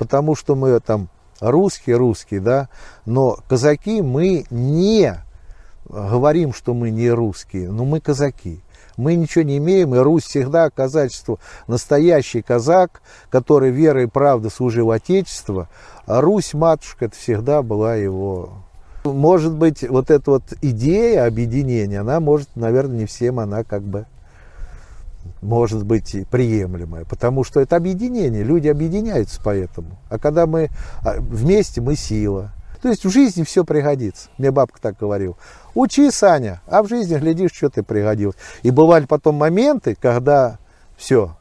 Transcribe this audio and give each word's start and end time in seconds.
потому 0.00 0.34
что 0.34 0.56
мы 0.56 0.80
там 0.80 1.10
русские, 1.40 1.96
русские, 1.96 2.40
да, 2.40 2.70
но 3.04 3.38
казаки 3.50 4.00
мы 4.00 4.46
не 4.48 5.14
говорим, 5.86 6.54
что 6.54 6.72
мы 6.72 6.88
не 6.88 7.10
русские, 7.10 7.70
но 7.70 7.84
мы 7.84 8.00
казаки. 8.00 8.62
Мы 8.96 9.14
ничего 9.14 9.44
не 9.44 9.58
имеем, 9.58 9.94
и 9.94 9.98
Русь 9.98 10.24
всегда 10.24 10.70
казачество. 10.70 11.38
Настоящий 11.66 12.40
казак, 12.40 13.02
который 13.28 13.70
верой 13.70 14.04
и 14.04 14.06
правдой 14.06 14.50
служил 14.50 14.90
Отечеству, 14.90 15.68
а 16.06 16.22
Русь, 16.22 16.54
матушка, 16.54 17.04
это 17.04 17.16
всегда 17.16 17.62
была 17.62 17.94
его 17.94 18.54
может 19.04 19.52
быть, 19.52 19.86
вот 19.88 20.10
эта 20.10 20.30
вот 20.30 20.42
идея 20.60 21.26
объединения, 21.26 22.00
она 22.00 22.20
может, 22.20 22.48
наверное, 22.54 23.00
не 23.00 23.06
всем 23.06 23.38
она 23.38 23.64
как 23.64 23.82
бы 23.82 24.06
может 25.40 25.84
быть 25.84 26.16
приемлемая, 26.30 27.04
потому 27.04 27.44
что 27.44 27.60
это 27.60 27.76
объединение, 27.76 28.42
люди 28.42 28.68
объединяются 28.68 29.40
поэтому. 29.42 29.98
А 30.08 30.18
когда 30.18 30.46
мы 30.46 30.70
а, 31.02 31.20
вместе, 31.20 31.80
мы 31.80 31.96
сила. 31.96 32.52
То 32.82 32.88
есть 32.88 33.04
в 33.04 33.10
жизни 33.10 33.42
все 33.44 33.64
пригодится. 33.64 34.28
Мне 34.38 34.50
бабка 34.50 34.80
так 34.80 34.96
говорила. 34.98 35.36
Учи, 35.74 36.10
Саня, 36.10 36.62
а 36.66 36.82
в 36.82 36.88
жизни 36.88 37.18
глядишь, 37.18 37.52
что 37.52 37.68
ты 37.68 37.82
пригодился. 37.82 38.38
И 38.62 38.70
бывали 38.70 39.04
потом 39.04 39.36
моменты, 39.36 39.96
когда 40.00 40.58
все. 40.96 41.36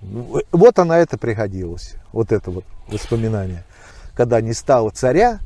Вот 0.00 0.78
она 0.78 0.98
это 0.98 1.18
пригодилась. 1.18 1.94
Вот 2.12 2.30
это 2.30 2.52
вот 2.52 2.64
воспоминание 2.86 3.64
когда 4.18 4.40
не 4.40 4.52
стало 4.52 4.90
царя, 4.90 5.38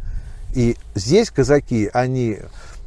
и 0.54 0.78
здесь 0.94 1.30
казаки, 1.30 1.90
они 1.92 2.38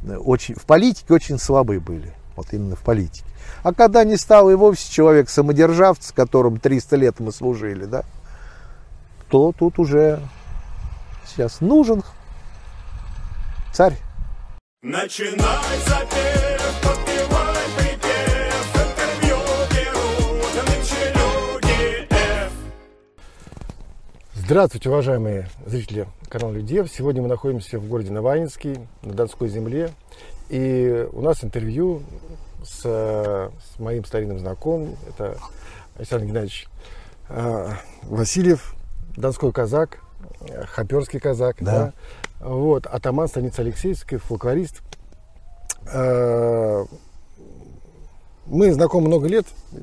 очень, 0.04 0.56
в 0.56 0.66
политике 0.66 1.14
очень 1.14 1.38
слабы 1.38 1.78
были, 1.78 2.12
вот 2.36 2.46
именно 2.52 2.76
в 2.76 2.80
политике. 2.80 3.24
А 3.62 3.72
когда 3.72 4.04
не 4.04 4.16
стал 4.16 4.50
и 4.50 4.54
вовсе 4.54 4.90
человек 4.92 5.28
самодержавец, 5.28 6.12
которым 6.12 6.58
300 6.58 6.96
лет 6.96 7.20
мы 7.20 7.32
служили, 7.32 7.84
да, 7.84 8.04
то 9.28 9.52
тут 9.56 9.78
уже 9.78 10.20
сейчас 11.26 11.60
нужен 11.60 12.02
царь. 13.72 13.96
Начинай 14.82 15.78
запев, 15.86 16.46
Здравствуйте, 24.46 24.90
уважаемые 24.90 25.48
зрители 25.66 26.06
канала 26.28 26.52
Людев. 26.52 26.88
Сегодня 26.88 27.20
мы 27.20 27.26
находимся 27.26 27.80
в 27.80 27.88
городе 27.88 28.12
Наванинский, 28.12 28.78
на 29.02 29.12
Донской 29.12 29.48
земле. 29.48 29.90
И 30.48 31.08
у 31.12 31.20
нас 31.22 31.42
интервью 31.42 32.02
с, 32.62 32.82
с 32.82 33.78
моим 33.78 34.04
старинным 34.04 34.38
знакомым. 34.38 34.96
Это 35.08 35.36
Александр 35.96 36.26
Геннадьевич 36.26 36.68
э, 37.28 37.70
Васильев, 38.02 38.74
донской 39.16 39.52
казак, 39.52 39.98
хаперский 40.68 41.20
казак. 41.20 41.56
Да. 41.60 41.92
Да? 42.40 42.48
Вот, 42.48 42.86
атаман 42.86 43.28
станицы 43.28 43.60
Алексеевской, 43.60 44.18
фольклорист. 44.18 44.82
Э, 45.92 46.84
мы 48.46 48.72
знакомы 48.72 49.08
много 49.08 49.26
лет. 49.28 49.46
Э, 49.72 49.74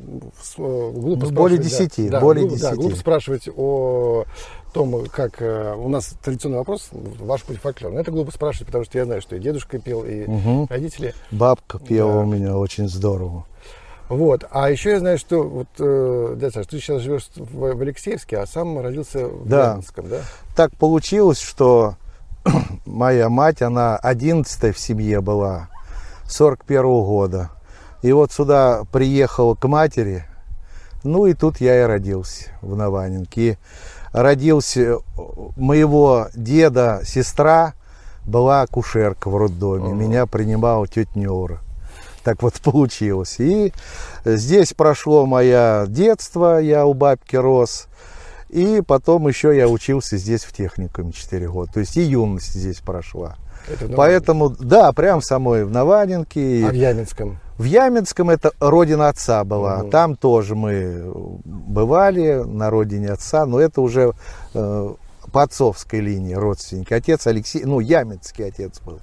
глупо 0.56 1.30
более 1.30 1.58
десяти. 1.58 2.10
Да, 2.10 2.20
более 2.20 2.48
глупо, 2.48 2.62
Да, 2.62 2.76
глупо 2.76 2.96
спрашивать 2.96 3.50
о 3.56 4.26
том, 4.74 5.06
как 5.08 5.42
э, 5.42 5.76
у 5.76 5.88
нас 5.88 6.16
традиционный 6.22 6.58
вопрос, 6.58 6.90
ваш 6.92 7.44
путь 7.44 7.58
фольклор. 7.58 7.94
Но 7.94 8.00
это 8.00 8.12
глупо 8.12 8.32
спрашивать, 8.32 8.68
потому 8.68 8.84
что 8.84 8.98
я 8.98 9.06
знаю, 9.06 9.22
что 9.22 9.36
и 9.36 9.40
дедушка 9.40 9.80
пел, 9.80 10.04
и 10.04 10.26
угу. 10.26 10.68
родители. 10.70 11.14
Бабка 11.32 11.80
пела 11.80 12.14
да. 12.14 12.20
у 12.20 12.26
меня 12.26 12.58
очень 12.58 12.90
здорово. 12.90 13.46
Вот. 14.10 14.46
А 14.52 14.70
еще 14.70 14.92
я 14.92 15.00
знаю, 15.00 15.18
что 15.18 15.44
вот, 15.44 15.68
э, 15.80 16.36
дядя 16.38 16.54
Саш, 16.54 16.68
ты 16.68 16.80
сейчас 16.80 17.02
живешь 17.02 17.30
в, 17.36 17.76
в 17.76 17.82
Алексеевске, 17.82 18.40
а 18.40 18.46
сам 18.46 18.80
родился 18.80 19.28
в 19.28 19.48
да. 19.48 19.72
Ленинском, 19.72 20.10
да? 20.10 20.22
Так 20.56 20.76
получилось, 20.76 21.40
что 21.40 21.96
моя 22.86 23.30
мать, 23.30 23.62
она 23.62 23.96
одиннадцатая 23.96 24.74
в 24.74 24.80
семье 24.80 25.22
была, 25.22 25.70
41 26.28 26.82
-го 26.82 27.06
года. 27.06 27.50
И 28.02 28.12
вот 28.12 28.32
сюда 28.32 28.84
приехал 28.92 29.56
к 29.56 29.66
матери, 29.68 30.26
ну 31.04 31.26
и 31.26 31.34
тут 31.34 31.62
я 31.62 31.82
и 31.82 31.86
родился 31.86 32.52
в 32.62 32.76
Наванинке. 32.76 33.42
И 33.42 33.58
родился 34.14 35.00
моего 35.58 36.28
деда, 36.34 37.02
сестра 37.04 37.74
была 38.26 38.66
кушерка 38.68 39.30
в 39.30 39.38
роддоме. 39.38 39.88
Ага. 39.88 39.96
Меня 39.96 40.26
принимала 40.26 40.88
тетя 40.88 41.12
Нюра. 41.16 41.60
Так 42.24 42.42
вот 42.42 42.54
получилось. 42.62 43.36
И 43.40 43.74
здесь 44.24 44.74
прошло 44.74 45.26
мое 45.26 45.88
детство, 45.88 46.60
я 46.60 46.86
у 46.86 46.94
бабки 46.94 47.36
рос. 47.36 47.88
И 48.48 48.82
потом 48.86 49.28
еще 49.28 49.56
я 49.58 49.68
учился 49.68 50.16
здесь 50.18 50.44
в 50.44 50.54
техникуме 50.54 51.12
4 51.12 51.50
года. 51.50 51.74
То 51.74 51.80
есть 51.80 51.98
и 51.98 52.02
юность 52.02 52.54
здесь 52.54 52.80
прошла. 52.80 53.36
Поэтому, 53.96 54.50
да, 54.50 54.92
прям 54.92 55.22
в 55.22 55.26
самой 55.26 55.66
в 55.66 55.72
Наванинке. 55.72 56.66
А 56.68 56.70
в 56.70 56.74
Яминском? 56.74 57.40
В 57.58 57.64
Яминском 57.64 58.30
это 58.30 58.52
родина 58.60 59.10
отца 59.10 59.44
была. 59.44 59.82
Угу. 59.82 59.90
Там 59.90 60.16
тоже 60.16 60.56
мы 60.56 61.12
бывали 61.46 62.44
на 62.44 62.70
родине 62.70 63.12
отца, 63.12 63.46
но 63.46 63.60
это 63.60 63.82
уже 63.82 64.14
э, 64.54 64.94
по 65.32 65.44
отцовской 65.44 66.00
линии 66.00 66.34
родственники. 66.34 66.94
Отец 66.94 67.28
Алексей, 67.28 67.64
ну, 67.64 67.80
Яминский 67.80 68.48
отец 68.48 68.80
был. 68.82 69.00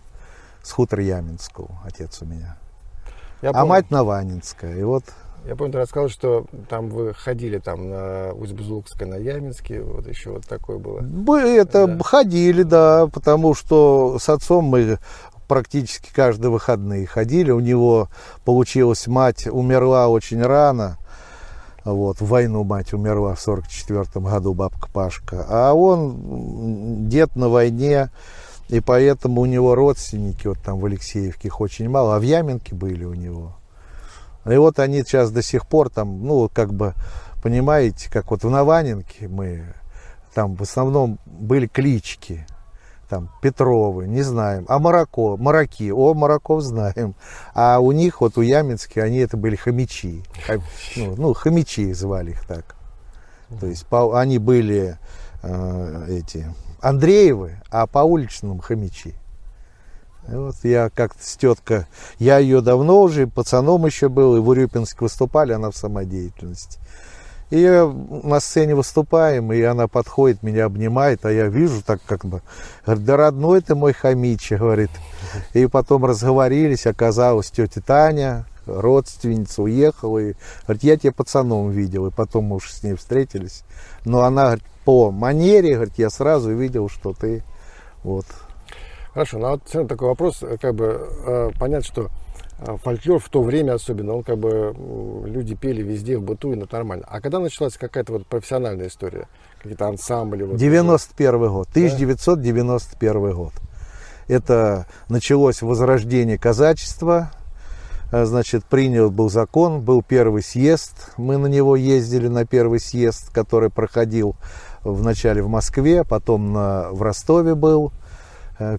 С 0.63 0.73
хутора 0.73 1.03
Яминского 1.03 1.69
отец 1.85 2.21
у 2.23 2.27
меня. 2.27 2.57
Я 3.41 3.51
а 3.51 3.53
помню. 3.53 3.69
мать 3.69 3.91
Наванинская. 3.91 4.77
И 4.77 4.83
вот 4.83 5.05
я 5.47 5.57
помню, 5.57 5.73
ты 5.73 5.79
рассказал, 5.79 6.09
что 6.09 6.47
там 6.69 6.89
вы 6.89 7.15
ходили 7.15 7.59
там 7.59 7.89
на 7.89 8.33
Усть-Бузулукское, 8.35 9.09
на 9.09 9.17
Яминский, 9.17 9.81
вот 9.81 10.07
еще 10.07 10.31
вот 10.31 10.47
такое 10.47 10.79
было. 10.79 11.01
Мы 11.01 11.41
это 11.41 11.87
да. 11.87 12.03
ходили, 12.05 12.63
да, 12.63 13.07
потому 13.07 13.55
что 13.55 14.19
с 14.21 14.29
отцом 14.29 14.67
мы 14.67 14.99
практически 15.49 16.13
каждые 16.15 16.51
выходные 16.51 17.07
ходили. 17.07 17.51
У 17.51 17.61
него 17.61 18.09
получилось, 18.45 19.07
мать 19.09 19.49
умерла 19.49 20.09
очень 20.09 20.43
рано, 20.43 20.99
вот, 21.85 22.21
в 22.21 22.27
войну 22.27 22.63
мать 22.63 22.93
умерла 22.93 23.35
в 23.35 23.41
44 23.41 24.05
году, 24.15 24.55
бабка 24.55 24.89
Пашка. 24.93 25.47
А 25.49 25.73
он 25.73 27.09
дед 27.09 27.35
на 27.35 27.49
войне, 27.49 28.11
и 28.69 28.81
поэтому 28.81 29.41
у 29.41 29.47
него 29.47 29.75
родственники 29.75 30.47
вот 30.47 30.61
там 30.63 30.79
в 30.79 30.85
Алексеевке 30.85 31.49
их 31.49 31.61
очень 31.61 31.89
мало, 31.89 32.17
а 32.17 32.19
в 32.19 32.23
Яминке 32.23 32.75
были 32.75 33.05
у 33.05 33.15
него. 33.15 33.57
И 34.51 34.57
вот 34.57 34.79
они 34.79 35.03
сейчас 35.03 35.31
до 35.31 35.43
сих 35.43 35.67
пор 35.67 35.91
там, 35.91 36.25
ну, 36.25 36.51
как 36.53 36.73
бы, 36.73 36.95
понимаете, 37.43 38.11
как 38.11 38.31
вот 38.31 38.43
в 38.43 38.51
Наванинке 38.51 39.29
мы, 39.29 39.75
там 40.35 40.55
в 40.57 40.63
основном 40.63 41.19
были 41.27 41.67
клички, 41.67 42.47
там 43.09 43.29
Петровы, 43.43 44.07
не 44.07 44.23
знаем, 44.23 44.65
а 44.69 44.79
Марако, 44.79 45.37
Мараки, 45.37 45.91
о, 45.91 46.15
Мараков 46.15 46.63
знаем. 46.63 47.17
А 47.55 47.81
у 47.81 47.91
них, 47.93 48.21
вот 48.21 48.39
у 48.39 48.41
Яминских, 48.41 49.03
они 49.03 49.19
это 49.19 49.37
были 49.37 49.57
хомячи. 49.57 50.23
Ну, 50.97 51.17
ну 51.17 51.35
хомячи 51.35 51.93
звали 51.93 52.31
их 52.31 52.47
так. 52.47 52.77
То 53.61 53.67
есть 53.67 53.85
по, 53.87 54.17
они 54.17 54.39
были 54.39 54.97
э, 55.43 56.07
эти 56.09 56.47
Андреевы, 56.81 57.61
а 57.69 57.89
по 57.89 57.99
уличным 57.99 58.61
хомячи. 58.61 59.17
Вот 60.29 60.57
я 60.63 60.91
как-то 60.91 61.25
с 61.25 61.37
теткой, 61.37 61.87
я 62.19 62.39
ее 62.39 62.61
давно 62.61 63.03
уже, 63.03 63.27
пацаном 63.27 63.87
еще 63.87 64.09
был, 64.09 64.37
и 64.37 64.41
в 64.41 64.49
Урюпинске 64.49 64.99
выступали, 65.01 65.53
она 65.53 65.71
в 65.71 65.77
самодеятельности. 65.77 66.79
И 67.51 67.67
на 68.23 68.39
сцене 68.39 68.77
выступаем, 68.77 69.53
и 69.53 69.61
она 69.63 69.89
подходит, 69.89 70.45
меня 70.45 70.67
обнимает, 70.67 71.25
а 71.25 71.33
я 71.33 71.49
вижу 71.49 71.83
так 71.83 72.01
как 72.07 72.25
бы, 72.25 72.43
говорит, 72.87 73.05
да 73.05 73.17
родной 73.17 73.61
ты 73.61 73.75
мой 73.75 73.93
хомичи, 73.93 74.55
говорит. 74.55 74.91
И 75.53 75.67
потом 75.67 76.05
разговорились, 76.05 76.87
оказалось, 76.87 77.51
тетя 77.51 77.81
Таня, 77.81 78.47
родственница, 78.67 79.63
уехала, 79.63 80.19
и 80.19 80.35
говорит, 80.63 80.85
я 80.85 80.97
тебя 80.97 81.13
пацаном 81.13 81.71
видел, 81.71 82.07
и 82.07 82.13
потом 82.13 82.45
мы 82.45 82.57
уж 82.57 82.71
с 82.71 82.85
ней 82.85 82.95
встретились. 82.95 83.65
Но 84.05 84.23
она, 84.23 84.45
говорит, 84.45 84.65
по 84.85 85.11
манере, 85.11 85.75
говорит, 85.75 85.95
я 85.97 86.09
сразу 86.09 86.55
видел, 86.55 86.89
что 86.89 87.13
ты 87.13 87.43
вот 88.05 88.27
Хорошо, 89.13 89.39
ну 89.39 89.47
а 89.47 89.51
вот 89.53 89.63
все 89.67 89.79
равно 89.79 89.89
такой 89.89 90.09
вопрос, 90.09 90.43
э, 90.43 90.57
как 90.61 90.75
бы 90.75 91.09
э, 91.27 91.51
понять, 91.59 91.85
что 91.85 92.11
э, 92.61 92.77
фольклор 92.83 93.19
в 93.19 93.29
то 93.29 93.43
время 93.43 93.75
особенно, 93.75 94.15
он 94.15 94.23
как 94.23 94.39
бы 94.39 94.73
люди 95.27 95.57
пели 95.57 95.83
везде, 95.83 96.17
в 96.17 96.23
быту, 96.23 96.53
и 96.53 96.59
это 96.59 96.77
нормально. 96.77 97.05
А 97.09 97.21
когда 97.21 97.41
началась 97.41 97.77
какая-то 97.77 98.13
вот 98.13 98.27
профессиональная 98.27 98.87
история, 98.87 99.27
какие-то 99.59 99.89
ансамбли? 99.89 100.45
Вот 100.45 100.57
91 100.57 101.49
год, 101.49 101.69
1991 101.71 103.13
да? 103.13 103.33
год. 103.33 103.53
Это 104.29 104.87
началось 105.09 105.61
возрождение 105.61 106.39
казачества, 106.39 107.33
значит, 108.13 108.65
принял 108.65 109.11
был 109.11 109.29
закон, 109.29 109.81
был 109.81 110.05
первый 110.05 110.45
съезд, 110.45 111.13
мы 111.17 111.37
на 111.37 111.49
него 111.49 111.75
ездили, 111.75 112.29
на 112.29 112.47
первый 112.47 112.79
съезд, 112.79 113.33
который 113.33 113.71
проходил 113.71 114.37
вначале 114.85 115.43
в 115.43 115.49
Москве, 115.49 116.05
потом 116.05 116.53
на, 116.53 116.91
в 116.93 117.03
Ростове 117.03 117.57
был, 117.57 117.93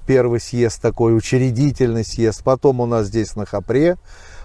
первый 0.06 0.40
съезд 0.40 0.82
такой, 0.82 1.16
учредительный 1.16 2.06
съезд. 2.06 2.44
Потом 2.44 2.80
у 2.80 2.86
нас 2.86 3.08
здесь 3.08 3.36
на 3.36 3.46
Хапре 3.46 3.98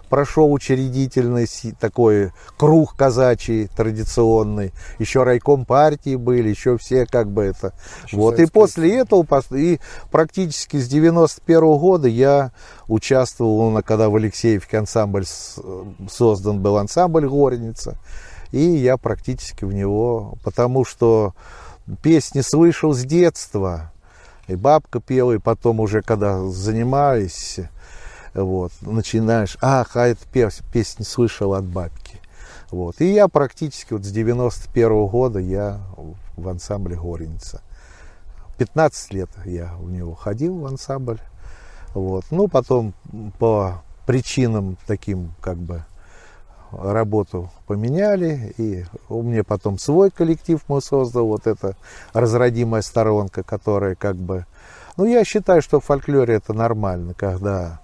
прошел 0.08 0.52
учредительный 0.52 1.46
такой 1.78 2.32
круг 2.56 2.96
казачий 2.96 3.68
традиционный. 3.68 4.72
Еще 4.98 5.22
райком 5.22 5.64
партии 5.64 6.16
были, 6.16 6.48
еще 6.48 6.78
все 6.78 7.06
как 7.06 7.30
бы 7.30 7.42
это. 7.42 7.74
Еще 8.06 8.16
вот. 8.16 8.38
И 8.38 8.46
после 8.46 8.98
этого, 8.98 9.26
и 9.52 9.78
практически 10.10 10.76
с 10.78 10.88
91 10.88 11.58
-го 11.58 11.78
года 11.78 12.08
я 12.08 12.52
участвовал, 12.88 13.70
ну, 13.70 13.82
когда 13.82 14.08
в 14.08 14.16
Алексеевке 14.16 14.78
ансамбль 14.78 15.26
создан 16.08 16.60
был 16.60 16.76
ансамбль 16.76 17.26
Горница. 17.26 17.96
И 18.52 18.60
я 18.60 18.96
практически 18.96 19.64
в 19.64 19.74
него, 19.74 20.34
потому 20.44 20.84
что 20.84 21.34
песни 22.02 22.40
слышал 22.40 22.94
с 22.94 23.02
детства. 23.02 23.92
И 24.48 24.54
бабка 24.54 25.00
пела, 25.00 25.32
и 25.32 25.38
потом 25.38 25.80
уже, 25.80 26.02
когда 26.02 26.40
занимались, 26.46 27.60
вот, 28.34 28.72
начинаешь, 28.80 29.56
ах, 29.60 29.96
а 29.96 30.06
эта 30.06 30.24
песня 30.26 31.04
слышал 31.04 31.54
от 31.54 31.64
бабки. 31.64 32.20
Вот. 32.70 33.00
И 33.00 33.12
я 33.12 33.28
практически 33.28 33.92
вот 33.92 34.04
с 34.04 34.10
91 34.10 34.88
-го 34.88 35.08
года 35.08 35.38
я 35.38 35.80
в 36.36 36.48
ансамбле 36.48 36.96
Горница. 36.96 37.62
15 38.58 39.12
лет 39.12 39.30
я 39.44 39.74
в 39.78 39.90
него 39.90 40.14
ходил 40.14 40.58
в 40.58 40.66
ансамбль. 40.66 41.18
Вот. 41.94 42.24
Ну, 42.30 42.48
потом 42.48 42.94
по 43.38 43.82
причинам 44.06 44.76
таким, 44.86 45.34
как 45.40 45.58
бы, 45.58 45.84
работу 46.72 47.50
поменяли, 47.66 48.54
и 48.58 48.84
у 49.08 49.22
меня 49.22 49.44
потом 49.44 49.78
свой 49.78 50.10
коллектив 50.10 50.60
мы 50.68 50.80
создал, 50.80 51.26
вот 51.26 51.46
эта 51.46 51.76
разродимая 52.12 52.82
сторонка, 52.82 53.42
которая 53.42 53.94
как 53.94 54.16
бы... 54.16 54.46
Ну, 54.96 55.04
я 55.04 55.24
считаю, 55.24 55.62
что 55.62 55.80
в 55.80 55.84
фольклоре 55.84 56.34
это 56.34 56.52
нормально, 56.52 57.14
когда 57.14 57.80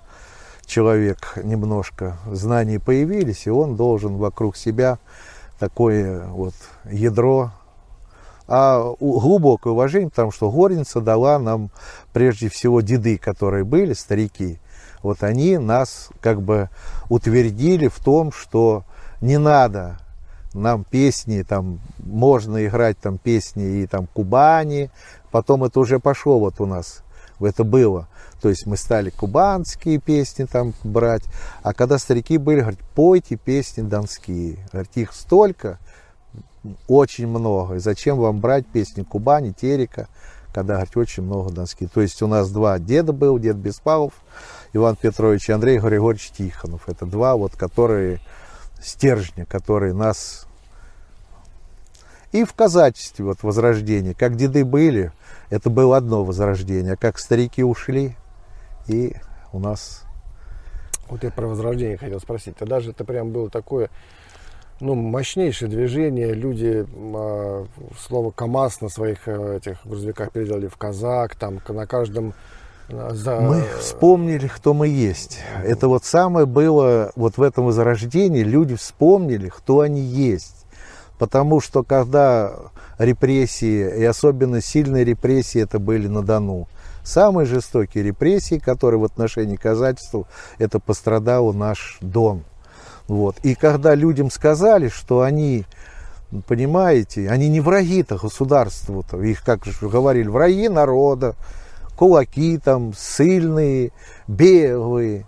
человек 0.67 1.39
немножко 1.43 2.17
знаний 2.27 2.79
появились, 2.79 3.47
и 3.47 3.51
он 3.51 3.77
должен 3.77 4.17
вокруг 4.17 4.57
себя 4.57 4.99
такое 5.59 6.27
вот 6.27 6.55
ядро. 6.91 7.53
А 8.49 8.95
глубокое 8.99 9.73
уважение, 9.73 10.11
потому 10.11 10.33
что 10.33 10.51
Горница 10.51 11.01
дала 11.01 11.39
нам 11.39 11.71
прежде 12.13 12.49
всего 12.49 12.81
деды, 12.81 13.17
которые 13.17 13.65
были, 13.65 13.93
старики, 13.93 14.59
вот 15.03 15.23
они 15.23 15.59
нас 15.59 16.09
как 16.21 16.43
бы 16.43 16.69
утвердили 17.13 17.89
в 17.89 17.99
том, 17.99 18.33
что 18.33 18.85
не 19.21 19.39
надо 19.39 19.99
нам 20.55 20.83
песни, 20.83 21.43
там 21.43 21.79
можно 21.99 22.67
играть 22.67 22.99
там 22.99 23.19
песни 23.19 23.83
и 23.83 23.87
там 23.87 24.07
Кубани, 24.07 24.91
потом 25.31 25.65
это 25.65 25.79
уже 25.81 26.01
пошло 26.01 26.39
вот 26.39 26.59
у 26.63 26.65
нас, 26.65 27.03
это 27.39 27.65
было. 27.65 28.09
То 28.41 28.49
есть 28.49 28.65
мы 28.65 28.79
стали 28.79 29.11
кубанские 29.11 29.99
песни 29.99 30.45
там 30.45 30.73
брать, 30.85 31.23
а 31.63 31.75
когда 31.75 31.99
старики 31.99 32.39
были, 32.39 32.61
говорят, 32.61 32.81
пойте 32.95 33.37
песни 33.37 33.83
донские. 33.83 34.67
Говорят, 34.73 34.91
их 34.95 35.13
столько, 35.13 35.79
очень 36.89 37.27
много. 37.27 37.75
И 37.75 37.79
зачем 37.79 38.17
вам 38.17 38.41
брать 38.41 38.67
песни 38.67 39.03
Кубани, 39.03 39.53
Терека, 39.53 40.09
когда, 40.55 40.75
говорит, 40.75 40.97
очень 40.97 41.25
много 41.25 41.53
донских. 41.53 41.91
То 41.91 42.01
есть 42.01 42.23
у 42.23 42.27
нас 42.27 42.51
два 42.51 42.79
деда 42.79 43.13
был, 43.13 43.39
дед 43.39 43.57
Беспалов, 43.57 44.15
Иван 44.73 44.97
Петрович 44.97 45.49
и 45.49 45.53
Андрей 45.53 45.79
Григорьевич 45.79 46.31
Тихонов. 46.31 46.89
Это 46.89 47.07
два, 47.07 47.37
вот, 47.37 47.57
которые 47.57 48.21
стержня, 48.81 49.45
которые 49.45 49.93
нас... 49.93 50.47
И 52.33 52.45
в 52.45 52.55
казачестве, 52.55 53.27
вот, 53.27 53.43
возрождение. 53.43 54.15
Как 54.15 54.37
деды 54.37 54.65
были, 54.65 55.13
это 55.51 55.69
было 55.69 55.99
одно 55.99 56.25
возрождение. 56.25 56.95
А 56.95 56.97
как 56.97 57.19
старики 57.19 57.63
ушли, 57.63 58.17
и 58.89 59.15
у 59.53 59.59
нас... 59.59 60.05
Вот 61.09 61.23
я 61.25 61.31
про 61.31 61.47
возрождение 61.47 61.99
хотел 61.99 62.21
спросить. 62.21 62.57
Тогда 62.57 62.81
же 62.81 62.93
это 62.93 63.05
прям 63.05 63.33
было 63.33 63.51
такое 63.51 63.91
ну, 64.81 64.95
мощнейшее 64.95 65.69
движение. 65.69 66.33
Люди 66.33 66.87
э, 66.91 67.67
слово 67.99 68.31
КАМАЗ 68.31 68.81
на 68.81 68.89
своих 68.89 69.29
э, 69.29 69.59
этих 69.59 69.87
грузовиках 69.87 70.33
переделали 70.33 70.69
в 70.69 70.77
казак, 70.77 71.37
там 71.37 71.61
на 71.69 71.87
каждом 71.87 72.35
за... 72.89 73.41
Мы 73.41 73.65
вспомнили, 73.81 74.49
кто 74.49 74.75
мы 74.75 74.89
есть. 74.89 75.39
Это 75.65 75.89
вот 75.89 76.05
самое 76.05 76.47
было 76.47 77.13
вот 77.17 77.37
в 77.37 77.43
этом 77.43 77.67
возрождении. 77.67 78.43
Люди 78.43 78.75
вспомнили, 78.75 79.49
кто 79.49 79.81
они 79.81 80.01
есть. 80.01 80.67
Потому 81.19 81.61
что 81.61 81.83
когда 81.83 82.53
репрессии, 82.99 84.01
и 84.01 84.05
особенно 84.05 84.61
сильные 84.61 85.05
репрессии, 85.05 85.61
это 85.61 85.79
были 85.79 86.09
на 86.09 86.23
Дону. 86.23 86.69
Самые 87.05 87.47
жестокие 87.47 88.05
репрессии, 88.05 88.59
которые 88.59 89.01
в 89.01 89.05
отношении 89.05 89.57
казачества, 89.57 90.27
это 90.59 90.79
пострадал 90.79 91.53
наш 91.53 91.99
Дон. 92.01 92.45
Вот. 93.09 93.37
И 93.43 93.55
когда 93.55 93.95
людям 93.95 94.31
сказали, 94.31 94.89
что 94.89 95.23
они, 95.23 95.65
понимаете, 96.47 97.29
они 97.29 97.49
не 97.49 97.61
враги-то 97.61 98.19
государству-то, 98.19 99.21
их, 99.23 99.43
как 99.45 99.65
же 99.65 99.89
говорили, 99.89 100.29
враги 100.29 100.69
народа, 100.69 101.35
кулаки 102.03 102.59
там 102.59 102.93
сильные, 102.99 103.93
белые. 104.27 105.25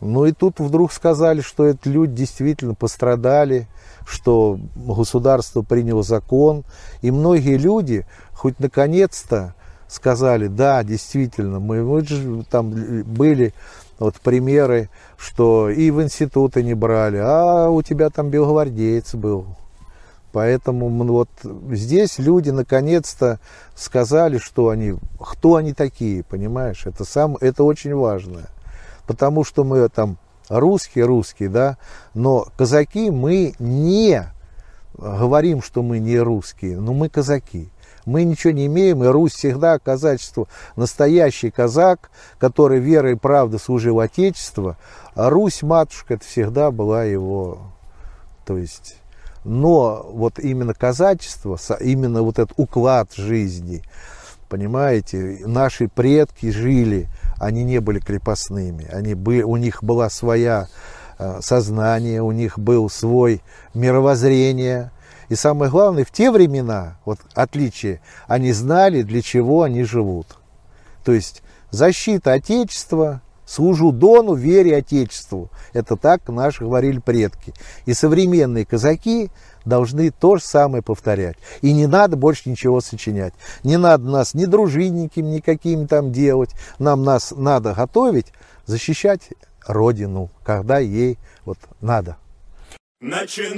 Ну 0.00 0.24
и 0.24 0.32
тут 0.32 0.60
вдруг 0.60 0.90
сказали, 0.90 1.42
что 1.42 1.66
эти 1.66 1.88
люди 1.88 2.14
действительно 2.14 2.72
пострадали, 2.72 3.68
что 4.06 4.58
государство 4.74 5.60
приняло 5.60 6.02
закон. 6.02 6.64
И 7.02 7.10
многие 7.10 7.58
люди 7.58 8.06
хоть 8.32 8.58
наконец-то 8.60 9.54
сказали, 9.88 10.46
да, 10.46 10.82
действительно, 10.82 11.60
мы, 11.60 11.82
мы 11.82 12.00
же 12.00 12.44
там 12.44 12.70
были 12.70 13.52
вот 13.98 14.14
примеры, 14.14 14.88
что 15.18 15.68
и 15.68 15.90
в 15.90 16.02
институты 16.02 16.62
не 16.62 16.72
брали, 16.72 17.18
а 17.22 17.68
у 17.68 17.82
тебя 17.82 18.08
там 18.08 18.30
белогвардеец 18.30 19.14
был, 19.16 19.48
Поэтому 20.36 20.90
вот 20.90 21.30
здесь 21.70 22.18
люди 22.18 22.50
наконец-то 22.50 23.40
сказали, 23.74 24.36
что 24.36 24.68
они, 24.68 24.96
кто 25.18 25.54
они 25.56 25.72
такие, 25.72 26.22
понимаешь? 26.24 26.84
Это, 26.84 27.06
сам, 27.06 27.38
это 27.40 27.64
очень 27.64 27.94
важно. 27.94 28.42
Потому 29.06 29.44
что 29.44 29.64
мы 29.64 29.88
там 29.88 30.18
русские, 30.50 31.06
русские, 31.06 31.48
да, 31.48 31.78
но 32.12 32.48
казаки 32.58 33.10
мы 33.10 33.54
не 33.58 34.24
говорим, 34.98 35.62
что 35.62 35.82
мы 35.82 36.00
не 36.00 36.18
русские, 36.18 36.80
но 36.80 36.92
мы 36.92 37.08
казаки. 37.08 37.70
Мы 38.04 38.24
ничего 38.24 38.52
не 38.52 38.66
имеем, 38.66 39.02
и 39.04 39.06
Русь 39.06 39.32
всегда 39.32 39.78
казачество. 39.78 40.48
Настоящий 40.76 41.50
казак, 41.50 42.10
который 42.38 42.78
верой 42.78 43.12
и 43.12 43.16
правдой 43.16 43.58
служил 43.58 44.00
Отечеству, 44.00 44.76
а 45.14 45.30
Русь, 45.30 45.62
матушка, 45.62 46.12
это 46.12 46.26
всегда 46.26 46.70
была 46.70 47.04
его, 47.04 47.72
то 48.44 48.58
есть 48.58 48.96
но 49.46 50.04
вот 50.10 50.40
именно 50.40 50.74
казачество, 50.74 51.56
именно 51.80 52.22
вот 52.22 52.40
этот 52.40 52.52
уклад 52.56 53.14
жизни, 53.14 53.82
понимаете, 54.48 55.38
наши 55.46 55.86
предки 55.88 56.50
жили, 56.50 57.06
они 57.38 57.62
не 57.62 57.80
были 57.80 58.00
крепостными, 58.00 58.88
они 58.90 59.14
были, 59.14 59.42
у 59.42 59.56
них 59.56 59.84
была 59.84 60.10
своя 60.10 60.66
э, 61.18 61.38
сознание, 61.42 62.22
у 62.22 62.32
них 62.32 62.58
был 62.58 62.90
свой 62.90 63.40
мировоззрение. 63.72 64.90
И 65.28 65.36
самое 65.36 65.70
главное, 65.70 66.04
в 66.04 66.10
те 66.10 66.32
времена, 66.32 66.98
вот 67.04 67.20
отличие, 67.34 68.00
они 68.26 68.50
знали, 68.52 69.02
для 69.02 69.22
чего 69.22 69.62
они 69.62 69.84
живут. 69.84 70.38
То 71.04 71.12
есть 71.12 71.42
защита 71.70 72.32
Отечества, 72.32 73.22
Служу 73.46 73.92
Дону, 73.92 74.34
вере 74.34 74.76
Отечеству. 74.76 75.50
Это 75.72 75.96
так 75.96 76.28
наши 76.28 76.64
говорили 76.64 76.98
предки. 76.98 77.54
И 77.86 77.94
современные 77.94 78.66
казаки 78.66 79.30
должны 79.64 80.10
то 80.10 80.36
же 80.36 80.42
самое 80.42 80.82
повторять. 80.82 81.36
И 81.62 81.72
не 81.72 81.86
надо 81.86 82.16
больше 82.16 82.50
ничего 82.50 82.80
сочинять. 82.80 83.34
Не 83.62 83.76
надо 83.76 84.04
нас 84.04 84.34
ни 84.34 84.44
дружинниками 84.46 85.26
никакими 85.26 85.86
там 85.86 86.12
делать. 86.12 86.50
Нам 86.78 87.04
нас 87.04 87.32
надо 87.36 87.72
готовить, 87.72 88.32
защищать 88.66 89.30
Родину, 89.66 90.30
когда 90.44 90.78
ей 90.78 91.18
вот 91.44 91.58
надо. 91.80 92.16
Начинай 93.00 93.54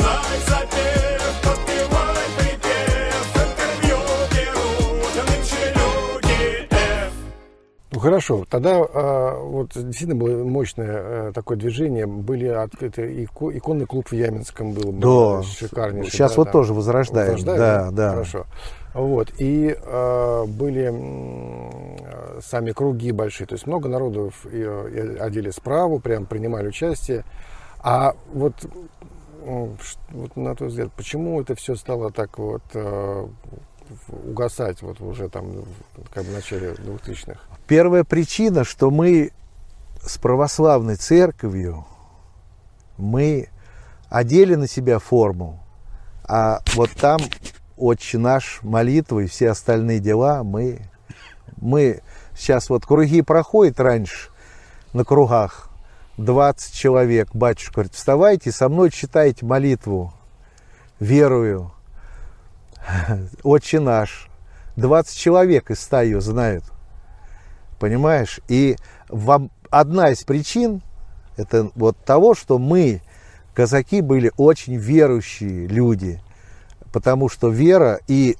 запев, 0.46 0.97
Ну 7.98 8.02
хорошо, 8.02 8.44
тогда 8.48 8.76
а, 8.76 9.42
вот 9.42 9.72
действительно 9.74 10.14
было 10.14 10.44
мощное 10.44 10.86
а, 10.88 11.32
такое 11.32 11.56
движение, 11.56 12.06
были 12.06 12.46
открыты 12.46 13.24
ико, 13.24 13.50
иконный 13.50 13.86
клуб 13.86 14.06
в 14.10 14.12
Яминском 14.12 14.72
был, 14.72 14.92
да. 14.92 15.42
шикарнейший. 15.42 16.12
Сейчас 16.12 16.30
да, 16.30 16.36
вот 16.36 16.44
там, 16.44 16.52
тоже 16.52 16.74
возрождаем, 16.74 17.32
возрождаем, 17.32 17.58
да, 17.58 17.90
да. 17.90 18.10
Хорошо. 18.10 18.46
Вот, 18.94 19.32
и 19.38 19.76
а, 19.82 20.46
были 20.46 20.84
м, 20.84 21.96
сами 22.40 22.70
круги 22.70 23.10
большие, 23.10 23.48
то 23.48 23.56
есть 23.56 23.66
много 23.66 23.88
народу 23.88 24.32
одели 24.44 25.50
справу, 25.50 25.98
прям 25.98 26.26
принимали 26.26 26.68
участие. 26.68 27.24
А 27.80 28.14
вот, 28.32 28.54
вот 29.44 30.36
на 30.36 30.54
твой 30.54 30.68
взгляд, 30.68 30.92
почему 30.92 31.40
это 31.40 31.56
все 31.56 31.74
стало 31.74 32.12
так 32.12 32.38
вот 32.38 32.62
а, 32.74 33.28
угасать 34.24 34.82
вот 34.82 35.00
уже 35.00 35.28
там 35.28 35.64
как 36.14 36.22
бы 36.22 36.30
в 36.30 36.34
начале 36.34 36.74
2000-х? 36.74 37.57
Первая 37.68 38.02
причина, 38.02 38.64
что 38.64 38.90
мы 38.90 39.30
с 40.02 40.16
православной 40.16 40.96
церковью 40.96 41.84
Мы 42.96 43.50
одели 44.08 44.54
на 44.54 44.66
себя 44.66 44.98
форму, 44.98 45.60
а 46.24 46.60
вот 46.74 46.90
там 46.92 47.20
отче 47.76 48.16
наш, 48.16 48.60
молитвы 48.62 49.24
и 49.24 49.26
все 49.26 49.50
остальные 49.50 50.00
дела, 50.00 50.44
мы, 50.44 50.80
мы 51.58 52.00
сейчас 52.34 52.70
вот 52.70 52.86
круги 52.86 53.20
проходят 53.20 53.78
раньше 53.80 54.30
на 54.94 55.04
кругах, 55.04 55.68
20 56.16 56.72
человек, 56.72 57.28
батюшка 57.34 57.74
говорит, 57.74 57.94
вставайте, 57.94 58.50
со 58.50 58.70
мной 58.70 58.90
читайте 58.90 59.44
молитву, 59.44 60.14
верую, 61.00 61.70
отче 63.42 63.78
наш, 63.78 64.30
20 64.76 65.14
человек 65.18 65.70
из 65.70 65.80
ста 65.80 66.00
ее 66.00 66.22
знают, 66.22 66.64
понимаешь, 67.78 68.40
и 68.48 68.76
вам 69.08 69.50
одна 69.70 70.10
из 70.10 70.24
причин, 70.24 70.82
это 71.36 71.70
вот 71.74 71.96
того, 72.04 72.34
что 72.34 72.58
мы, 72.58 73.00
казаки, 73.54 74.00
были 74.00 74.32
очень 74.36 74.76
верующие 74.76 75.66
люди– 75.66 76.20
потому 76.92 77.28
что 77.28 77.48
вера 77.48 78.00
и 78.06 78.36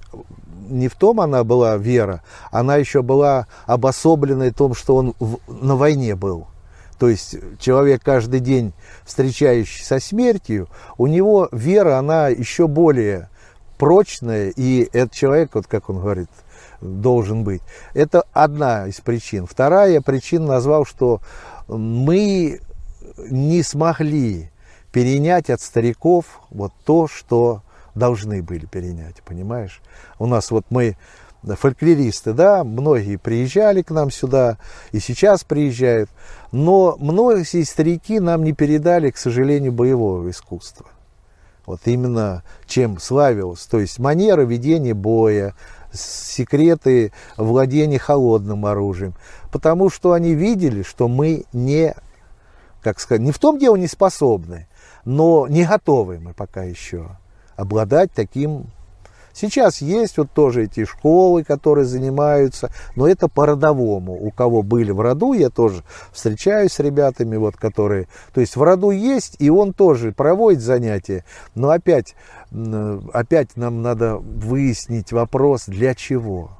не 0.68 0.88
в 0.88 0.94
том 0.94 1.20
она 1.20 1.44
была 1.44 1.76
вера, 1.76 2.22
она 2.50 2.76
еще 2.76 3.02
была 3.02 3.46
обособленной 3.66 4.50
в 4.50 4.54
том, 4.54 4.74
что 4.74 4.96
он 4.96 5.14
в, 5.18 5.38
на 5.48 5.76
войне 5.76 6.14
был. 6.14 6.46
То 6.98 7.08
есть 7.08 7.36
человек 7.60 8.02
каждый 8.02 8.40
день 8.40 8.72
встречающий 9.04 9.84
со 9.84 10.00
смертью, 10.00 10.68
у 10.96 11.06
него 11.06 11.48
вера, 11.52 11.98
она 11.98 12.28
еще 12.28 12.66
более 12.66 13.30
прочная, 13.78 14.50
и 14.50 14.88
этот 14.92 15.12
человек, 15.12 15.50
вот 15.54 15.66
как 15.66 15.88
он 15.88 16.00
говорит, 16.00 16.28
должен 16.80 17.44
быть. 17.44 17.62
Это 17.94 18.24
одна 18.32 18.86
из 18.86 19.00
причин. 19.00 19.46
Вторая 19.46 20.00
причина 20.00 20.46
назвал, 20.46 20.84
что 20.84 21.20
мы 21.66 22.60
не 23.30 23.62
смогли 23.62 24.50
перенять 24.92 25.50
от 25.50 25.60
стариков 25.60 26.40
вот 26.50 26.72
то, 26.84 27.08
что 27.08 27.62
должны 27.94 28.42
были 28.42 28.66
перенять, 28.66 29.22
понимаешь? 29.22 29.82
У 30.18 30.26
нас 30.26 30.50
вот 30.50 30.66
мы 30.70 30.96
фольклористы, 31.42 32.32
да, 32.32 32.64
многие 32.64 33.16
приезжали 33.16 33.82
к 33.82 33.90
нам 33.90 34.10
сюда 34.10 34.58
и 34.92 34.98
сейчас 34.98 35.44
приезжают, 35.44 36.10
но 36.52 36.96
многие 36.98 37.64
старики 37.64 38.20
нам 38.20 38.44
не 38.44 38.52
передали, 38.52 39.10
к 39.10 39.16
сожалению, 39.16 39.72
боевого 39.72 40.30
искусства. 40.30 40.86
Вот 41.66 41.80
именно 41.84 42.42
чем 42.66 42.98
славилось, 42.98 43.66
то 43.66 43.78
есть 43.78 43.98
манера 43.98 44.42
ведения 44.42 44.94
боя, 44.94 45.54
секреты 45.98 47.12
владения 47.36 47.98
холодным 47.98 48.66
оружием, 48.66 49.14
потому 49.50 49.90
что 49.90 50.12
они 50.12 50.34
видели, 50.34 50.82
что 50.82 51.08
мы 51.08 51.44
не, 51.52 51.94
как 52.82 53.00
сказать, 53.00 53.22
не 53.22 53.32
в 53.32 53.38
том 53.38 53.58
дело 53.58 53.76
не 53.76 53.86
способны, 53.86 54.68
но 55.04 55.46
не 55.48 55.64
готовы 55.64 56.18
мы 56.18 56.34
пока 56.34 56.62
еще 56.62 57.18
обладать 57.56 58.12
таким. 58.12 58.66
Сейчас 59.40 59.80
есть 59.80 60.18
вот 60.18 60.32
тоже 60.32 60.64
эти 60.64 60.84
школы, 60.84 61.44
которые 61.44 61.84
занимаются, 61.84 62.70
но 62.96 63.06
это 63.06 63.28
по-родовому. 63.28 64.14
У 64.14 64.30
кого 64.30 64.62
были 64.62 64.90
в 64.90 65.00
роду, 65.00 65.32
я 65.32 65.48
тоже 65.48 65.84
встречаюсь 66.12 66.72
с 66.72 66.80
ребятами, 66.80 67.36
вот, 67.36 67.56
которые... 67.56 68.08
То 68.34 68.40
есть 68.40 68.56
в 68.56 68.62
роду 68.62 68.90
есть, 68.90 69.36
и 69.38 69.48
он 69.48 69.72
тоже 69.72 70.12
проводит 70.12 70.60
занятия, 70.60 71.24
но 71.54 71.70
опять, 71.70 72.16
опять 73.12 73.56
нам 73.56 73.82
надо 73.82 74.16
выяснить 74.16 75.12
вопрос, 75.12 75.66
для 75.66 75.94
чего 75.94 76.50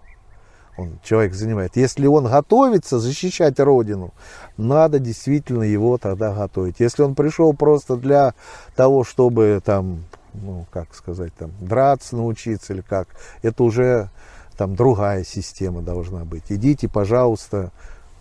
он, 0.76 1.00
человек 1.02 1.35
занимает. 1.35 1.76
Если 1.76 2.06
он 2.06 2.26
готовится 2.26 3.00
защищать 3.00 3.58
Родину, 3.58 4.14
надо 4.56 5.00
действительно 5.00 5.64
его 5.64 5.99
тогда 5.99 6.32
готовить. 6.32 6.76
Если 6.78 7.02
он 7.02 7.16
пришел 7.16 7.52
просто 7.52 7.97
для 7.97 8.35
того, 8.76 9.02
чтобы 9.02 9.61
там 9.64 10.04
ну, 10.35 10.66
как 10.70 10.94
сказать, 10.94 11.32
там, 11.35 11.50
драться 11.61 12.16
научиться 12.16 12.73
или 12.73 12.80
как, 12.80 13.08
это 13.42 13.62
уже 13.62 14.11
там 14.56 14.75
другая 14.75 15.25
система 15.25 15.82
должна 15.82 16.25
быть. 16.25 16.44
Идите, 16.49 16.88
пожалуйста, 16.88 17.70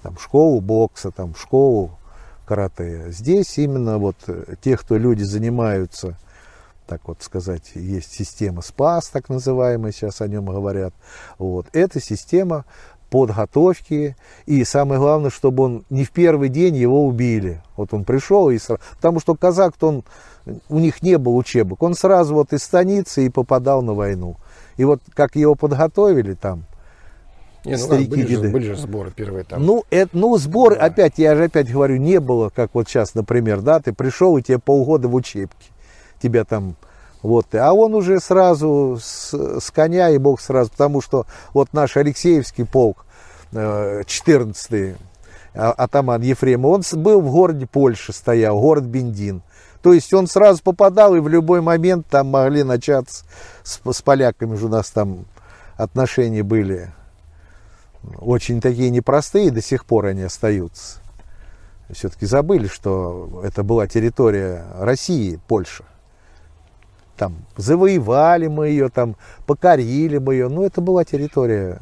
там, 0.03 0.15
в 0.15 0.21
школу 0.21 0.61
бокса, 0.61 1.11
там, 1.11 1.33
в 1.33 1.39
школу 1.39 1.97
карате. 2.45 3.11
Здесь 3.11 3.57
именно 3.57 3.97
вот 3.97 4.15
э, 4.27 4.55
те, 4.61 4.77
кто 4.77 4.97
люди 4.97 5.23
занимаются, 5.23 6.17
так 6.87 7.07
вот 7.07 7.21
сказать, 7.21 7.71
есть 7.75 8.13
система 8.13 8.61
СПАС, 8.61 9.09
так 9.09 9.29
называемая, 9.29 9.91
сейчас 9.91 10.21
о 10.21 10.27
нем 10.27 10.45
говорят. 10.45 10.93
Вот. 11.37 11.67
Это 11.73 11.99
система 11.99 12.65
подготовки. 13.09 14.15
И 14.45 14.63
самое 14.63 14.99
главное, 14.99 15.29
чтобы 15.29 15.63
он 15.63 15.85
не 15.89 16.03
в 16.03 16.11
первый 16.11 16.49
день 16.49 16.75
его 16.75 17.05
убили. 17.05 17.61
Вот 17.75 17.93
он 17.93 18.03
пришел 18.03 18.49
и 18.49 18.57
сразу... 18.57 18.81
Потому 18.95 19.19
что 19.19 19.35
казак-то 19.35 19.87
он... 19.87 20.03
У 20.69 20.79
них 20.79 21.01
не 21.01 21.17
было 21.17 21.33
учебок. 21.33 21.83
Он 21.83 21.93
сразу 21.93 22.33
вот 22.33 22.53
из 22.53 22.63
станицы 22.63 23.25
и 23.25 23.29
попадал 23.29 23.81
на 23.81 23.93
войну. 23.93 24.37
И 24.77 24.85
вот 24.85 25.01
как 25.13 25.35
его 25.35 25.55
подготовили 25.55 26.33
там, 26.33 26.65
не, 27.65 27.73
ну, 27.73 27.77
старики 27.79 28.09
были, 28.09 28.21
деды. 28.27 28.47
Же, 28.47 28.53
были 28.53 28.65
же 28.67 28.75
сборы 28.77 29.11
первые 29.11 29.43
там. 29.43 29.65
Ну, 29.65 29.83
это, 29.89 30.17
ну 30.17 30.37
сборы, 30.37 30.75
да. 30.75 30.85
опять, 30.85 31.17
я 31.17 31.35
же 31.35 31.45
опять 31.45 31.69
говорю, 31.69 31.97
не 31.97 32.19
было, 32.21 32.49
как 32.49 32.69
вот 32.73 32.87
сейчас, 32.87 33.13
например, 33.13 33.61
да, 33.61 33.81
ты 33.81 33.91
пришел, 33.91 34.37
и 34.37 34.41
тебе 34.41 34.57
полгода 34.57 35.09
в 35.09 35.15
учебке. 35.15 35.71
Тебя 36.21 36.45
там 36.45 36.77
вот. 37.21 37.53
А 37.55 37.73
он 37.73 37.93
уже 37.95 38.19
сразу 38.19 38.97
с, 39.01 39.33
с 39.59 39.71
коня 39.71 40.09
и 40.09 40.17
бог 40.17 40.39
сразу, 40.39 40.71
потому 40.71 41.01
что 41.01 41.25
вот 41.53 41.73
наш 41.73 41.97
Алексеевский 41.97 42.65
полк, 42.65 43.05
14-й, 43.51 44.91
э, 44.91 44.95
а, 45.53 45.71
атаман 45.71 46.21
Ефремов, 46.21 46.93
он 46.93 47.01
был 47.01 47.21
в 47.21 47.31
городе 47.31 47.65
Польши, 47.65 48.13
стоял, 48.13 48.59
город 48.59 48.83
Бендин. 48.83 49.41
То 49.81 49.93
есть 49.93 50.13
он 50.13 50.27
сразу 50.27 50.61
попадал, 50.61 51.15
и 51.15 51.19
в 51.19 51.27
любой 51.27 51.61
момент 51.61 52.07
там 52.07 52.27
могли 52.27 52.63
начаться 52.63 53.25
с, 53.63 53.79
с 53.83 54.01
поляками 54.01 54.55
же 54.55 54.65
у 54.65 54.69
нас 54.69 54.91
там 54.91 55.25
отношения 55.75 56.43
были 56.43 56.91
очень 58.19 58.61
такие 58.61 58.89
непростые, 58.89 59.51
до 59.51 59.61
сих 59.61 59.85
пор 59.85 60.07
они 60.07 60.23
остаются. 60.23 60.99
Все-таки 61.89 62.25
забыли, 62.25 62.67
что 62.67 63.41
это 63.43 63.63
была 63.63 63.87
территория 63.87 64.65
России, 64.77 65.39
Польша 65.47 65.85
там 67.17 67.35
завоевали 67.57 68.47
мы 68.47 68.69
ее, 68.69 68.89
там 68.89 69.15
покорили 69.45 70.17
мы 70.19 70.35
ее, 70.35 70.47
но 70.47 70.65
это 70.65 70.81
была 70.81 71.03
территория 71.03 71.79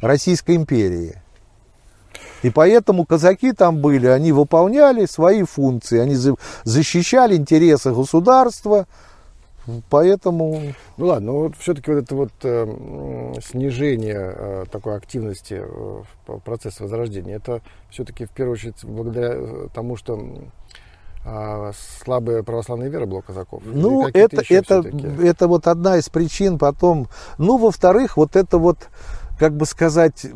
Российской 0.00 0.56
империи. 0.56 1.16
И 2.42 2.50
поэтому 2.50 3.06
казаки 3.06 3.52
там 3.52 3.78
были, 3.80 4.06
они 4.06 4.32
выполняли 4.32 5.06
свои 5.06 5.44
функции, 5.44 5.98
они 5.98 6.14
защищали 6.64 7.36
интересы 7.36 7.92
государства, 7.92 8.86
поэтому... 9.88 10.74
Ну 10.98 11.06
ладно, 11.06 11.32
но 11.32 11.38
вот 11.38 11.56
все-таки 11.56 11.90
вот 11.90 12.04
это 12.04 12.14
вот 12.14 12.32
э, 12.42 13.34
снижение 13.42 14.34
э, 14.36 14.64
такой 14.70 14.96
активности 14.96 15.62
э, 15.62 16.02
процесса 16.44 16.82
возрождения, 16.82 17.36
это 17.36 17.62
все-таки 17.88 18.26
в 18.26 18.30
первую 18.30 18.54
очередь 18.54 18.84
благодаря 18.84 19.32
э, 19.32 19.68
тому, 19.74 19.96
что 19.96 20.22
а, 21.24 21.72
слабая 22.02 22.42
православная 22.42 22.88
вера 22.88 23.06
была 23.06 23.22
казаков? 23.22 23.62
Ну, 23.64 24.06
это, 24.08 24.42
это, 24.48 24.84
это 25.22 25.48
вот 25.48 25.66
одна 25.66 25.96
из 25.96 26.08
причин 26.08 26.58
потом. 26.58 27.08
Ну, 27.38 27.56
во-вторых, 27.56 28.16
вот 28.16 28.36
это 28.36 28.58
вот, 28.58 28.88
как 29.38 29.56
бы 29.56 29.64
сказать, 29.64 30.26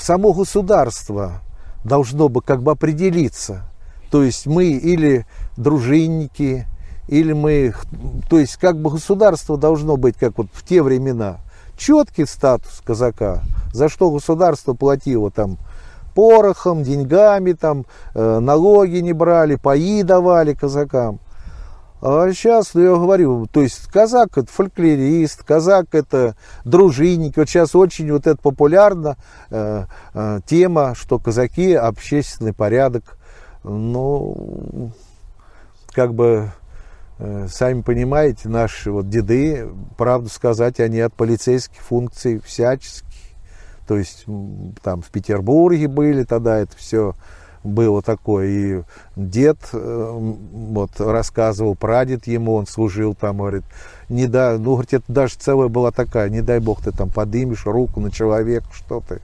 само 0.00 0.32
государство 0.32 1.40
должно 1.84 2.28
бы 2.28 2.42
как 2.42 2.62
бы 2.62 2.72
определиться. 2.72 3.62
То 4.10 4.24
есть 4.24 4.46
мы 4.46 4.66
или 4.66 5.26
дружинники, 5.56 6.66
или 7.08 7.32
мы, 7.32 7.74
то 8.28 8.38
есть 8.38 8.56
как 8.56 8.80
бы 8.80 8.90
государство 8.90 9.56
должно 9.56 9.96
быть, 9.96 10.16
как 10.16 10.38
вот 10.38 10.48
в 10.52 10.64
те 10.64 10.82
времена, 10.82 11.38
четкий 11.76 12.26
статус 12.26 12.80
казака, 12.84 13.42
за 13.72 13.88
что 13.88 14.10
государство 14.10 14.74
платило 14.74 15.30
там 15.30 15.58
порохом, 16.14 16.82
деньгами, 16.82 17.52
там, 17.52 17.86
э, 18.14 18.38
налоги 18.38 18.98
не 18.98 19.12
брали, 19.12 19.56
паи 19.56 20.02
давали 20.02 20.54
казакам. 20.54 21.20
А 22.06 22.30
сейчас, 22.32 22.74
ну, 22.74 22.82
я 22.82 22.90
говорю, 22.90 23.46
то 23.46 23.62
есть 23.62 23.86
казак 23.86 24.36
это 24.36 24.52
фольклорист, 24.52 25.42
казак 25.42 25.94
это 25.94 26.36
дружинник. 26.66 27.38
Вот 27.38 27.48
сейчас 27.48 27.74
очень 27.74 28.12
вот 28.12 28.26
это 28.26 28.36
популярна 28.36 29.16
э, 29.48 29.86
э, 30.12 30.40
тема, 30.44 30.94
что 30.94 31.18
казаки 31.18 31.72
общественный 31.72 32.52
порядок. 32.52 33.16
Ну, 33.62 34.92
как 35.92 36.12
бы, 36.12 36.50
э, 37.18 37.46
сами 37.50 37.80
понимаете, 37.80 38.50
наши 38.50 38.90
вот 38.92 39.08
деды, 39.08 39.66
правду 39.96 40.28
сказать, 40.28 40.80
они 40.80 41.00
от 41.00 41.14
полицейских 41.14 41.80
функций 41.80 42.38
всячески 42.38 43.13
то 43.86 43.96
есть 43.96 44.24
там 44.82 45.02
в 45.02 45.10
Петербурге 45.10 45.88
были 45.88 46.24
тогда 46.24 46.58
это 46.58 46.76
все 46.76 47.14
было 47.64 48.02
такое. 48.02 48.46
И 48.46 48.82
дед 49.16 49.58
э, 49.72 50.10
вот 50.52 50.90
рассказывал, 51.00 51.74
прадед 51.74 52.26
ему, 52.26 52.54
он 52.54 52.66
служил 52.66 53.14
там, 53.14 53.38
говорит, 53.38 53.64
не 54.08 54.26
да, 54.26 54.56
ну, 54.58 54.74
говорит, 54.74 54.94
это 54.94 55.04
даже 55.08 55.34
целая 55.38 55.68
была 55.68 55.90
такая, 55.90 56.28
не 56.28 56.42
дай 56.42 56.60
бог 56.60 56.82
ты 56.82 56.92
там 56.92 57.10
подымешь 57.10 57.66
руку 57.66 58.00
на 58.00 58.10
человека, 58.10 58.66
что 58.72 59.00
ты. 59.00 59.20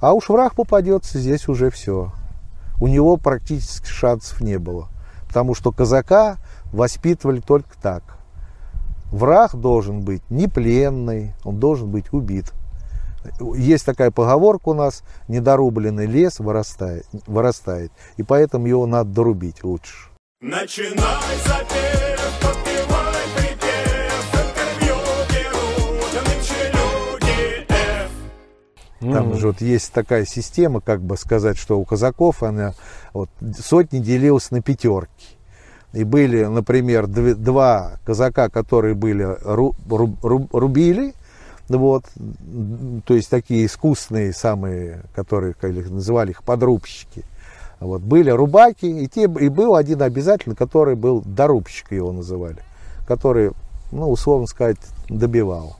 А 0.00 0.12
уж 0.12 0.28
враг 0.28 0.54
попадется, 0.54 1.18
здесь 1.18 1.48
уже 1.48 1.70
все. 1.70 2.12
У 2.80 2.86
него 2.86 3.16
практически 3.16 3.88
шансов 3.88 4.40
не 4.40 4.58
было. 4.58 4.88
Потому 5.26 5.54
что 5.54 5.72
казака 5.72 6.36
воспитывали 6.72 7.40
только 7.40 7.70
так. 7.82 8.02
Враг 9.10 9.56
должен 9.56 10.02
быть 10.02 10.22
не 10.30 10.46
пленный, 10.46 11.34
он 11.42 11.58
должен 11.58 11.90
быть 11.90 12.12
убит. 12.12 12.52
Есть 13.56 13.86
такая 13.86 14.10
поговорка 14.10 14.70
у 14.70 14.74
нас, 14.74 15.02
недорубленный 15.28 16.06
лес 16.06 16.38
вырастает, 16.38 17.06
вырастает 17.26 17.92
и 18.16 18.22
поэтому 18.22 18.66
его 18.66 18.86
надо 18.86 19.10
дорубить 19.10 19.64
лучше. 19.64 20.08
Начинай 20.40 20.94
запев, 21.44 22.20
подпевай 22.40 23.24
припев, 23.36 24.34
интервью 24.34 24.96
берут 25.30 26.12
нынче 26.28 26.72
люди 26.72 27.66
F. 27.68 29.12
Там 29.12 29.34
же 29.34 29.48
вот 29.48 29.60
есть 29.60 29.92
такая 29.92 30.24
система, 30.24 30.80
как 30.80 31.02
бы 31.02 31.16
сказать, 31.16 31.58
что 31.58 31.78
у 31.78 31.84
казаков 31.84 32.42
она 32.42 32.74
вот, 33.12 33.30
сотни 33.58 33.98
делилась 33.98 34.50
на 34.52 34.62
пятерки. 34.62 35.38
И 35.92 36.04
были, 36.04 36.44
например, 36.44 37.06
два 37.06 37.98
казака, 38.04 38.50
которые 38.50 38.94
были 38.94 39.24
ру, 39.42 39.74
ру, 39.88 40.16
ру, 40.22 40.48
рубили, 40.52 41.14
вот, 41.76 42.04
то 43.04 43.14
есть 43.14 43.28
такие 43.28 43.66
искусные 43.66 44.32
самые, 44.32 45.02
которые 45.14 45.52
как 45.52 45.72
их 45.72 45.90
называли 45.90 46.30
их 46.30 46.42
подрубщики. 46.42 47.24
Вот, 47.78 48.00
были 48.00 48.30
рубаки, 48.30 48.86
и, 48.86 49.06
те, 49.06 49.24
и 49.24 49.48
был 49.48 49.76
один 49.76 50.02
обязательно, 50.02 50.56
который 50.56 50.96
был 50.96 51.22
дорубщик, 51.24 51.92
его 51.92 52.10
называли, 52.10 52.62
который, 53.06 53.52
ну, 53.92 54.10
условно 54.10 54.46
сказать, 54.46 54.78
добивал. 55.08 55.76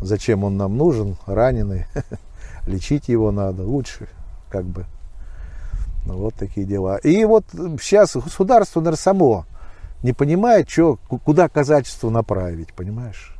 Зачем 0.00 0.44
он 0.44 0.56
нам 0.56 0.76
нужен, 0.76 1.16
раненый, 1.26 1.86
лечить 2.66 3.08
его 3.08 3.32
надо, 3.32 3.64
лучше, 3.64 4.08
как 4.48 4.64
бы, 4.64 4.86
ну, 6.06 6.16
вот 6.18 6.34
такие 6.34 6.66
дела. 6.66 6.96
И 6.98 7.24
вот 7.24 7.44
сейчас 7.82 8.14
государство, 8.14 8.80
наверное, 8.80 8.96
само 8.96 9.44
не 10.02 10.12
понимает, 10.12 10.70
что, 10.70 10.96
куда 10.96 11.48
казачество 11.48 12.08
направить, 12.08 12.72
понимаешь? 12.72 13.37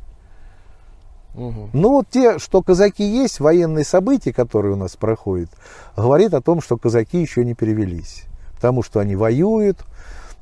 Угу. 1.35 1.69
Ну, 1.73 1.89
вот 1.89 2.07
те, 2.09 2.39
что 2.39 2.61
казаки 2.61 3.03
есть, 3.03 3.39
военные 3.39 3.85
события, 3.85 4.33
которые 4.33 4.73
у 4.73 4.77
нас 4.77 4.95
проходят, 4.95 5.49
говорит 5.95 6.33
о 6.33 6.41
том, 6.41 6.61
что 6.61 6.77
казаки 6.77 7.19
еще 7.19 7.45
не 7.45 7.53
перевелись. 7.53 8.23
Потому 8.55 8.83
что 8.83 8.99
они 8.99 9.15
воюют, 9.15 9.85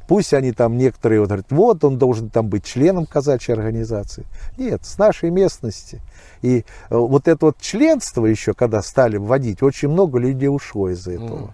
пусть 0.08 0.34
они 0.34 0.52
там 0.54 0.78
некоторые 0.78 1.20
вот 1.20 1.28
говорят, 1.28 1.52
вот 1.52 1.84
он 1.84 1.98
должен 1.98 2.30
там 2.30 2.48
быть 2.48 2.64
членом 2.64 3.06
казачьей 3.06 3.56
организации. 3.56 4.26
Нет, 4.58 4.86
с 4.86 4.98
нашей 4.98 5.30
местности. 5.30 6.02
И 6.42 6.60
э, 6.60 6.98
вот 6.98 7.28
это 7.28 7.48
вот 7.48 7.58
членство 7.60 8.26
еще, 8.26 8.54
когда 8.54 8.82
стали 8.82 9.18
вводить, 9.18 9.62
очень 9.62 9.90
много 9.90 10.20
людей 10.20 10.48
ушло 10.48 10.90
из-за 10.90 11.14
этого. 11.14 11.48
Mm 11.48 11.50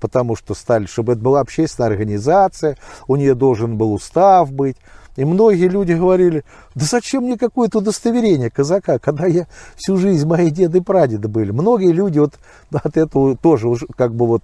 потому 0.00 0.36
что 0.36 0.54
стали, 0.54 0.86
чтобы 0.86 1.14
это 1.14 1.22
была 1.22 1.40
общественная 1.40 1.88
организация, 1.90 2.76
у 3.08 3.16
нее 3.16 3.34
должен 3.34 3.76
был 3.76 3.92
устав 3.92 4.52
быть. 4.52 4.76
И 5.16 5.24
многие 5.24 5.68
люди 5.68 5.92
говорили, 5.92 6.44
да 6.74 6.84
зачем 6.84 7.24
мне 7.24 7.38
какое-то 7.38 7.78
удостоверение 7.78 8.50
казака, 8.50 8.98
когда 8.98 9.26
я 9.26 9.46
всю 9.76 9.96
жизнь, 9.96 10.26
мои 10.26 10.50
деды 10.50 10.78
и 10.78 10.80
прадеды 10.82 11.28
были. 11.28 11.50
Многие 11.50 11.92
люди 11.92 12.18
вот 12.18 12.34
от 12.70 12.96
этого 12.96 13.36
тоже 13.36 13.68
уже 13.68 13.86
как 13.96 14.14
бы 14.14 14.26
вот, 14.26 14.42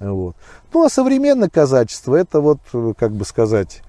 вот. 0.00 0.34
Ну, 0.72 0.84
а 0.84 0.90
современное 0.90 1.48
казачество, 1.48 2.16
это 2.16 2.40
вот, 2.40 2.60
как 2.98 3.12
бы 3.12 3.24
сказать, 3.24 3.82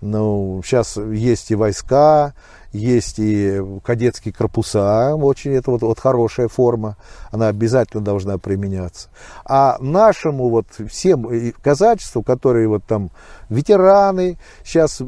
ну, 0.00 0.62
сейчас 0.64 0.96
есть 0.96 1.50
и 1.50 1.54
войска, 1.54 2.34
есть 2.72 3.18
и 3.18 3.62
кадетские 3.82 4.34
корпуса, 4.34 5.14
очень 5.14 5.52
это 5.52 5.70
вот, 5.70 5.82
вот 5.82 5.98
хорошая 5.98 6.48
форма, 6.48 6.96
она 7.30 7.48
обязательно 7.48 8.02
должна 8.02 8.38
применяться. 8.38 9.08
А 9.44 9.78
нашему 9.80 10.48
вот 10.48 10.66
всем 10.90 11.52
казачеству, 11.62 12.22
которые 12.22 12.68
вот 12.68 12.84
там 12.84 13.10
ветераны, 13.48 14.38
сейчас 14.64 15.00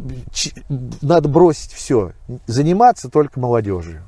надо 1.02 1.28
бросить 1.28 1.72
все, 1.72 2.12
заниматься 2.46 3.10
только 3.10 3.38
молодежью, 3.38 4.02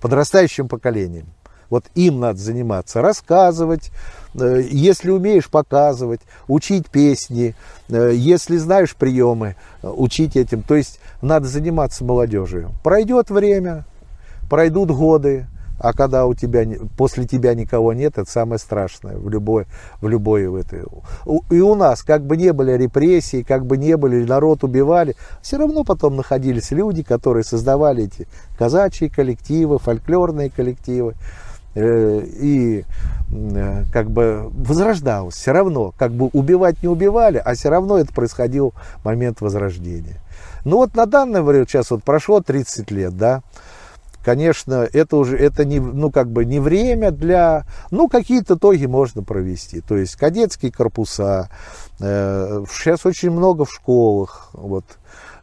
подрастающим 0.00 0.68
поколением. 0.68 1.26
Вот 1.70 1.86
им 1.94 2.20
надо 2.20 2.38
заниматься, 2.38 3.02
рассказывать, 3.02 3.90
э, 4.34 4.62
если 4.70 5.10
умеешь 5.10 5.48
показывать, 5.48 6.20
учить 6.46 6.88
песни, 6.88 7.56
э, 7.88 8.12
если 8.14 8.58
знаешь 8.58 8.94
приемы, 8.94 9.56
э, 9.82 9.88
учить 9.88 10.36
этим. 10.36 10.62
То 10.62 10.76
есть 10.76 11.00
надо 11.24 11.46
заниматься 11.46 12.04
молодежью. 12.04 12.70
Пройдет 12.82 13.30
время, 13.30 13.84
пройдут 14.48 14.90
годы, 14.90 15.46
а 15.78 15.92
когда 15.92 16.26
у 16.26 16.34
тебя, 16.34 16.64
после 16.96 17.26
тебя 17.26 17.54
никого 17.54 17.92
нет, 17.92 18.16
это 18.16 18.30
самое 18.30 18.58
страшное 18.58 19.16
в 19.16 19.28
любой, 19.28 19.66
в 20.00 20.08
любой 20.08 20.46
в 20.46 20.54
этой. 20.54 20.84
И 21.50 21.60
у 21.60 21.74
нас, 21.74 22.02
как 22.02 22.24
бы 22.24 22.36
не 22.36 22.52
были 22.52 22.72
репрессии, 22.72 23.42
как 23.42 23.66
бы 23.66 23.76
не 23.76 23.96
были, 23.96 24.24
народ 24.24 24.62
убивали, 24.64 25.16
все 25.42 25.56
равно 25.56 25.84
потом 25.84 26.16
находились 26.16 26.70
люди, 26.70 27.02
которые 27.02 27.44
создавали 27.44 28.04
эти 28.04 28.28
казачьи 28.56 29.08
коллективы, 29.08 29.78
фольклорные 29.78 30.50
коллективы. 30.50 31.14
Э, 31.74 32.22
и 32.24 32.84
э, 33.32 33.84
как 33.92 34.10
бы 34.10 34.50
возрождалось. 34.52 35.34
Все 35.34 35.52
равно, 35.52 35.92
как 35.98 36.12
бы 36.12 36.26
убивать 36.32 36.82
не 36.82 36.88
убивали, 36.88 37.38
а 37.38 37.54
все 37.54 37.68
равно 37.68 37.98
это 37.98 38.12
происходил 38.12 38.74
момент 39.02 39.40
возрождения. 39.40 40.20
Ну 40.64 40.76
вот 40.76 40.94
на 40.94 41.06
данный 41.06 41.42
время, 41.42 41.66
сейчас 41.66 41.90
вот 41.90 42.04
прошло 42.04 42.40
30 42.40 42.90
лет, 42.92 43.16
да, 43.16 43.42
конечно, 44.24 44.88
это 44.92 45.16
уже, 45.16 45.36
это 45.36 45.64
не, 45.64 45.80
ну 45.80 46.10
как 46.10 46.30
бы 46.30 46.44
не 46.44 46.60
время 46.60 47.10
для, 47.10 47.64
ну 47.90 48.08
какие-то 48.08 48.54
итоги 48.54 48.86
можно 48.86 49.22
провести. 49.22 49.80
То 49.80 49.96
есть 49.96 50.14
кадетские 50.14 50.70
корпуса, 50.70 51.50
э, 51.98 52.64
сейчас 52.70 53.04
очень 53.04 53.30
много 53.30 53.64
в 53.64 53.72
школах, 53.72 54.50
вот, 54.52 54.84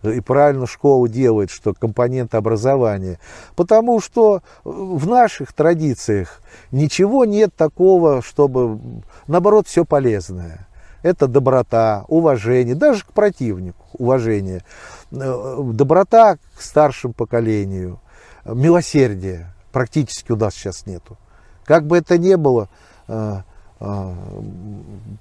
и 0.03 0.19
правильно 0.19 0.67
школа 0.67 1.07
делает, 1.07 1.51
что 1.51 1.73
компонент 1.73 2.33
образования. 2.35 3.19
Потому 3.55 3.99
что 3.99 4.41
в 4.63 5.07
наших 5.07 5.53
традициях 5.53 6.41
ничего 6.71 7.25
нет 7.25 7.55
такого, 7.55 8.21
чтобы, 8.21 8.79
наоборот, 9.27 9.67
все 9.67 9.85
полезное. 9.85 10.67
Это 11.03 11.27
доброта, 11.27 12.05
уважение, 12.07 12.75
даже 12.75 13.03
к 13.03 13.11
противнику 13.11 13.81
уважение, 13.93 14.63
э, 15.11 15.59
доброта 15.73 16.37
к 16.55 16.61
старшему 16.61 17.13
поколению, 17.13 17.99
милосердие 18.45 19.53
практически 19.71 20.31
у 20.31 20.35
нас 20.35 20.53
сейчас 20.53 20.85
нету. 20.85 21.17
Как 21.65 21.85
бы 21.85 21.97
это 21.97 22.17
ни 22.17 22.35
было, 22.35 22.69
э, 23.07 23.41
э, 23.79 24.13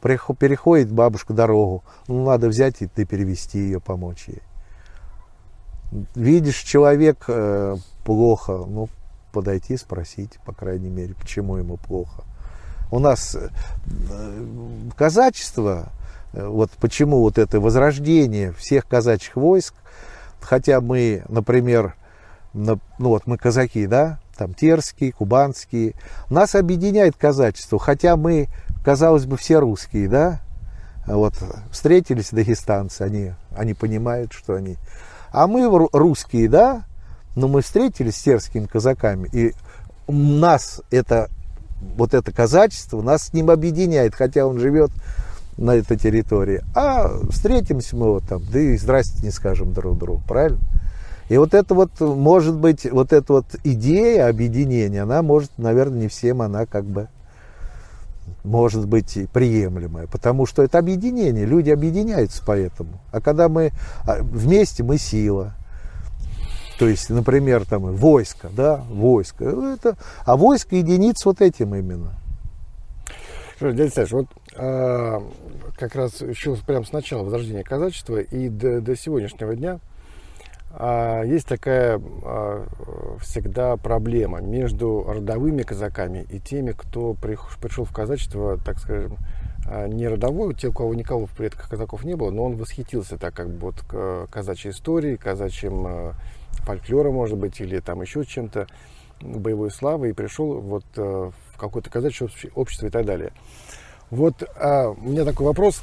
переходит 0.02 0.92
бабушка 0.92 1.32
дорогу, 1.32 1.82
ну, 2.08 2.24
надо 2.24 2.48
взять 2.48 2.82
и 2.82 2.86
ты 2.86 3.06
перевести 3.06 3.58
ее, 3.58 3.80
помочь 3.80 4.24
ей 4.28 4.42
видишь 6.14 6.58
человек 6.58 7.24
э, 7.28 7.76
плохо, 8.04 8.64
ну, 8.66 8.88
подойти, 9.32 9.76
спросить, 9.76 10.38
по 10.44 10.52
крайней 10.52 10.90
мере, 10.90 11.14
почему 11.14 11.56
ему 11.56 11.76
плохо. 11.76 12.24
У 12.90 12.98
нас 12.98 13.36
э, 13.36 13.48
казачество, 14.96 15.88
э, 16.32 16.46
вот 16.46 16.70
почему 16.72 17.20
вот 17.20 17.38
это 17.38 17.60
возрождение 17.60 18.52
всех 18.52 18.86
казачьих 18.86 19.36
войск, 19.36 19.74
хотя 20.40 20.80
мы, 20.80 21.22
например, 21.28 21.94
на, 22.52 22.78
ну 22.98 23.08
вот 23.10 23.26
мы 23.26 23.36
казаки, 23.36 23.86
да, 23.86 24.18
там 24.36 24.54
терские, 24.54 25.12
кубанские, 25.12 25.94
нас 26.30 26.54
объединяет 26.54 27.16
казачество, 27.16 27.78
хотя 27.78 28.16
мы, 28.16 28.48
казалось 28.84 29.26
бы, 29.26 29.36
все 29.36 29.58
русские, 29.58 30.08
да, 30.08 30.40
вот 31.06 31.34
встретились 31.70 32.30
дагестанцы, 32.30 33.02
они, 33.02 33.32
они 33.54 33.74
понимают, 33.74 34.32
что 34.32 34.54
они 34.54 34.76
а 35.32 35.46
мы 35.46 35.88
русские, 35.92 36.48
да, 36.48 36.84
но 37.36 37.48
мы 37.48 37.62
встретились 37.62 38.16
с 38.16 38.22
сербскими 38.22 38.66
казаками, 38.66 39.28
и 39.32 39.54
нас 40.08 40.82
это, 40.90 41.28
вот 41.96 42.14
это 42.14 42.32
казачество, 42.32 43.02
нас 43.02 43.28
с 43.28 43.32
ним 43.32 43.50
объединяет, 43.50 44.14
хотя 44.14 44.46
он 44.46 44.58
живет 44.58 44.90
на 45.56 45.72
этой 45.72 45.96
территории. 45.96 46.62
А 46.74 47.10
встретимся 47.30 47.96
мы 47.96 48.14
вот 48.14 48.24
там, 48.28 48.42
да 48.50 48.58
и 48.58 48.76
здрасте 48.76 49.22
не 49.22 49.30
скажем 49.30 49.72
друг 49.72 49.98
другу, 49.98 50.22
правильно? 50.26 50.60
И 51.28 51.36
вот 51.36 51.54
это 51.54 51.74
вот, 51.74 52.00
может 52.00 52.56
быть, 52.56 52.90
вот 52.90 53.12
эта 53.12 53.34
вот 53.34 53.46
идея 53.62 54.28
объединения, 54.28 55.02
она 55.02 55.22
может, 55.22 55.52
наверное, 55.58 56.00
не 56.00 56.08
всем 56.08 56.42
она 56.42 56.66
как 56.66 56.84
бы 56.84 57.08
может 58.44 58.86
быть 58.86 59.18
приемлемое, 59.32 60.06
потому 60.06 60.46
что 60.46 60.62
это 60.62 60.78
объединение, 60.78 61.44
люди 61.44 61.70
объединяются 61.70 62.42
поэтому. 62.44 63.00
А 63.12 63.20
когда 63.20 63.48
мы 63.48 63.72
а, 64.06 64.22
вместе, 64.22 64.82
мы 64.82 64.98
сила. 64.98 65.54
То 66.78 66.88
есть, 66.88 67.10
например, 67.10 67.66
там 67.66 67.94
войско, 67.94 68.48
да, 68.50 68.76
войско. 68.88 69.44
Это, 69.44 69.96
а 70.24 70.36
войско 70.36 70.76
единиц 70.76 71.24
вот 71.26 71.42
этим 71.42 71.74
именно. 71.74 72.14
Дядя 73.60 73.90
Саш, 73.90 74.12
вот 74.12 74.26
а, 74.56 75.22
как 75.76 75.94
раз 75.94 76.22
еще 76.22 76.56
прямо 76.56 76.84
с 76.84 76.92
начала 76.92 77.22
возрождения 77.22 77.62
казачества 77.62 78.18
и 78.18 78.48
до, 78.48 78.80
до 78.80 78.96
сегодняшнего 78.96 79.54
дня 79.54 79.80
есть 81.26 81.48
такая 81.48 82.00
а, 82.24 82.66
всегда 83.20 83.76
проблема 83.76 84.40
между 84.40 85.02
родовыми 85.02 85.62
казаками 85.62 86.26
и 86.30 86.38
теми, 86.38 86.72
кто 86.72 87.14
пришел 87.14 87.84
в 87.84 87.92
казачество, 87.92 88.56
так 88.56 88.78
скажем, 88.78 89.16
а, 89.66 89.88
не 89.88 90.06
родовой, 90.06 90.54
те, 90.54 90.68
у 90.68 90.72
кого 90.72 90.94
никого 90.94 91.26
в 91.26 91.32
предках 91.32 91.68
казаков 91.68 92.04
не 92.04 92.14
было, 92.14 92.30
но 92.30 92.44
он 92.44 92.56
восхитился 92.56 93.18
так 93.18 93.34
как 93.34 93.50
бы 93.50 93.72
вот 93.72 94.28
казачьей 94.30 94.72
историей, 94.72 95.16
казачьим 95.16 96.14
фольклором, 96.64 97.14
может 97.14 97.36
быть, 97.36 97.60
или 97.60 97.80
там 97.80 98.02
еще 98.02 98.24
чем-то, 98.24 98.66
боевой 99.20 99.70
славы, 99.70 100.10
и 100.10 100.12
пришел 100.12 100.60
вот 100.60 100.84
в 100.96 101.32
какое-то 101.58 101.90
казачье 101.90 102.28
общество 102.54 102.86
и 102.86 102.90
так 102.90 103.04
далее. 103.04 103.32
Вот 104.10 104.42
а, 104.56 104.90
у 104.90 105.02
меня 105.02 105.24
такой 105.24 105.46
вопрос, 105.46 105.82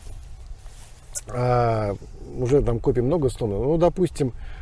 а, 1.30 1.96
уже 2.38 2.62
там 2.62 2.80
копий 2.80 3.02
много 3.02 3.30
сломано, 3.30 3.64
ну, 3.64 3.78
допустим, 3.78 4.34
а, 4.34 4.57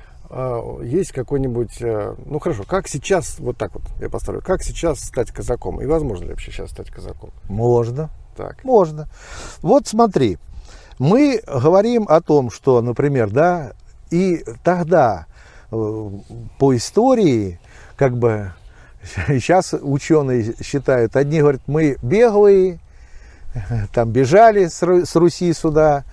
есть 0.83 1.11
какой-нибудь, 1.11 1.81
а, 1.81 2.15
ну 2.25 2.39
хорошо, 2.39 2.63
как 2.67 2.87
сейчас, 2.87 3.39
вот 3.39 3.57
так 3.57 3.73
вот 3.73 3.83
я 3.99 4.09
поставлю, 4.09 4.41
как 4.41 4.63
сейчас 4.63 4.99
стать 4.99 5.31
казаком? 5.31 5.81
И 5.81 5.85
возможно 5.85 6.25
ли 6.25 6.29
вообще 6.31 6.51
сейчас 6.51 6.71
стать 6.71 6.89
казаком? 6.89 7.31
Можно. 7.47 8.09
Так. 8.35 8.63
Можно. 8.63 9.07
Вот 9.61 9.87
смотри, 9.87 10.37
мы 10.99 11.41
говорим 11.47 12.05
о 12.07 12.21
том, 12.21 12.49
что, 12.49 12.81
например, 12.81 13.29
да, 13.29 13.73
и 14.11 14.43
тогда 14.63 15.27
э, 15.71 16.09
по 16.59 16.75
истории, 16.75 17.59
как 17.95 18.17
бы, 18.17 18.53
сейчас 19.27 19.73
ученые 19.73 20.55
считают, 20.61 21.15
одни 21.15 21.39
говорят, 21.39 21.61
мы 21.67 21.97
беглые, 22.01 22.79
там 23.93 24.11
бежали 24.11 24.67
с 24.67 25.15
Руси 25.15 25.53
сюда, 25.53 26.03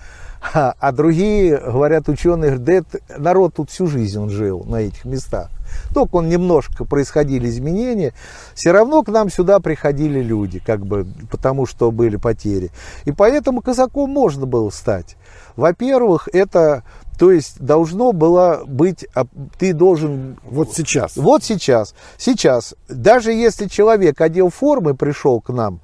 а, 0.52 0.92
другие, 0.92 1.59
говорят 1.59 2.09
ученые, 2.09 2.59
да 2.59 2.72
это 2.72 2.98
народ 3.16 3.55
тут 3.55 3.70
всю 3.70 3.87
жизнь 3.87 4.18
он 4.18 4.31
жил 4.31 4.64
на 4.64 4.76
этих 4.76 5.05
местах. 5.05 5.50
Только 5.94 6.16
он 6.16 6.28
немножко 6.28 6.85
происходили 6.85 7.48
изменения, 7.48 8.12
все 8.55 8.72
равно 8.72 9.02
к 9.02 9.09
нам 9.09 9.31
сюда 9.31 9.61
приходили 9.61 10.20
люди, 10.20 10.59
как 10.59 10.85
бы, 10.85 11.07
потому 11.31 11.66
что 11.66 11.90
были 11.90 12.16
потери. 12.16 12.70
И 13.05 13.12
поэтому 13.12 13.62
казаком 13.62 14.11
можно 14.11 14.44
было 14.46 14.70
стать. 14.70 15.16
Во-первых, 15.57 16.28
это 16.33 16.83
то 17.18 17.31
есть 17.31 17.61
должно 17.61 18.12
было 18.12 18.64
быть, 18.66 19.07
а, 19.14 19.26
ты 19.59 19.72
должен... 19.72 20.38
Вот 20.42 20.74
сейчас. 20.74 21.16
Вот 21.16 21.44
сейчас. 21.44 21.94
Сейчас. 22.18 22.74
Даже 22.88 23.33
если 23.33 23.68
человек 23.68 24.20
одел 24.20 24.50
формы, 24.50 24.94
пришел 24.94 25.40
к 25.40 25.50
нам, 25.50 25.81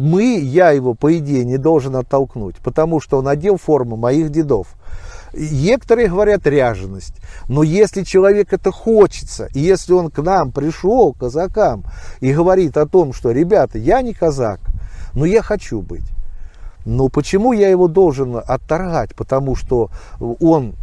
мы, 0.00 0.38
я 0.38 0.70
его, 0.70 0.94
по 0.94 1.16
идее, 1.18 1.44
не 1.44 1.58
должен 1.58 1.96
оттолкнуть, 1.96 2.56
потому 2.56 3.00
что 3.00 3.18
он 3.18 3.28
одел 3.28 3.56
форму 3.56 3.96
моих 3.96 4.30
дедов. 4.30 4.68
Некоторые 5.32 6.08
говорят 6.08 6.46
ряженость. 6.46 7.16
Но 7.48 7.62
если 7.62 8.04
человек 8.04 8.52
это 8.52 8.70
хочется, 8.70 9.48
и 9.52 9.60
если 9.60 9.92
он 9.92 10.10
к 10.10 10.22
нам 10.22 10.52
пришел, 10.52 11.12
казакам, 11.12 11.84
и 12.20 12.32
говорит 12.32 12.76
о 12.76 12.86
том, 12.86 13.12
что, 13.12 13.32
ребята, 13.32 13.78
я 13.78 14.00
не 14.02 14.14
казак, 14.14 14.60
но 15.14 15.24
я 15.24 15.42
хочу 15.42 15.80
быть. 15.80 16.04
Но 16.84 17.08
почему 17.08 17.52
я 17.52 17.68
его 17.68 17.88
должен 17.88 18.36
отторгать? 18.36 19.14
Потому 19.14 19.56
что 19.56 19.90
он 20.40 20.74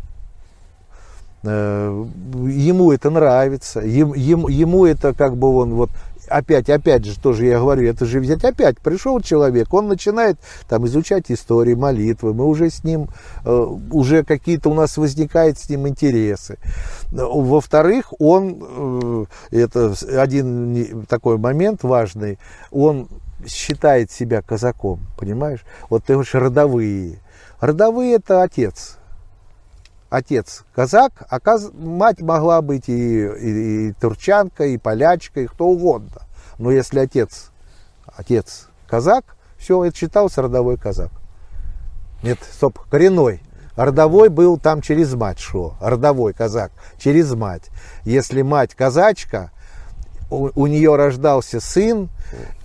э, 1.43 2.05
ему 2.47 2.91
это 2.91 3.09
нравится, 3.09 3.81
ему, 3.81 4.47
ему 4.47 4.85
это 4.85 5.13
как 5.13 5.37
бы 5.37 5.55
он 5.55 5.75
вот 5.75 5.89
опять, 6.31 6.69
опять 6.69 7.05
же, 7.05 7.19
тоже 7.19 7.45
я 7.45 7.59
говорю, 7.59 7.87
это 7.87 8.05
же 8.05 8.19
взять 8.19 8.43
опять, 8.43 8.79
пришел 8.79 9.19
человек, 9.21 9.73
он 9.73 9.87
начинает 9.87 10.39
там 10.67 10.85
изучать 10.85 11.31
истории, 11.31 11.75
молитвы, 11.75 12.33
мы 12.33 12.45
уже 12.45 12.69
с 12.69 12.83
ним, 12.83 13.09
э, 13.45 13.51
уже 13.91 14.23
какие-то 14.23 14.69
у 14.69 14.73
нас 14.73 14.97
возникают 14.97 15.59
с 15.59 15.69
ним 15.69 15.87
интересы. 15.87 16.57
Во-вторых, 17.11 18.13
он, 18.19 19.27
э, 19.51 19.57
это 19.63 19.93
один 20.17 21.05
такой 21.07 21.37
момент 21.37 21.83
важный, 21.83 22.39
он 22.71 23.07
считает 23.47 24.11
себя 24.11 24.41
казаком, 24.41 24.99
понимаешь? 25.17 25.63
Вот 25.89 26.05
ты 26.05 26.13
говоришь, 26.13 26.33
родовые. 26.33 27.19
Родовые 27.59 28.15
это 28.15 28.43
отец, 28.43 28.97
отец 30.11 30.65
казак, 30.75 31.23
а 31.29 31.39
каз... 31.39 31.71
мать 31.73 32.21
могла 32.21 32.61
быть 32.61 32.89
и, 32.89 33.25
и, 33.25 33.87
и 33.87 33.93
турчанка, 33.93 34.65
и 34.65 34.77
полячка, 34.77 35.41
и 35.41 35.47
кто 35.47 35.67
угодно. 35.67 36.21
Но 36.59 36.69
если 36.69 36.99
отец, 36.99 37.49
отец 38.05 38.67
казак, 38.87 39.37
все, 39.57 39.83
это 39.83 39.97
считался 39.97 40.43
родовой 40.43 40.77
казак. 40.77 41.11
Нет, 42.21 42.37
стоп, 42.43 42.77
коренной. 42.89 43.41
Родовой 43.75 44.29
был 44.29 44.57
там 44.57 44.81
через 44.81 45.13
мать 45.13 45.39
шло. 45.39 45.75
Родовой 45.79 46.33
казак 46.33 46.71
через 46.99 47.33
мать. 47.33 47.69
Если 48.03 48.41
мать 48.41 48.75
казачка, 48.75 49.51
у, 50.31 50.67
нее 50.67 50.95
рождался 50.95 51.59
сын, 51.59 52.09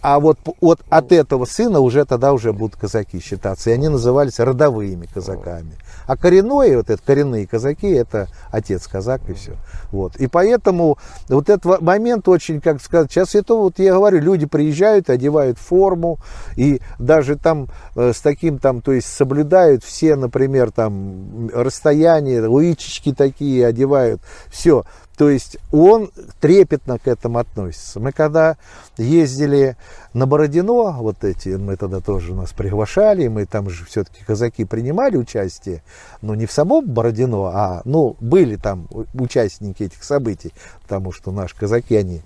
а 0.01 0.21
вот 0.21 0.39
от, 0.61 0.81
от 0.89 1.11
этого 1.11 1.45
сына 1.47 1.81
уже 1.81 2.05
тогда 2.05 2.33
уже 2.33 2.53
будут 2.53 2.77
казаки 2.77 3.21
считаться. 3.21 3.71
И 3.71 3.73
они 3.73 3.89
назывались 3.89 4.39
родовыми 4.39 5.07
казаками. 5.13 5.73
А 6.07 6.17
коренной, 6.17 6.77
вот 6.77 6.91
это 6.91 7.03
коренные 7.05 7.49
казаки, 7.49 7.89
это 7.89 8.29
отец 8.53 8.87
казак 8.87 9.23
и 9.29 9.33
все. 9.33 9.55
Вот. 9.91 10.15
И 10.17 10.29
поэтому 10.29 10.99
вот 11.29 11.51
этот 11.51 11.81
момент 11.81 12.29
очень, 12.29 12.61
как 12.61 12.81
сказать, 12.81 13.11
сейчас 13.11 13.35
это 13.35 13.55
вот 13.55 13.81
я 13.81 13.95
говорю, 13.95 14.21
люди 14.21 14.47
приезжают, 14.47 15.11
одевают 15.11 15.59
форму, 15.59 16.21
и 16.55 16.81
даже 17.01 17.37
там 17.37 17.69
э, 17.97 18.13
с 18.15 18.21
таким 18.21 18.59
там, 18.59 18.83
то 18.83 18.93
есть 18.93 19.09
соблюдают 19.09 19.83
все, 19.83 20.15
например, 20.15 20.71
там 20.71 21.49
расстояние, 21.53 22.47
лычечки 22.47 23.13
такие 23.13 23.67
одевают, 23.67 24.21
все. 24.49 24.85
То 25.17 25.31
есть 25.31 25.57
он 25.73 26.11
трепетно 26.41 26.99
к 26.99 27.09
этому 27.09 27.39
относится. 27.39 28.01
Мы 28.01 28.13
когда 28.13 28.59
ездили 28.99 29.77
на 30.13 30.27
Бородино, 30.27 30.93
вот 30.93 31.25
эти, 31.25 31.51
мы 31.51 31.77
тогда 31.77 32.01
тоже 32.01 32.35
нас 32.35 32.53
приглашали, 32.53 33.29
мы 33.29 33.47
там 33.47 33.71
же 33.71 33.87
все-таки 33.87 34.25
казаки 34.25 34.65
принимали 34.65 35.17
участие, 35.17 35.83
но 36.21 36.35
не 36.35 36.45
в 36.45 36.53
самом 36.53 36.87
Бородино, 36.87 37.47
а, 37.47 37.83
ну, 37.85 38.17
были 38.21 38.57
там 38.57 38.89
участники 39.15 39.85
этих 39.85 40.05
событий, 40.05 40.53
потому 40.83 41.13
что 41.13 41.33
наши 41.33 41.57
казаки, 41.57 41.97
они 41.97 42.23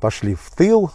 пошли 0.00 0.34
в 0.34 0.50
тыл, 0.56 0.90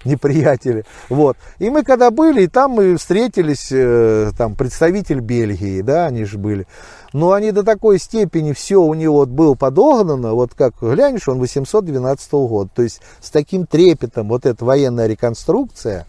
неприятели. 0.04 0.84
Вот. 1.08 1.36
И 1.58 1.70
мы 1.70 1.82
когда 1.82 2.10
были, 2.10 2.42
и 2.42 2.46
там 2.46 2.72
мы 2.72 2.96
встретились, 2.96 3.68
э, 3.70 4.30
там 4.36 4.54
представитель 4.54 5.20
Бельгии, 5.20 5.82
да, 5.82 6.06
они 6.06 6.24
же 6.24 6.38
были. 6.38 6.66
Но 7.12 7.32
они 7.32 7.52
до 7.52 7.62
такой 7.62 7.98
степени 7.98 8.52
все 8.52 8.80
у 8.80 8.94
него 8.94 9.16
вот 9.16 9.28
было 9.28 9.54
подогнано, 9.54 10.34
вот 10.34 10.54
как 10.54 10.74
глянешь, 10.80 11.28
он 11.28 11.38
812 11.38 12.32
года, 12.32 12.70
то 12.74 12.82
есть 12.82 13.00
с 13.20 13.30
таким 13.30 13.66
трепетом 13.66 14.28
вот 14.28 14.44
эта 14.44 14.64
военная 14.64 15.06
реконструкция, 15.06 16.06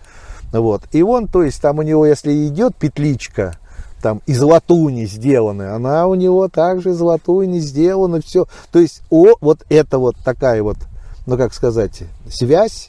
вот. 0.52 0.84
И 0.92 1.02
он, 1.02 1.28
то 1.28 1.44
есть 1.44 1.62
там 1.62 1.80
у 1.80 1.84
него, 1.84 2.06
если 2.06 2.48
идет 2.48 2.76
петличка, 2.76 3.58
там 4.02 4.22
из 4.26 4.42
латуни 4.42 5.06
сделаны, 5.06 5.64
она 5.74 6.08
у 6.08 6.16
него 6.16 6.48
также 6.48 6.92
из 6.92 7.00
латуни 7.00 7.60
сделана, 7.60 8.22
все. 8.22 8.48
То 8.72 8.80
есть 8.80 9.02
о, 9.10 9.36
вот 9.42 9.66
это 9.70 10.00
вот 10.00 10.16
такая 10.24 10.64
вот, 10.64 10.78
ну 11.26 11.38
как 11.38 11.54
сказать, 11.54 12.04
связь 12.30 12.89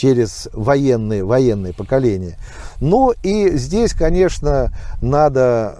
через 0.00 0.48
военные, 0.52 1.24
военные 1.24 1.74
поколения. 1.74 2.38
Ну 2.80 3.12
и 3.22 3.50
здесь, 3.56 3.92
конечно, 3.92 4.72
надо 5.02 5.76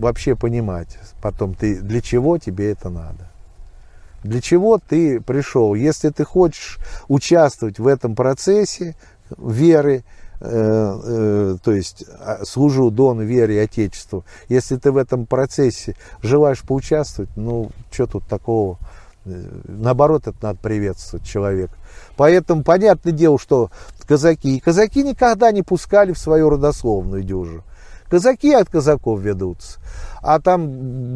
вообще 0.00 0.36
понимать 0.36 0.98
потом, 1.22 1.54
ты, 1.54 1.80
для 1.80 2.02
чего 2.02 2.36
тебе 2.36 2.72
это 2.72 2.90
надо. 2.90 3.30
Для 4.24 4.40
чего 4.40 4.78
ты 4.78 5.20
пришел? 5.20 5.74
Если 5.74 6.10
ты 6.10 6.24
хочешь 6.24 6.78
участвовать 7.08 7.78
в 7.78 7.86
этом 7.86 8.14
процессе 8.14 8.96
веры, 9.38 10.04
э, 10.40 11.00
э, 11.04 11.56
то 11.62 11.72
есть 11.72 12.04
а, 12.20 12.44
служу 12.44 12.90
Дону, 12.90 13.22
вере 13.22 13.56
и 13.56 13.58
Отечеству, 13.58 14.24
если 14.48 14.76
ты 14.76 14.92
в 14.92 14.96
этом 14.96 15.26
процессе 15.26 15.96
желаешь 16.22 16.62
поучаствовать, 16.62 17.30
ну, 17.36 17.70
что 17.90 18.06
тут 18.06 18.26
такого? 18.28 18.78
Э, 19.24 19.44
наоборот, 19.66 20.26
это 20.26 20.36
надо 20.42 20.58
приветствовать 20.60 21.26
человека. 21.26 21.74
Поэтому 22.16 22.62
понятное 22.62 23.12
дело, 23.12 23.38
что 23.38 23.70
казаки, 24.06 24.56
и 24.56 24.60
казаки 24.60 25.02
никогда 25.02 25.52
не 25.52 25.62
пускали 25.62 26.12
в 26.12 26.18
свою 26.18 26.50
родословную 26.50 27.22
дюжу. 27.22 27.62
Казаки 28.08 28.52
от 28.52 28.68
казаков 28.68 29.20
ведутся. 29.20 29.80
А 30.20 30.38
там 30.38 30.68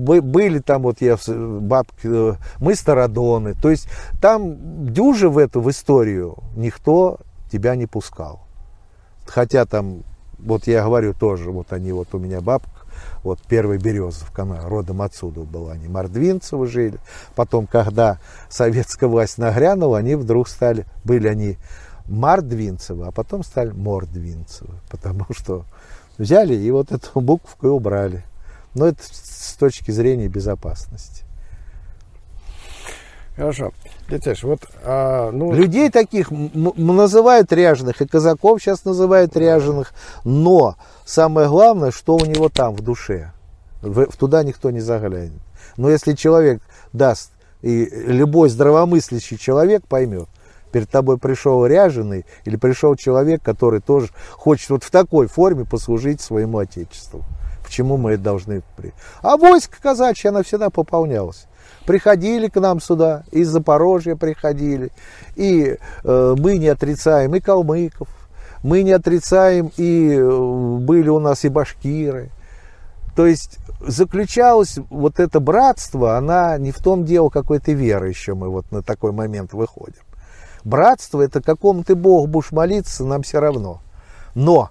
были 0.05 0.61
там 0.61 0.83
вот 0.83 1.01
я 1.01 1.19
бабки, 1.27 2.07
э, 2.07 2.35
мы 2.59 2.75
стародоны. 2.75 3.55
То 3.55 3.71
есть 3.71 3.88
там 4.21 4.92
дюжи 4.92 5.29
в 5.29 5.38
эту 5.38 5.61
в 5.61 5.71
историю 5.71 6.38
никто 6.57 7.19
тебя 7.53 7.77
не 7.77 7.87
пускал. 7.87 8.40
Хотя 9.27 9.66
там, 9.66 10.05
вот 10.38 10.66
я 10.66 10.85
говорю 10.85 11.12
тоже, 11.12 11.51
вот 11.51 11.73
они 11.73 11.92
вот 11.92 12.14
у 12.14 12.19
меня 12.19 12.40
бабка, 12.40 12.71
вот 13.23 13.41
первая 13.49 13.79
Березовка, 13.79 14.47
родом 14.65 15.03
отсюда 15.03 15.43
была, 15.43 15.73
они 15.73 15.89
Мордвинцевы 15.89 16.67
жили. 16.67 16.99
Потом, 17.35 17.67
когда 17.67 18.19
советская 18.49 19.09
власть 19.09 19.39
нагрянула, 19.39 19.99
они 19.99 20.15
вдруг 20.15 20.49
стали, 20.49 20.87
были 21.05 21.29
они 21.29 21.59
Мордвинцевы, 22.07 23.07
а 23.07 23.11
потом 23.11 23.43
стали 23.43 23.71
Мордвинцевы, 23.71 24.75
потому 24.89 25.27
что 25.31 25.65
взяли 26.19 26.55
и 26.55 26.71
вот 26.71 26.93
эту 26.93 27.21
букву 27.21 27.71
убрали. 27.71 28.25
Но 28.75 28.87
это 28.87 29.03
с 29.03 29.55
точки 29.55 29.91
зрения 29.91 30.29
безопасности. 30.29 31.26
Хорошо. 33.37 33.72
Дядь 34.09 34.42
вот, 34.42 34.61
а, 34.83 35.31
ну... 35.31 35.53
Людей 35.53 35.90
таких 35.90 36.31
называют 36.31 37.53
ряженых, 37.53 38.01
и 38.01 38.07
казаков 38.07 38.62
сейчас 38.62 38.85
называют 38.85 39.37
ряженых, 39.37 39.92
но 40.25 40.77
самое 41.05 41.49
главное, 41.49 41.90
что 41.90 42.16
у 42.16 42.25
него 42.25 42.49
там 42.49 42.75
в 42.75 42.81
душе. 42.81 43.33
В, 43.83 44.07
туда 44.16 44.42
никто 44.42 44.70
не 44.70 44.81
заглянет. 44.81 45.42
Но 45.77 45.90
если 45.90 46.14
человек 46.14 46.62
даст, 46.94 47.33
и 47.61 47.85
любой 48.07 48.49
здравомыслящий 48.49 49.37
человек 49.37 49.87
поймет, 49.87 50.29
перед 50.72 50.88
тобой 50.88 51.18
пришел 51.18 51.66
ряженый 51.66 52.25
или 52.46 52.57
пришел 52.57 52.96
человек, 52.96 53.42
который 53.42 53.81
тоже 53.81 54.09
хочет 54.33 54.70
вот 54.70 54.83
в 54.83 54.90
такой 54.90 55.27
форме 55.27 55.66
послужить 55.66 56.22
своему 56.22 56.59
отечеству. 56.59 57.22
Почему 57.62 57.99
мы 57.99 58.12
это 58.12 58.22
должны... 58.22 58.62
А 59.20 59.37
войско 59.37 59.77
казачье, 59.83 60.31
она 60.31 60.42
всегда 60.42 60.70
пополнялась 60.70 61.46
приходили 61.87 62.49
к 62.49 62.61
нам 62.61 62.81
сюда, 62.81 63.25
из 63.31 63.49
Запорожья 63.49 64.16
приходили, 64.16 64.90
и 65.37 65.79
э, 66.05 66.35
мы 66.38 66.59
не 66.59 66.68
отрицаем 66.68 67.35
и 67.35 67.40
калмыков, 67.40 68.09
мы 68.62 68.83
не 68.83 68.92
отрицаем 68.92 69.70
и 69.77 70.11
э, 70.12 70.77
были 70.81 71.09
у 71.09 71.20
нас 71.20 71.44
и 71.44 71.49
башкиры. 71.49 72.31
То 73.14 73.27
есть 73.27 73.59
заключалось 73.81 74.79
вот 74.90 75.20
это 75.20 75.40
братство, 75.40 76.18
она 76.18 76.59
не 76.59 76.72
в 76.72 76.79
том 76.79 77.05
дело 77.05 77.31
какой-то 77.31 77.72
веры 77.72 78.09
еще 78.09 78.35
мы 78.35 78.51
вот 78.51 78.70
на 78.72 78.83
такой 78.83 79.12
момент 79.12 79.55
выходим. 79.55 80.03
Братство 80.64 81.22
это 81.22 81.40
какому 81.40 81.85
ты 81.85 81.94
Богу 81.94 82.27
будешь 82.27 82.51
молиться, 82.51 83.05
нам 83.05 83.22
все 83.22 83.40
равно. 83.40 83.81
Но 84.35 84.70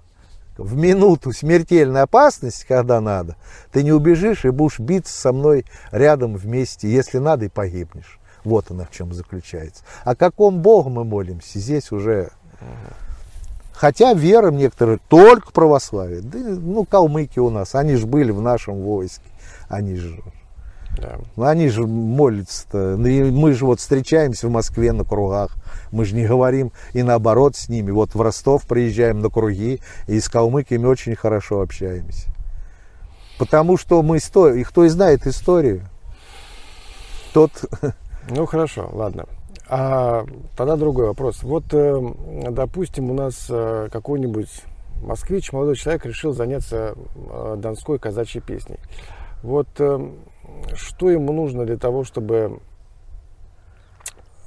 в 0.58 0.76
минуту 0.76 1.32
смертельной 1.32 2.04
опасности, 2.04 2.66
когда 2.68 3.02
надо, 3.02 3.36
ты 3.72 3.84
не 3.84 3.92
убежишь 3.92 4.46
и 4.46 4.50
будешь 4.50 4.80
биться 4.80 5.14
со 5.14 5.32
мной 5.34 5.66
рядом 5.92 6.36
вместе, 6.36 6.90
если 6.90 7.18
надо, 7.18 7.46
и 7.46 7.50
погибнешь. 7.50 8.20
Вот 8.44 8.70
она 8.72 8.86
в 8.86 8.92
чем 8.92 9.14
заключается. 9.14 9.84
О 10.04 10.16
каком 10.16 10.62
Богу 10.62 10.90
мы 10.90 11.04
молимся, 11.04 11.60
здесь 11.60 11.92
уже... 11.92 12.30
Хотя 13.74 14.14
верим 14.14 14.58
некоторые 14.58 15.00
только 15.10 15.52
православие. 15.52 16.22
Да, 16.22 16.38
ну, 16.40 16.86
калмыки 16.86 17.40
у 17.40 17.50
нас, 17.50 17.76
они 17.76 17.96
же 17.96 18.06
были 18.06 18.32
в 18.32 18.42
нашем 18.42 18.76
войске. 18.76 19.26
Они 19.68 19.96
же 19.96 20.22
да. 20.98 21.18
Ну, 21.36 21.44
они 21.46 21.70
же 21.70 21.86
молятся-то. 21.86 22.96
Ну, 22.98 23.32
мы 23.32 23.54
же 23.54 23.66
вот 23.66 23.80
встречаемся 23.80 24.48
в 24.48 24.52
Москве 24.52 24.92
на 24.92 25.04
кругах. 25.04 25.56
Мы 25.92 26.06
же 26.06 26.16
не 26.16 26.26
говорим 26.26 26.72
и 26.94 27.04
наоборот 27.04 27.56
с 27.56 27.70
ними. 27.70 27.92
Вот 27.92 28.16
в 28.16 28.22
Ростов 28.22 28.66
приезжаем 28.68 29.20
на 29.20 29.30
круги 29.30 29.82
и 30.08 30.20
с 30.20 30.30
калмыками 30.30 30.86
очень 30.86 31.16
хорошо 31.16 31.62
общаемся. 31.62 32.30
Потому 33.38 33.78
что 33.78 34.02
мы 34.02 34.18
историю, 34.18 34.62
и 34.62 34.64
кто 34.64 34.86
и 34.86 34.90
знает 34.90 35.28
историю, 35.28 35.88
тот... 37.34 37.52
Ну 38.28 38.48
хорошо, 38.48 38.90
ладно. 38.92 39.26
А 39.68 40.26
тогда 40.56 40.78
другой 40.78 41.08
вопрос. 41.08 41.44
Вот, 41.44 41.66
э, 41.74 42.02
допустим, 42.50 43.12
у 43.12 43.14
нас 43.14 43.48
э, 43.50 43.90
какой-нибудь 43.92 44.50
москвич, 45.04 45.52
молодой 45.52 45.76
человек, 45.76 46.06
решил 46.06 46.34
заняться 46.34 46.96
э, 47.16 47.56
донской 47.58 48.00
казачьей 48.00 48.42
песней. 48.42 48.80
Вот 49.44 49.68
что 50.76 51.10
ему 51.10 51.34
нужно 51.34 51.66
для 51.66 51.78
того, 51.78 52.04
чтобы 52.04 52.60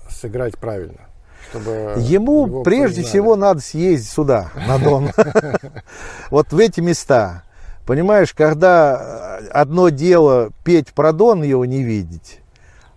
сыграть 0.08 0.58
правильно? 0.58 1.00
Чтобы 1.50 1.94
ему 1.98 2.62
прежде 2.62 2.96
признали. 2.96 3.06
всего 3.06 3.36
надо 3.36 3.60
съездить 3.60 4.10
сюда, 4.10 4.50
на 4.66 4.78
Дон. 4.78 5.10
Вот 6.30 6.52
в 6.52 6.58
эти 6.58 6.80
места. 6.80 7.44
Понимаешь, 7.86 8.34
когда 8.34 9.38
одно 9.50 9.88
дело 9.88 10.50
петь 10.62 10.92
про 10.92 11.12
Дон, 11.12 11.42
его 11.42 11.64
не 11.64 11.82
видеть, 11.82 12.40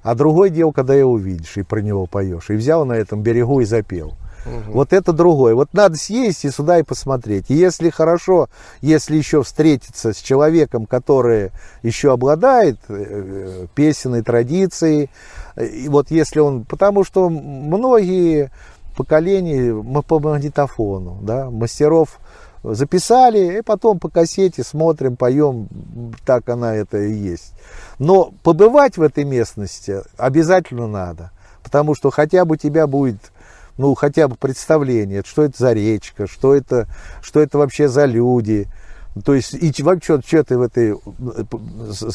а 0.04 0.16
другое 0.16 0.50
дело, 0.50 0.72
когда 0.72 0.94
его 0.96 1.14
увидишь 1.14 1.56
и 1.56 1.64
про 1.64 1.80
него 1.80 2.08
поешь. 2.08 2.50
И 2.50 2.54
взял 2.54 2.86
на 2.86 2.94
этом 2.94 3.22
берегу 3.22 3.62
и 3.62 3.66
запел. 3.66 4.16
Угу. 4.46 4.72
Вот 4.72 4.94
это 4.94 5.14
другое. 5.14 5.56
Вот 5.56 5.74
надо 5.74 5.98
съесть 5.98 6.46
и 6.46 6.50
сюда 6.52 6.80
и 6.80 6.84
посмотреть. 6.84 7.50
И 7.50 7.54
если 7.54 7.90
хорошо, 7.90 8.50
если 8.82 9.18
еще 9.18 9.44
встретиться 9.44 10.14
с 10.14 10.18
человеком, 10.18 10.86
который 10.86 11.52
еще 11.84 12.12
обладает 12.12 12.78
э, 12.88 13.06
э, 13.08 13.68
песенной 13.76 14.24
традицией, 14.24 15.10
и 15.60 15.88
вот 15.90 16.12
если 16.12 16.40
он, 16.40 16.64
потому 16.64 17.04
что 17.04 17.30
многие 17.30 18.52
поколения 18.96 19.74
мы 19.74 20.02
по 20.02 20.20
магнитофону, 20.20 21.20
да, 21.22 21.50
мастеров 21.50 22.20
записали, 22.64 23.60
и 23.60 23.62
потом 23.62 24.00
по 24.00 24.10
кассете 24.10 24.64
смотрим, 24.64 25.16
поем, 25.16 25.68
так 26.26 26.48
она 26.50 26.76
это 26.76 26.98
и 26.98 27.14
есть. 27.14 27.54
Но 28.00 28.32
побывать 28.44 28.98
в 28.98 29.02
этой 29.02 29.24
местности 29.24 30.02
обязательно 30.18 30.88
надо, 30.88 31.32
потому 31.64 31.96
что 31.96 32.12
хотя 32.12 32.46
бы 32.46 32.58
тебя 32.58 32.88
будет 32.88 33.31
ну, 33.82 33.96
хотя 33.96 34.28
бы 34.28 34.36
представление, 34.36 35.24
что 35.26 35.42
это 35.42 35.58
за 35.58 35.74
речка, 35.74 36.28
что 36.28 36.54
это, 36.54 36.88
что 37.24 37.40
это 37.40 37.58
вообще 37.58 37.88
за 37.88 38.06
люди. 38.06 38.68
То 39.26 39.34
есть, 39.34 39.56
и 39.56 39.84
вообще, 39.84 40.22
что 40.22 40.44
ты 40.44 40.56
в 40.56 40.62
этой... 40.62 40.96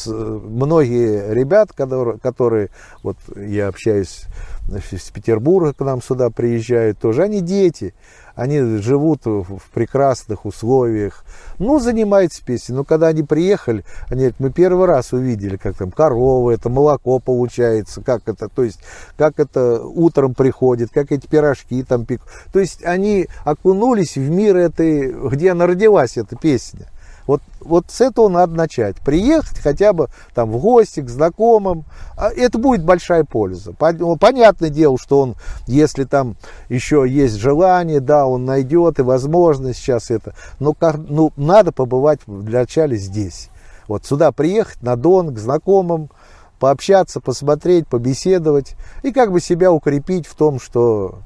Многие 0.07 1.33
ребят, 1.33 1.73
которые, 1.73 2.19
которые, 2.19 2.69
вот 3.03 3.17
я 3.35 3.67
общаюсь 3.67 4.23
с 4.69 5.11
Петербурга, 5.11 5.73
к 5.73 5.79
нам 5.81 6.01
сюда 6.01 6.29
приезжают 6.29 6.99
тоже, 6.99 7.23
они 7.23 7.41
дети 7.41 7.93
они 8.37 8.61
живут 8.77 9.25
в 9.25 9.59
прекрасных 9.73 10.45
условиях, 10.45 11.25
ну, 11.57 11.79
занимаются 11.79 12.45
песней. 12.45 12.75
Но 12.75 12.83
когда 12.83 13.07
они 13.07 13.23
приехали, 13.23 13.83
они 14.09 14.21
говорят, 14.21 14.35
мы 14.39 14.51
первый 14.51 14.85
раз 14.85 15.11
увидели, 15.11 15.57
как 15.57 15.75
там 15.75 15.91
корова, 15.91 16.51
это 16.51 16.69
молоко 16.69 17.17
получается, 17.17 18.01
как 18.01 18.21
это, 18.27 18.47
то 18.47 18.63
есть, 18.63 18.79
как 19.17 19.39
это 19.39 19.81
утром 19.81 20.35
приходит, 20.35 20.91
как 20.93 21.11
эти 21.11 21.25
пирожки 21.25 21.81
там 21.83 22.05
пекут. 22.05 22.29
То 22.53 22.59
есть, 22.59 22.85
они 22.85 23.27
окунулись 23.43 24.15
в 24.15 24.29
мир 24.29 24.55
этой, 24.55 25.11
где 25.31 25.51
она 25.51 25.65
родилась, 25.65 26.15
эта 26.15 26.35
песня. 26.35 26.87
Вот, 27.27 27.41
вот 27.59 27.85
с 27.89 27.99
этого 27.99 28.29
надо 28.29 28.55
начать. 28.55 28.95
Приехать 28.97 29.59
хотя 29.59 29.91
бы 29.91 30.07
там 30.33 30.49
в 30.49 30.57
гости 30.59 31.01
к 31.01 31.09
знакомым. 31.09 31.83
А 32.17 32.31
это 32.31 32.57
будет 32.57 32.83
большая 32.83 33.25
польза. 33.25 33.75
Ну, 33.79 34.15
понятное 34.15 34.69
дело, 34.69 34.97
что 34.97 35.21
он, 35.21 35.35
если 35.67 36.05
там 36.05 36.37
еще 36.69 37.05
есть 37.07 37.35
желание, 37.35 37.99
да, 37.99 38.25
он 38.25 38.45
найдет 38.45 38.99
и 38.99 39.03
возможность 39.03 39.79
сейчас 39.79 40.09
это. 40.09 40.33
Но 40.59 40.73
ну, 40.81 41.33
надо 41.35 41.73
побывать 41.73 42.21
для 42.25 42.61
начала 42.61 42.95
здесь. 42.95 43.49
Вот 43.89 44.05
сюда 44.05 44.31
приехать 44.31 44.81
на 44.81 44.95
Дон 44.95 45.33
к 45.33 45.37
знакомым, 45.37 46.09
пообщаться, 46.59 47.19
посмотреть, 47.19 47.87
побеседовать 47.87 48.75
и 49.03 49.11
как 49.11 49.31
бы 49.31 49.41
себя 49.41 49.71
укрепить 49.71 50.27
в 50.27 50.35
том, 50.35 50.59
что 50.59 51.19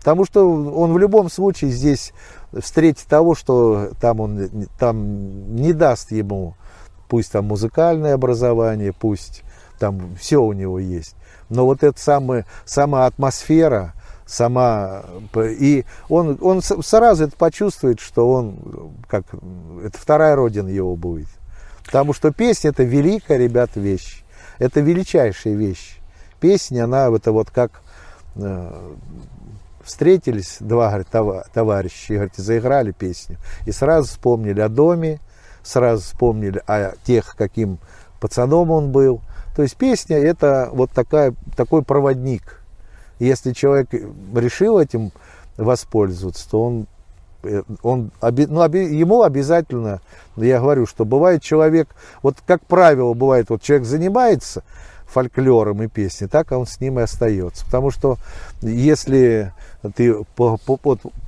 Потому 0.00 0.24
что 0.24 0.50
он 0.50 0.94
в 0.94 0.98
любом 0.98 1.30
случае 1.30 1.70
здесь 1.70 2.14
встретит 2.58 3.06
того, 3.06 3.34
что 3.34 3.90
там 4.00 4.20
он 4.20 4.68
там 4.78 5.54
не 5.54 5.72
даст 5.72 6.10
ему, 6.10 6.54
пусть 7.08 7.32
там 7.32 7.46
музыкальное 7.46 8.14
образование, 8.14 8.92
пусть 8.92 9.42
там 9.78 10.16
все 10.16 10.42
у 10.42 10.52
него 10.52 10.78
есть. 10.78 11.14
Но 11.48 11.66
вот 11.66 11.82
эта 11.82 12.00
самая, 12.00 12.46
сама 12.64 13.06
атмосфера, 13.06 13.94
сама 14.26 15.02
и 15.36 15.84
он 16.08 16.38
он 16.40 16.62
сразу 16.62 17.24
это 17.24 17.36
почувствует, 17.36 17.98
что 17.98 18.30
он 18.30 18.92
как 19.08 19.24
это 19.82 19.98
вторая 19.98 20.36
родина 20.36 20.68
его 20.68 20.94
будет, 20.94 21.28
потому 21.84 22.12
что 22.12 22.32
песня 22.32 22.70
это 22.70 22.84
великая, 22.84 23.38
ребята, 23.38 23.80
вещь, 23.80 24.22
это 24.58 24.80
величайшая 24.80 25.54
вещь. 25.54 25.98
Песня, 26.38 26.84
она 26.84 27.08
это 27.08 27.32
вот 27.32 27.50
как 27.50 27.82
э, 28.36 28.94
встретились 29.82 30.58
два 30.60 30.90
говорит, 30.90 31.08
товарища 31.52 32.12
и 32.12 32.16
говорит, 32.16 32.36
заиграли 32.36 32.92
песню. 32.92 33.38
И 33.66 33.72
сразу 33.72 34.08
вспомнили 34.08 34.60
о 34.60 34.68
доме, 34.68 35.20
сразу 35.62 36.02
вспомнили 36.02 36.62
о 36.66 36.92
тех, 37.04 37.34
каким 37.36 37.78
пацаном 38.20 38.70
он 38.70 38.92
был. 38.92 39.20
То 39.56 39.62
есть 39.62 39.76
песня 39.76 40.16
это 40.16 40.68
вот 40.72 40.90
такая, 40.92 41.34
такой 41.56 41.82
проводник. 41.82 42.62
если 43.18 43.52
человек 43.52 43.88
решил 44.34 44.78
этим 44.78 45.12
воспользоваться, 45.56 46.48
то 46.50 46.64
он, 46.64 46.86
э, 47.42 47.62
он 47.82 48.12
ну, 48.20 48.62
ему 48.62 49.22
обязательно, 49.22 50.00
я 50.36 50.60
говорю, 50.60 50.86
что 50.86 51.04
бывает 51.04 51.42
человек, 51.42 51.88
вот 52.22 52.36
как 52.46 52.64
правило 52.64 53.12
бывает, 53.14 53.50
вот 53.50 53.62
человек 53.62 53.86
занимается, 53.86 54.62
фольклором 55.10 55.82
и 55.82 55.88
песней, 55.88 56.28
так 56.28 56.52
он 56.52 56.66
с 56.66 56.80
ним 56.80 56.98
и 56.98 57.02
остается. 57.02 57.64
Потому 57.64 57.90
что 57.90 58.16
если 58.62 59.52
ты 59.96 60.14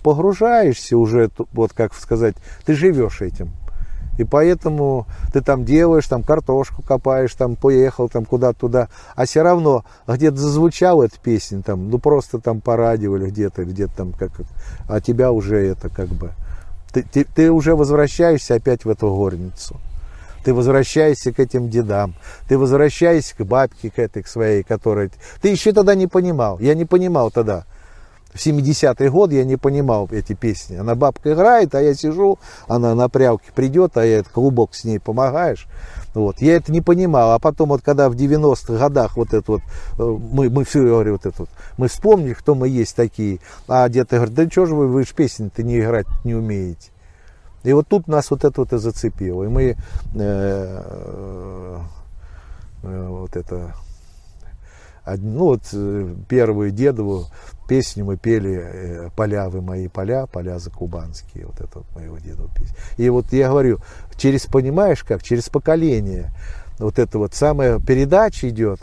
погружаешься 0.03 0.97
уже, 0.97 1.31
вот 1.53 1.73
как 1.73 1.95
сказать, 1.95 2.37
ты 2.65 2.75
живешь 2.75 3.21
этим. 3.23 3.51
И 4.19 4.25
поэтому 4.25 5.07
ты 5.33 5.41
там 5.41 5.65
делаешь, 5.65 6.07
там 6.07 6.23
картошку 6.23 6.83
копаешь, 6.83 7.33
там 7.33 7.57
поехал 7.57 8.11
там 8.11 8.27
куда-то 8.27 8.61
туда, 8.61 8.89
а 9.17 9.25
все 9.25 9.43
равно 9.43 9.85
где-то 10.07 10.37
зазвучала 10.37 11.05
эта 11.05 11.19
песня, 11.19 11.63
там, 11.63 11.89
ну 11.89 11.99
просто 11.99 12.39
там 12.39 12.61
по 12.61 12.77
радио 12.77 13.17
или 13.17 13.31
где-то, 13.31 13.65
где-то 13.65 13.97
там, 13.97 14.13
как, 14.13 14.33
а 14.87 15.01
тебя 15.01 15.33
уже 15.33 15.67
это 15.67 15.89
как 15.89 16.09
бы, 16.09 16.33
ты, 16.93 17.03
ты, 17.03 17.25
ты 17.25 17.51
уже 17.51 17.75
возвращаешься 17.75 18.55
опять 18.55 18.85
в 18.85 18.91
эту 18.91 19.09
горницу. 19.09 19.81
Ты 20.45 20.55
возвращаешься 20.55 21.33
к 21.33 21.41
этим 21.41 21.69
дедам, 21.69 22.15
ты 22.49 22.59
возвращаешься 22.59 23.37
к 23.37 23.47
бабке, 23.47 23.91
к 23.91 23.99
этой, 23.99 24.23
к 24.23 24.29
своей, 24.29 24.63
которая... 24.63 25.11
Ты 25.41 25.49
еще 25.49 25.73
тогда 25.73 25.95
не 25.95 26.07
понимал, 26.07 26.59
я 26.59 26.75
не 26.75 26.85
понимал 26.85 27.31
тогда. 27.31 27.65
В 28.33 28.37
70-й 28.37 29.09
год 29.11 29.31
я 29.31 29.45
не 29.45 29.57
понимал 29.57 30.09
эти 30.11 30.33
песни. 30.33 30.77
Она 30.77 30.95
бабка 30.95 31.35
играет, 31.35 31.75
а 31.75 31.83
я 31.83 31.95
сижу, 31.95 32.39
она 32.67 32.95
на 32.95 33.11
прялке 33.11 33.53
придет, 33.55 33.99
а 33.99 34.07
я 34.07 34.19
этот 34.19 34.33
клубок 34.33 34.75
с 34.75 34.85
ней 34.85 34.99
помогаешь. 34.99 35.67
Вот. 36.15 36.41
Я 36.41 36.57
это 36.57 36.73
не 36.73 36.81
понимал. 36.81 37.33
А 37.33 37.39
потом, 37.39 37.71
вот 37.71 37.83
когда 37.83 38.09
в 38.09 38.15
90-х 38.15 38.79
годах 38.79 39.17
вот 39.17 39.35
это 39.35 39.53
вот, 39.53 39.63
э, 39.99 40.03
мы, 40.03 40.49
мы 40.49 40.65
все, 40.65 40.83
говорю, 40.83 41.13
вот 41.13 41.27
это 41.27 41.37
вот, 41.41 41.51
мы 41.77 41.89
вспомнили, 41.89 42.33
кто 42.33 42.55
мы 42.55 42.69
есть 42.69 42.97
такие. 42.97 43.39
А 43.69 43.89
дед 43.91 44.09
говорит, 44.11 44.35
да 44.35 44.49
что 44.49 44.65
же 44.65 44.75
вы, 44.75 44.89
вы 44.89 45.05
же 45.05 45.15
песни-то 45.15 45.63
не 45.63 45.81
играть 45.81 46.07
не 46.25 46.35
умеете. 46.35 46.92
И 47.65 47.73
вот 47.73 47.89
тут 47.89 48.09
нас 48.09 48.31
вот 48.31 48.45
это 48.45 48.61
вот 48.61 48.73
и 48.73 48.79
зацепило. 48.79 49.45
И 49.45 49.49
мы 49.49 49.77
э, 50.15 51.79
э, 52.83 53.07
вот 53.09 53.37
это, 53.37 53.75
ну 55.07 55.45
вот 55.45 55.63
первую 56.29 56.71
дедову 56.71 57.27
песню 57.69 58.05
мы 58.05 58.17
пели 58.17 59.11
«Поля 59.17 59.49
вы 59.49 59.63
мои 59.63 59.89
поля, 59.89 60.27
поля 60.27 60.59
за 60.59 60.71
кубанские». 60.71 61.47
Вот 61.47 61.61
это 61.61 61.79
вот 61.79 61.87
моего 61.95 62.19
деда 62.19 62.43
песня. 62.55 62.77
И 62.97 63.09
вот 63.09 63.33
я 63.33 63.49
говорю, 63.49 63.79
через, 64.17 64.47
понимаешь 64.47 65.05
как, 65.05 65.23
через 65.23 65.49
поколение 65.49 66.31
вот 66.79 66.99
это 66.99 67.19
вот 67.19 67.35
самая 67.35 67.79
передача 67.79 68.49
идет, 68.49 68.81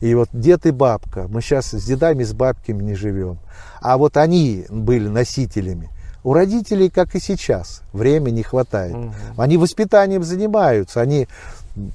и 0.00 0.14
вот 0.14 0.28
дед 0.32 0.66
и 0.66 0.70
бабка, 0.70 1.26
мы 1.28 1.40
сейчас 1.40 1.70
с 1.70 1.84
дедами, 1.84 2.24
с 2.24 2.32
бабками 2.32 2.82
не 2.82 2.94
живем, 2.94 3.38
а 3.80 3.96
вот 3.96 4.16
они 4.16 4.66
были 4.68 5.08
носителями. 5.08 5.90
У 6.24 6.32
родителей, 6.32 6.88
как 6.88 7.14
и 7.14 7.20
сейчас, 7.20 7.82
времени 7.92 8.36
не 8.36 8.42
хватает. 8.42 8.94
Угу. 8.94 9.12
Они 9.36 9.58
воспитанием 9.58 10.24
занимаются, 10.24 11.00
они 11.00 11.28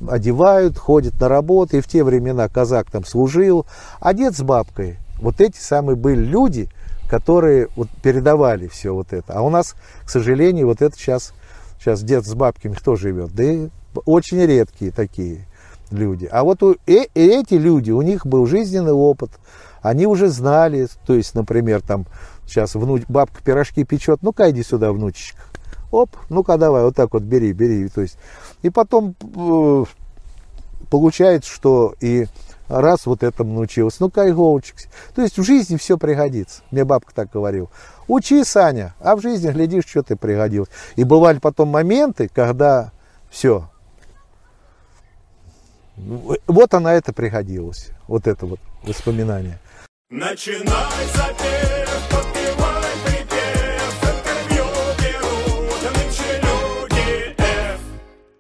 одевают, 0.08 0.78
ходят 0.78 1.20
на 1.20 1.28
работу, 1.28 1.78
и 1.78 1.82
в 1.82 1.88
те 1.88 2.04
времена 2.04 2.48
казак 2.48 2.92
там 2.92 3.06
служил, 3.06 3.66
а 4.00 4.14
дед 4.14 4.36
с 4.36 4.42
бабкой, 4.42 4.98
вот 5.20 5.42
эти 5.42 5.58
самые 5.58 5.96
были 5.96 6.24
люди, 6.24 6.70
которые 7.10 7.70
вот 7.76 7.90
передавали 8.04 8.68
все 8.68 8.94
вот 8.94 9.14
это. 9.14 9.34
А 9.34 9.42
у 9.42 9.50
нас, 9.50 9.76
к 10.04 10.10
сожалению, 10.10 10.68
вот 10.68 10.82
это 10.82 10.96
сейчас, 10.96 11.34
сейчас 11.80 12.04
дед 12.04 12.26
с 12.26 12.34
бабками 12.36 12.74
кто 12.74 12.96
живет? 12.96 13.34
Да 13.34 13.44
и 13.44 13.70
очень 14.06 14.46
редкие 14.46 14.92
такие 14.92 15.48
люди. 15.90 16.30
А 16.32 16.44
вот 16.44 16.62
у, 16.62 16.74
и, 16.86 17.10
и 17.16 17.28
эти 17.28 17.56
люди, 17.56 17.90
у 17.90 18.04
них 18.04 18.28
был 18.28 18.46
жизненный 18.46 18.92
опыт, 18.92 19.32
они 19.82 20.06
уже 20.06 20.28
знали, 20.28 20.88
то 21.06 21.14
есть, 21.16 21.36
например, 21.36 21.82
там 21.82 22.06
Сейчас 22.50 22.76
внуч, 22.76 23.04
бабка 23.08 23.42
пирожки 23.44 23.84
печет, 23.84 24.24
ну-ка 24.24 24.50
иди 24.50 24.64
сюда, 24.64 24.92
внучечка. 24.92 25.42
Оп, 25.92 26.10
ну-ка 26.30 26.58
давай, 26.58 26.84
вот 26.84 26.96
так 26.96 27.14
вот 27.14 27.24
бери, 27.24 27.52
бери. 27.52 27.88
То 27.90 28.02
есть, 28.02 28.18
и 28.62 28.70
потом 28.70 29.16
э, 29.22 29.86
получается, 30.90 31.50
что 31.50 31.96
и 32.02 32.28
раз 32.68 33.06
вот 33.06 33.24
этому 33.24 33.54
научилась, 33.54 34.00
ну-ка, 34.00 34.30
иголочек. 34.30 34.76
То 35.16 35.22
есть 35.22 35.38
в 35.38 35.44
жизни 35.44 35.78
все 35.78 35.98
пригодится. 35.98 36.62
Мне 36.72 36.86
бабка 36.86 37.14
так 37.14 37.32
говорила. 37.32 37.70
Учи, 38.08 38.44
Саня, 38.44 38.94
а 39.00 39.16
в 39.16 39.22
жизни, 39.22 39.52
глядишь, 39.52 39.86
что 39.88 40.04
ты 40.04 40.16
пригодилась. 40.16 40.70
И 40.96 41.04
бывали 41.04 41.40
потом 41.40 41.70
моменты, 41.70 42.30
когда 42.34 42.92
все. 43.30 43.70
Вот 45.98 46.74
она 46.74 46.94
это 46.94 47.12
пригодилась. 47.12 47.90
Вот 48.08 48.28
это 48.28 48.46
вот 48.46 48.60
воспоминание. 48.84 49.60
Начинай 50.10 51.06
запев, 51.14 51.79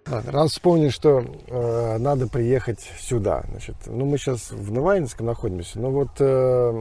Раз 0.09 0.53
вспомнили, 0.53 0.89
что 0.89 1.19
э, 1.19 1.97
надо 1.99 2.27
приехать 2.27 2.79
сюда, 2.99 3.43
значит, 3.47 3.75
ну 3.85 4.05
мы 4.05 4.17
сейчас 4.17 4.49
в 4.49 4.71
Новоинском 4.71 5.27
находимся, 5.27 5.79
но 5.79 5.91
вот 5.91 6.09
э, 6.19 6.71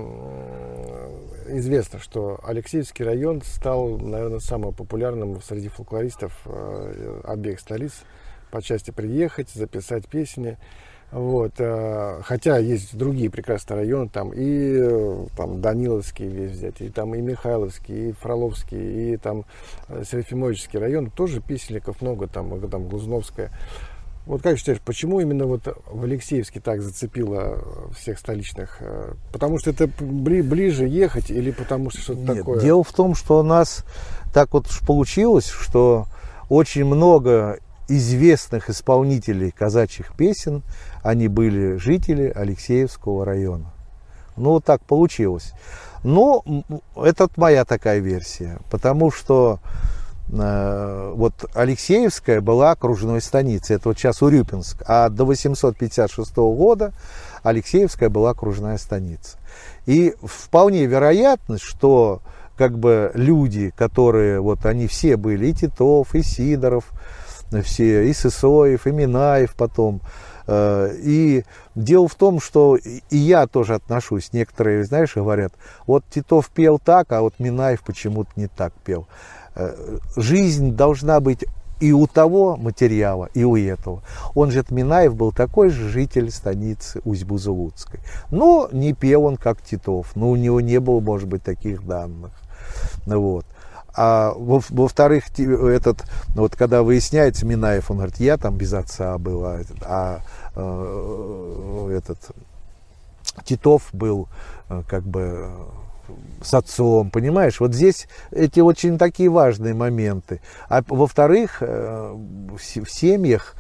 известно, 1.49 1.99
что 1.99 2.41
Алексеевский 2.43 3.05
район 3.05 3.43
стал, 3.45 3.99
наверное, 3.99 4.41
самым 4.41 4.73
популярным 4.73 5.43
среди 5.43 5.69
фольклористов 5.69 6.33
э, 6.47 7.21
обеих 7.25 7.61
столиц 7.61 8.01
по 8.51 8.63
части 8.63 8.93
приехать, 8.93 9.51
записать 9.51 10.09
песни. 10.09 10.57
Вот, 11.11 11.53
э, 11.57 12.21
хотя 12.23 12.59
есть 12.59 12.95
другие 12.95 13.31
прекрасные 13.31 13.79
районы, 13.79 14.11
там 14.11 14.31
и 14.31 14.77
э, 14.79 15.27
там 15.39 15.63
Даниловский 15.63 16.27
весь 16.27 16.51
взять, 16.51 16.83
и 16.83 16.91
там 16.91 17.15
и 17.15 17.23
Михайловский, 17.23 18.11
и 18.11 18.13
Фроловский, 18.13 19.15
и 19.15 19.17
там 19.17 19.47
э, 19.89 20.03
Серафимовический 20.05 20.79
район, 20.79 21.11
тоже 21.11 21.41
песенников 21.41 22.03
много, 22.03 22.27
там, 22.27 22.61
там 22.69 22.89
Глузновская. 22.89 23.51
Вот 24.27 24.43
как 24.43 24.59
считаешь, 24.59 24.83
почему 24.83 25.21
именно 25.21 25.47
вот 25.47 25.63
в 25.87 26.05
Алексеевске 26.05 26.61
так 26.61 26.83
зацепило 26.83 27.65
всех 27.97 28.19
столичных? 28.19 28.83
Потому 29.33 29.59
что 29.59 29.71
это 29.71 29.89
бли, 29.99 30.43
ближе 30.43 30.87
ехать 30.87 31.31
или 31.31 31.51
потому 31.51 31.89
что 31.89 32.03
что-то 32.03 32.35
такое? 32.35 32.61
Дело 32.61 32.85
в 32.85 32.93
том, 32.93 33.15
что 33.15 33.39
у 33.39 33.43
нас 33.43 33.87
так 34.35 34.53
вот 34.53 34.67
получилось, 34.87 35.47
что 35.49 36.05
очень 36.51 36.85
много 36.85 37.61
известных 37.89 38.69
исполнителей 38.69 39.51
казачьих 39.51 40.15
песен, 40.15 40.63
они 41.09 41.29
были 41.29 41.77
жители 41.77 42.31
Алексеевского 42.35 43.25
района. 43.25 43.73
Ну, 44.37 44.51
вот 44.51 44.65
так 44.67 44.83
получилось. 44.83 45.55
Но 46.05 46.45
это 46.95 47.29
моя 47.37 47.65
такая 47.65 48.01
версия, 48.01 48.59
потому 48.71 49.11
что 49.11 49.59
э, 50.29 51.13
вот 51.17 51.33
Алексеевская 51.55 52.43
была 52.43 52.73
окружной 52.73 53.23
станицей, 53.23 53.77
это 53.77 53.89
вот 53.89 53.99
сейчас 53.99 54.21
Урюпинск, 54.21 54.83
а 54.87 55.09
до 55.09 55.25
856 55.25 56.37
года 56.37 56.93
Алексеевская 57.43 58.11
была 58.11 58.31
окружная 58.31 58.77
станица. 58.77 59.39
И 59.87 60.15
вполне 60.23 60.85
вероятно, 60.85 61.57
что 61.59 62.21
как 62.55 62.79
бы 62.79 63.13
люди, 63.15 63.73
которые, 63.75 64.41
вот 64.41 64.67
они 64.67 64.87
все 64.89 65.17
были, 65.17 65.47
и 65.47 65.55
Титов, 65.55 66.15
и 66.15 66.23
Сидоров, 66.23 66.85
все, 67.65 68.05
и 68.05 68.13
Сысоев, 68.13 68.87
и 68.87 68.93
Минаев 68.93 69.55
потом. 69.55 70.03
Э, 70.49 70.91
и 70.99 71.45
дело 71.75 72.09
в 72.09 72.15
том, 72.15 72.41
что 72.41 72.77
и 72.77 73.17
я 73.17 73.47
тоже 73.47 73.75
отношусь, 73.75 74.33
некоторые, 74.33 74.85
знаешь, 74.85 75.15
говорят, 75.15 75.53
вот 75.87 76.05
Титов 76.11 76.49
пел 76.49 76.79
так, 76.79 77.13
а 77.13 77.21
вот 77.21 77.35
Минаев 77.39 77.83
почему-то 77.83 78.31
не 78.37 78.49
так 78.49 78.73
пел. 78.85 79.07
Э, 79.55 79.99
жизнь 80.17 80.73
должна 80.73 81.21
быть 81.21 81.45
и 81.81 81.93
у 81.93 82.07
того 82.07 82.57
материала, 82.57 83.29
и 83.35 83.45
у 83.45 83.57
этого. 83.57 84.03
Он 84.35 84.51
же, 84.51 84.65
Минаев, 84.71 85.15
был 85.15 85.33
такой 85.33 85.69
же 85.69 85.89
житель 85.89 86.31
станицы 86.31 87.01
Усть-Бузулуцкой. 87.05 88.01
Но 88.31 88.69
не 88.73 88.95
пел 88.95 89.25
он, 89.25 89.37
как 89.37 89.63
Титов. 89.63 90.17
Но 90.17 90.31
у 90.31 90.37
него 90.37 90.61
не 90.61 90.81
было, 90.81 90.99
может 90.99 91.29
быть, 91.29 91.43
таких 91.43 91.87
данных. 91.87 92.33
Вот. 93.07 93.47
А 93.95 94.33
во-вторых, 94.37 95.25
этот, 95.39 96.05
вот 96.35 96.57
когда 96.57 96.83
выясняется 96.83 97.47
Минаев, 97.47 97.91
он 97.91 97.99
говорит, 97.99 98.21
я 98.21 98.37
там 98.37 98.57
без 98.57 98.73
отца 98.73 99.19
был, 99.19 99.45
а, 99.45 99.61
а 99.83 100.21
э, 100.55 101.99
этот 101.99 102.19
Титов 103.45 103.89
был 103.93 104.29
э, 104.69 104.83
как 104.89 105.03
бы 105.03 105.51
с 106.43 106.55
отцом, 106.55 107.11
понимаешь? 107.11 107.61
Вот 107.61 107.75
здесь 107.75 108.09
эти 108.31 108.61
очень 108.61 108.99
такие 108.99 109.29
важные 109.29 109.75
моменты. 109.75 110.41
А 110.69 110.83
во-вторых, 110.87 111.59
э, 111.61 112.15
в 112.15 112.91
семьях 112.91 113.55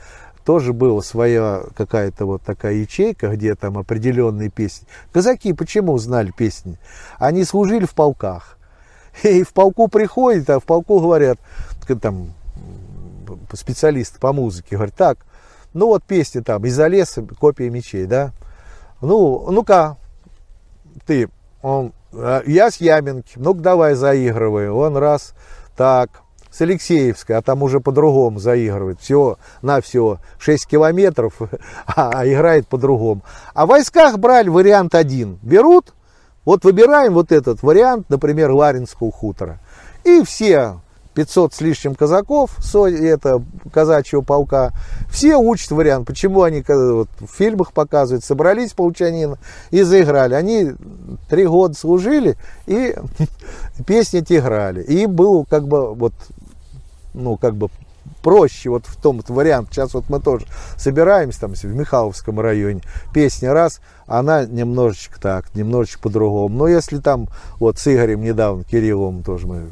тоже 0.44 0.72
была 0.72 1.02
своя 1.02 1.62
какая-то 1.76 2.24
вот 2.24 2.42
такая 2.42 2.74
ячейка, 2.74 3.28
где 3.28 3.54
там 3.54 3.76
определенные 3.76 4.48
песни. 4.48 4.86
Казаки 5.12 5.52
почему 5.52 5.98
знали 5.98 6.32
песни? 6.36 6.78
Они 7.18 7.44
служили 7.44 7.84
в 7.84 7.94
полках. 7.94 8.57
И 9.22 9.42
в 9.42 9.52
полку 9.52 9.88
приходит, 9.88 10.48
а 10.50 10.60
в 10.60 10.64
полку 10.64 11.00
говорят, 11.00 11.38
там, 12.00 12.32
специалисты 13.52 14.18
по 14.18 14.32
музыке, 14.32 14.76
говорят, 14.76 14.94
так, 14.94 15.18
ну 15.74 15.86
вот 15.86 16.04
песня 16.04 16.42
там, 16.42 16.64
из-за 16.66 16.86
леса, 16.86 17.24
копия 17.38 17.70
мечей, 17.70 18.06
да, 18.06 18.32
ну, 19.00 19.50
ну-ка, 19.50 19.96
ты, 21.06 21.28
он, 21.62 21.92
«А, 22.12 22.42
я 22.46 22.70
с 22.70 22.76
Яминки, 22.76 23.34
ну-ка 23.36 23.60
давай 23.60 23.94
заигрывай, 23.94 24.70
он 24.70 24.96
раз, 24.96 25.34
так, 25.76 26.22
с 26.50 26.60
Алексеевской, 26.60 27.36
а 27.36 27.42
там 27.42 27.62
уже 27.62 27.80
по-другому 27.80 28.38
заигрывает, 28.38 29.00
все, 29.00 29.38
на 29.62 29.80
все, 29.80 30.18
6 30.38 30.66
километров, 30.66 31.34
а, 31.86 32.10
а 32.12 32.26
играет 32.26 32.66
по-другому. 32.66 33.22
А 33.54 33.66
в 33.66 33.70
войсках 33.70 34.18
брали 34.18 34.48
вариант 34.48 34.94
один, 34.94 35.38
берут, 35.42 35.94
вот 36.48 36.64
выбираем 36.64 37.12
вот 37.12 37.30
этот 37.30 37.62
вариант, 37.62 38.08
например, 38.08 38.52
Ларинского 38.52 39.12
хутора. 39.12 39.58
И 40.04 40.22
все 40.22 40.80
500 41.12 41.52
с 41.52 41.60
лишним 41.60 41.94
казаков, 41.94 42.56
это 42.74 43.42
казачьего 43.70 44.22
полка, 44.22 44.72
все 45.10 45.36
учат 45.36 45.72
вариант, 45.72 46.06
почему 46.06 46.44
они 46.44 46.64
вот, 46.66 47.10
в 47.20 47.26
фильмах 47.26 47.74
показывают, 47.74 48.24
собрались 48.24 48.72
паучанина 48.72 49.36
и 49.70 49.82
заиграли. 49.82 50.32
Они 50.32 50.72
три 51.28 51.46
года 51.46 51.74
служили 51.74 52.38
и 52.66 52.96
песни 53.86 54.20
эти 54.20 54.38
играли. 54.38 54.82
И 54.84 55.02
им 55.02 55.12
было 55.12 55.44
как 55.44 55.68
бы 55.68 55.94
вот, 55.94 56.14
ну, 57.12 57.36
как 57.36 57.56
бы 57.56 57.68
проще 58.22 58.70
вот 58.70 58.86
в 58.86 59.00
том 59.00 59.16
вот 59.16 59.30
вариант. 59.30 59.68
Сейчас 59.72 59.94
вот 59.94 60.08
мы 60.08 60.20
тоже 60.20 60.46
собираемся 60.76 61.40
там 61.40 61.54
в 61.54 61.64
Михайловском 61.64 62.40
районе. 62.40 62.82
Песня 63.12 63.52
раз, 63.52 63.80
она 64.06 64.44
немножечко 64.44 65.20
так, 65.20 65.54
немножечко 65.54 66.02
по-другому. 66.02 66.56
Но 66.56 66.68
если 66.68 66.98
там 66.98 67.28
вот 67.58 67.78
с 67.78 67.86
Игорем 67.92 68.22
недавно, 68.22 68.64
Кирилловым 68.64 69.22
тоже 69.22 69.46
мы 69.46 69.68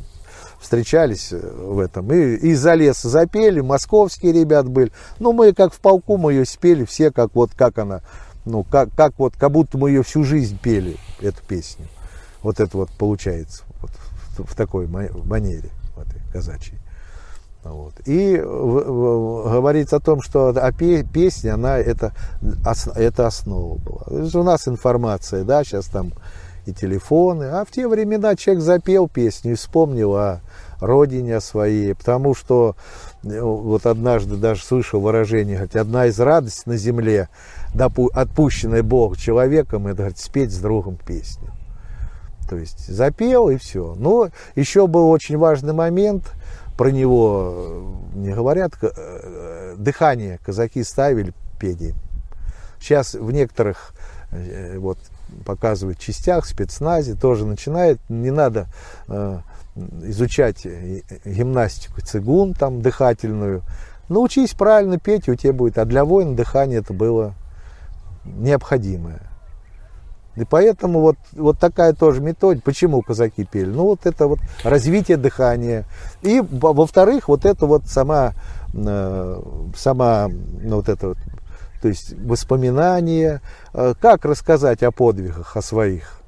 встречались 0.60 1.32
э, 1.32 1.38
в 1.38 1.78
этом. 1.78 2.12
И 2.12 2.36
из-за 2.50 2.74
леса 2.74 3.08
запели, 3.08 3.60
московские 3.60 4.32
ребят 4.32 4.68
были. 4.68 4.92
Ну, 5.18 5.32
мы 5.32 5.52
как 5.52 5.72
в 5.72 5.80
полку, 5.80 6.16
мы 6.16 6.32
ее 6.32 6.44
спели 6.44 6.84
все, 6.84 7.10
как 7.10 7.34
вот, 7.34 7.52
как 7.54 7.78
она, 7.78 8.02
ну, 8.44 8.64
как, 8.64 8.90
как 8.94 9.12
вот, 9.18 9.34
как 9.36 9.52
будто 9.52 9.78
мы 9.78 9.90
ее 9.90 10.02
всю 10.02 10.24
жизнь 10.24 10.58
пели, 10.60 10.96
эту 11.20 11.42
песню. 11.46 11.86
Вот 12.42 12.60
это 12.60 12.76
вот 12.76 12.90
получается 12.90 13.62
вот, 13.80 13.90
в, 14.38 14.52
в 14.52 14.54
такой 14.54 14.86
манере, 14.86 15.70
вот, 15.96 16.06
казачьей. 16.32 16.78
Вот. 17.70 17.94
И 18.06 18.36
говорится 18.36 19.96
о 19.96 20.00
том, 20.00 20.22
что 20.22 20.48
а 20.48 20.72
песня, 20.72 21.54
она 21.54 21.78
это, 21.78 22.12
это 22.94 23.26
основа 23.26 23.78
была. 23.78 24.02
у 24.08 24.42
нас 24.42 24.68
информация, 24.68 25.44
да, 25.44 25.64
сейчас 25.64 25.86
там 25.86 26.12
и 26.66 26.72
телефоны. 26.72 27.44
А 27.44 27.64
в 27.64 27.70
те 27.70 27.88
времена 27.88 28.36
человек 28.36 28.62
запел 28.62 29.08
песню 29.08 29.52
и 29.52 29.54
вспомнил 29.54 30.14
о 30.16 30.40
родине 30.80 31.40
своей. 31.40 31.94
Потому 31.94 32.34
что 32.34 32.76
э, 33.22 33.40
вот 33.40 33.86
однажды 33.86 34.36
даже 34.36 34.62
слышал 34.62 35.00
выражение, 35.00 35.56
говорит, 35.56 35.76
одна 35.76 36.06
из 36.06 36.18
радостей 36.18 36.64
на 36.66 36.76
земле, 36.76 37.28
отпущенная 38.12 38.82
Бог 38.82 39.16
человеком, 39.16 39.86
это 39.86 39.98
говорит, 39.98 40.18
спеть 40.18 40.52
с 40.52 40.58
другом 40.58 40.96
песню. 40.96 41.52
То 42.48 42.56
есть 42.56 42.86
запел 42.86 43.48
и 43.48 43.56
все. 43.56 43.94
Но 43.98 44.28
еще 44.54 44.86
был 44.86 45.10
очень 45.10 45.36
важный 45.36 45.72
момент, 45.72 46.32
про 46.76 46.90
него 46.90 47.52
э, 48.14 48.18
не 48.18 48.34
говорят, 48.34 48.72
э, 48.82 49.74
дыхание 49.78 50.38
казаки 50.44 50.82
ставили 50.84 51.32
пение. 51.58 51.94
Сейчас 52.80 53.14
в 53.14 53.30
некоторых 53.32 53.94
вот 54.76 54.98
показывают 55.46 55.98
частях, 55.98 56.44
спецназе, 56.46 57.14
тоже 57.14 57.46
начинает, 57.46 57.98
не 58.08 58.30
надо 58.30 58.66
э, 59.08 59.38
изучать 60.04 60.66
гимнастику 61.24 62.00
цигун, 62.02 62.52
там, 62.52 62.82
дыхательную. 62.82 63.62
Научись 64.08 64.52
правильно 64.52 64.98
петь, 64.98 65.26
и 65.26 65.30
у 65.30 65.34
тебя 65.34 65.52
будет. 65.52 65.78
А 65.78 65.84
для 65.84 66.04
воина 66.04 66.36
дыхание 66.36 66.80
это 66.80 66.92
было 66.92 67.34
необходимое. 68.24 69.22
И 70.36 70.44
поэтому 70.44 71.00
вот, 71.00 71.16
вот 71.32 71.58
такая 71.58 71.92
тоже 71.94 72.20
методика. 72.20 72.64
Почему 72.64 73.02
казаки 73.02 73.44
пели? 73.44 73.70
Ну, 73.70 73.84
вот 73.84 74.04
это 74.04 74.26
вот 74.26 74.38
развитие 74.64 75.16
дыхания. 75.16 75.84
И, 76.22 76.40
во-вторых, 76.40 77.28
вот 77.28 77.44
это 77.44 77.66
вот 77.66 77.86
сама, 77.86 78.32
э, 78.74 79.42
сама 79.76 80.28
ну, 80.28 80.76
вот 80.76 80.88
это 80.88 81.08
вот 81.08 81.18
то 81.80 81.88
есть 81.88 82.14
воспоминания, 82.18 83.40
э, 83.72 83.94
как 84.00 84.24
рассказать 84.24 84.82
о 84.82 84.90
подвигах, 84.90 85.56
о 85.56 85.62
своих. 85.62 86.20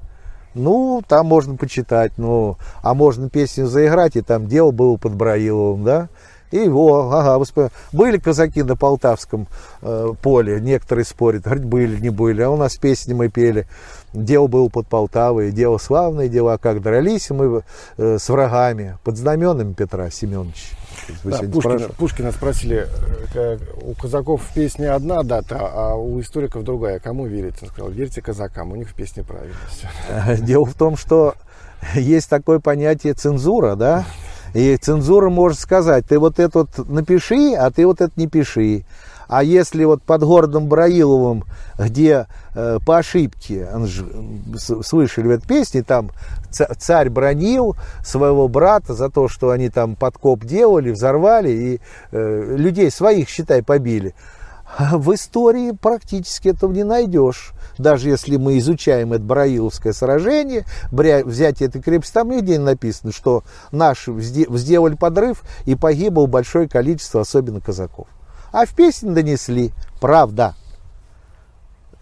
Ну, 0.55 1.03
там 1.07 1.27
можно 1.27 1.55
почитать, 1.55 2.13
ну, 2.17 2.57
а 2.81 2.93
можно 2.93 3.29
песню 3.29 3.67
заиграть, 3.67 4.15
и 4.15 4.21
там 4.21 4.47
дело 4.47 4.71
было 4.71 4.97
под 4.97 5.15
Браиловым, 5.15 5.83
да, 5.83 6.09
и 6.51 6.57
его, 6.57 7.11
ага, 7.11 7.37
воспом... 7.37 7.69
были 7.91 8.17
казаки 8.17 8.63
на 8.63 8.75
Полтавском 8.75 9.47
э, 9.81 10.13
поле, 10.21 10.59
некоторые 10.59 11.05
спорят, 11.05 11.43
говорят, 11.43 11.65
были, 11.65 11.99
не 11.99 12.09
были, 12.09 12.41
а 12.41 12.49
у 12.49 12.57
нас 12.57 12.77
песни 12.77 13.13
мы 13.13 13.29
пели, 13.29 13.67
дело 14.13 14.47
было 14.47 14.69
под 14.69 14.87
Полтавой, 14.87 15.51
дело 15.51 15.77
славное, 15.77 16.27
дела, 16.27 16.57
как 16.57 16.81
дрались 16.81 17.29
мы 17.29 17.63
э, 17.97 18.17
с 18.19 18.29
врагами 18.29 18.97
под 19.03 19.17
знаменами 19.17 19.73
Петра 19.73 20.09
Семеновича. 20.09 20.75
Да, 21.23 21.39
Пушкина, 21.51 21.89
Пушкина 21.97 22.31
спросили, 22.31 22.87
э, 23.33 23.57
у 23.81 23.93
казаков 23.93 24.43
в 24.43 24.53
песне 24.53 24.89
одна 24.89 25.23
дата, 25.23 25.57
а 25.59 25.95
у 25.95 26.19
историков 26.19 26.63
другая. 26.63 26.99
Кому 26.99 27.25
верить? 27.25 27.55
Он 27.61 27.69
сказал, 27.69 27.89
верьте 27.91 28.21
казакам, 28.21 28.71
у 28.71 28.75
них 28.75 28.89
в 28.89 28.93
песне 28.93 29.23
правильно 29.23 29.55
все. 29.69 30.37
Дело 30.43 30.65
в 30.65 30.73
том, 30.73 30.97
что 30.97 31.35
есть 31.95 32.29
такое 32.29 32.59
понятие 32.59 33.13
цензура, 33.13 33.75
да? 33.75 34.05
И 34.53 34.75
цензура 34.77 35.29
может 35.29 35.59
сказать, 35.59 36.05
ты 36.07 36.19
вот 36.19 36.39
это 36.39 36.59
вот 36.59 36.89
напиши, 36.89 37.53
а 37.53 37.71
ты 37.71 37.85
вот 37.85 38.01
это 38.01 38.11
не 38.15 38.27
пиши. 38.27 38.85
А 39.29 39.43
если 39.43 39.83
вот 39.83 40.01
под 40.01 40.23
городом 40.23 40.67
Браиловым, 40.67 41.43
где 41.77 42.25
э, 42.55 42.79
по 42.83 42.97
ошибке, 42.97 43.69
ж, 43.85 44.03
слышали 44.57 45.27
в 45.27 45.29
этой 45.29 45.47
песне, 45.47 45.83
там 45.83 46.09
царь 46.51 47.09
бронил 47.09 47.75
своего 48.03 48.47
брата 48.47 48.95
за 48.95 49.09
то, 49.09 49.27
что 49.27 49.51
они 49.51 49.69
там 49.69 49.95
подкоп 49.95 50.45
делали, 50.45 50.89
взорвали 50.89 51.51
и 51.51 51.81
э, 52.11 52.55
людей 52.57 52.89
своих, 52.89 53.29
считай, 53.29 53.61
побили. 53.61 54.15
В 54.91 55.13
истории 55.13 55.71
практически 55.79 56.49
этого 56.49 56.71
не 56.71 56.83
найдешь. 56.83 57.53
Даже 57.79 58.09
если 58.09 58.35
мы 58.35 58.57
изучаем 58.57 59.13
это 59.13 59.23
Браиловское 59.23 59.93
сражение, 59.93 60.65
взятие 60.91 61.69
этой 61.69 61.81
крепости, 61.81 62.13
там 62.13 62.29
нигде 62.29 62.57
не 62.57 62.63
написано, 62.63 63.13
что 63.13 63.43
наши 63.71 64.13
сделали 64.19 64.95
подрыв 64.95 65.43
и 65.65 65.75
погибло 65.75 66.25
большое 66.25 66.67
количество, 66.67 67.21
особенно 67.21 67.61
казаков. 67.61 68.07
А 68.51 68.65
в 68.65 68.75
песне 68.75 69.11
донесли, 69.11 69.71
правда. 70.01 70.55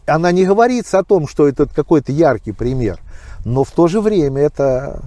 Она 0.08 0.32
не 0.32 0.46
говорится 0.46 0.98
о 0.98 1.04
том, 1.04 1.28
что 1.28 1.48
это 1.48 1.68
какой-то 1.68 2.12
яркий 2.12 2.54
пример, 2.54 3.00
но 3.46 3.64
в 3.64 3.70
то 3.70 3.88
же 3.88 4.02
время 4.02 4.42
это 4.42 5.02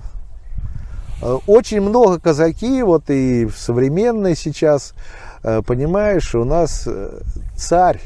э, 1.20 1.38
очень 1.48 1.80
много 1.80 2.20
казаки, 2.20 2.82
вот 2.82 3.10
и 3.10 3.46
в 3.46 3.56
современной 3.56 4.36
сейчас, 4.36 4.94
э, 5.42 5.62
понимаешь, 5.66 6.32
у 6.36 6.44
нас 6.44 6.84
э, 6.86 7.22
царь 7.56 8.00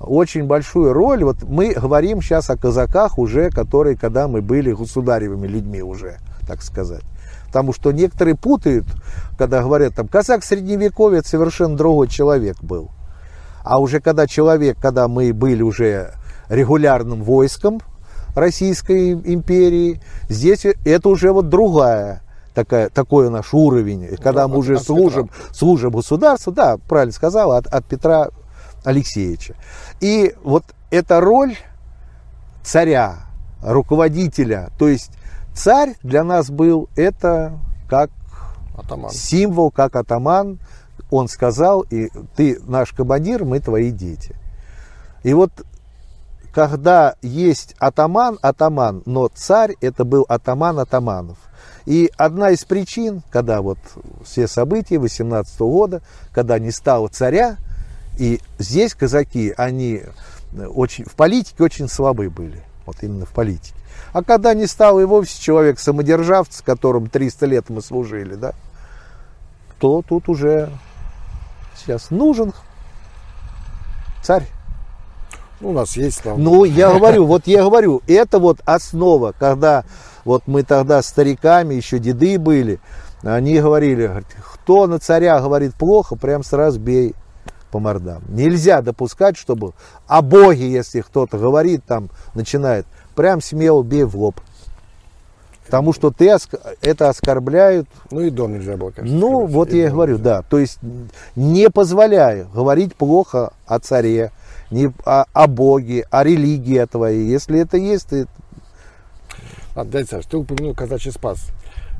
очень 0.00 0.44
большую 0.44 0.92
роль. 0.92 1.24
Вот 1.24 1.42
мы 1.42 1.72
говорим 1.74 2.22
сейчас 2.22 2.50
о 2.50 2.56
казаках 2.56 3.18
уже, 3.18 3.50
которые, 3.50 3.96
когда 3.96 4.28
мы 4.28 4.42
были 4.42 4.72
государевыми 4.72 5.46
людьми 5.46 5.82
уже, 5.82 6.18
так 6.46 6.62
сказать. 6.62 7.02
Потому 7.46 7.72
что 7.72 7.92
некоторые 7.92 8.36
путают, 8.36 8.86
когда 9.38 9.62
говорят, 9.62 9.94
там, 9.94 10.06
казак 10.06 10.44
средневековья 10.44 11.22
совершенно 11.22 11.76
другой 11.76 12.08
человек 12.08 12.56
был. 12.60 12.90
А 13.64 13.80
уже 13.80 14.00
когда 14.00 14.26
человек, 14.26 14.78
когда 14.80 15.08
мы 15.08 15.32
были 15.32 15.62
уже 15.62 16.12
регулярным 16.48 17.22
войском 17.22 17.80
Российской 18.34 19.12
империи, 19.12 20.00
здесь 20.28 20.64
это 20.84 21.08
уже 21.08 21.32
вот 21.32 21.48
другая 21.48 22.22
такая, 22.54 22.88
такой 22.88 23.30
наш 23.30 23.54
уровень, 23.54 24.16
когда 24.16 24.42
да, 24.42 24.48
мы 24.48 24.58
уже 24.58 24.76
от 24.76 24.82
служим, 24.82 25.30
служим 25.52 25.92
государству, 25.92 26.52
да, 26.52 26.76
правильно 26.88 27.12
сказал, 27.12 27.52
от, 27.52 27.66
от 27.66 27.84
Петра 27.84 28.28
Алексеевича. 28.88 29.54
И 30.00 30.34
вот 30.42 30.64
эта 30.90 31.20
роль 31.20 31.56
царя, 32.62 33.26
руководителя, 33.62 34.70
то 34.78 34.88
есть 34.88 35.10
Царь 35.58 35.96
для 36.04 36.22
нас 36.22 36.50
был 36.50 36.88
это 36.94 37.58
как 37.88 38.10
атаман. 38.76 39.10
символ, 39.10 39.72
как 39.72 39.96
атаман. 39.96 40.60
Он 41.10 41.26
сказал, 41.26 41.80
и 41.80 42.10
ты 42.36 42.60
наш 42.64 42.92
командир, 42.92 43.44
мы 43.44 43.58
твои 43.58 43.90
дети. 43.90 44.36
И 45.24 45.34
вот 45.34 45.50
когда 46.54 47.16
есть 47.22 47.74
атаман, 47.80 48.38
атаман, 48.40 49.02
но 49.04 49.28
царь 49.34 49.74
это 49.80 50.04
был 50.04 50.24
атаман 50.28 50.78
атаманов. 50.78 51.38
И 51.86 52.08
одна 52.16 52.50
из 52.50 52.64
причин, 52.64 53.22
когда 53.28 53.60
вот 53.60 53.78
все 54.24 54.46
события 54.46 55.00
18 55.00 55.58
года, 55.58 56.02
когда 56.32 56.60
не 56.60 56.70
стало 56.70 57.08
царя, 57.08 57.56
и 58.18 58.40
здесь 58.58 58.94
казаки, 58.94 59.54
они 59.56 60.02
очень, 60.74 61.04
в 61.04 61.14
политике 61.14 61.62
очень 61.62 61.88
слабы 61.88 62.28
были, 62.28 62.64
вот 62.84 62.96
именно 63.02 63.26
в 63.26 63.30
политике. 63.30 63.74
А 64.12 64.24
когда 64.24 64.54
не 64.54 64.66
стал 64.66 65.00
и 65.00 65.04
вовсе 65.04 65.40
человек 65.40 65.78
самодержавец, 65.78 66.62
которым 66.64 67.08
300 67.08 67.46
лет 67.46 67.70
мы 67.70 67.80
служили, 67.80 68.34
да, 68.34 68.54
то 69.78 70.02
тут 70.06 70.28
уже 70.28 70.70
сейчас 71.76 72.10
нужен 72.10 72.52
царь. 74.22 74.46
Ну, 75.60 75.70
у 75.70 75.72
нас 75.72 75.96
есть 75.96 76.22
там. 76.22 76.42
Ну, 76.42 76.64
я 76.64 76.92
говорю, 76.92 77.26
вот 77.26 77.46
я 77.46 77.62
говорю, 77.62 78.02
это 78.06 78.38
вот 78.38 78.60
основа, 78.64 79.32
когда 79.38 79.84
вот 80.24 80.42
мы 80.46 80.62
тогда 80.62 81.02
стариками, 81.02 81.74
еще 81.74 81.98
деды 81.98 82.38
были, 82.38 82.80
они 83.22 83.58
говорили, 83.60 84.24
кто 84.54 84.86
на 84.86 84.98
царя 84.98 85.40
говорит 85.40 85.74
плохо, 85.74 86.16
прям 86.16 86.44
сразу 86.44 86.78
бей 86.78 87.14
по 87.70 87.78
мордам. 87.78 88.22
Нельзя 88.28 88.82
допускать, 88.82 89.36
чтобы 89.36 89.72
о 90.06 90.22
Боге, 90.22 90.70
если 90.70 91.00
кто-то 91.00 91.38
говорит, 91.38 91.84
там 91.84 92.10
начинает, 92.34 92.86
прям 93.14 93.40
смело 93.40 93.82
бей 93.82 94.04
в 94.04 94.16
лоб. 94.16 94.40
Потому 95.68 95.92
что 95.92 96.10
ты 96.10 96.34
это 96.80 97.10
оскорбляют. 97.10 97.86
Ну 98.10 98.22
и 98.22 98.30
дом 98.30 98.54
нельзя 98.54 98.78
было, 98.78 98.90
конечно. 98.90 99.18
Ну, 99.18 99.44
вот 99.44 99.70
я 99.70 99.88
и 99.88 99.90
говорю, 99.90 100.16
да. 100.16 100.40
То 100.40 100.58
есть 100.58 100.78
не 101.36 101.68
позволяю 101.68 102.48
говорить 102.54 102.94
плохо 102.94 103.52
о 103.66 103.78
царе, 103.78 104.32
не, 104.70 104.90
о, 105.04 105.26
о 105.30 105.46
Боге, 105.46 106.06
о 106.10 106.24
религии 106.24 106.82
твоей. 106.86 107.28
Если 107.28 107.60
это 107.60 107.76
есть, 107.76 108.08
ты... 108.08 108.26
А, 109.74 109.84
дядя 109.84 110.08
Саш, 110.08 110.24
ты 110.24 110.38
упомянул 110.38 110.74
казачий 110.74 111.12
спас. 111.12 111.50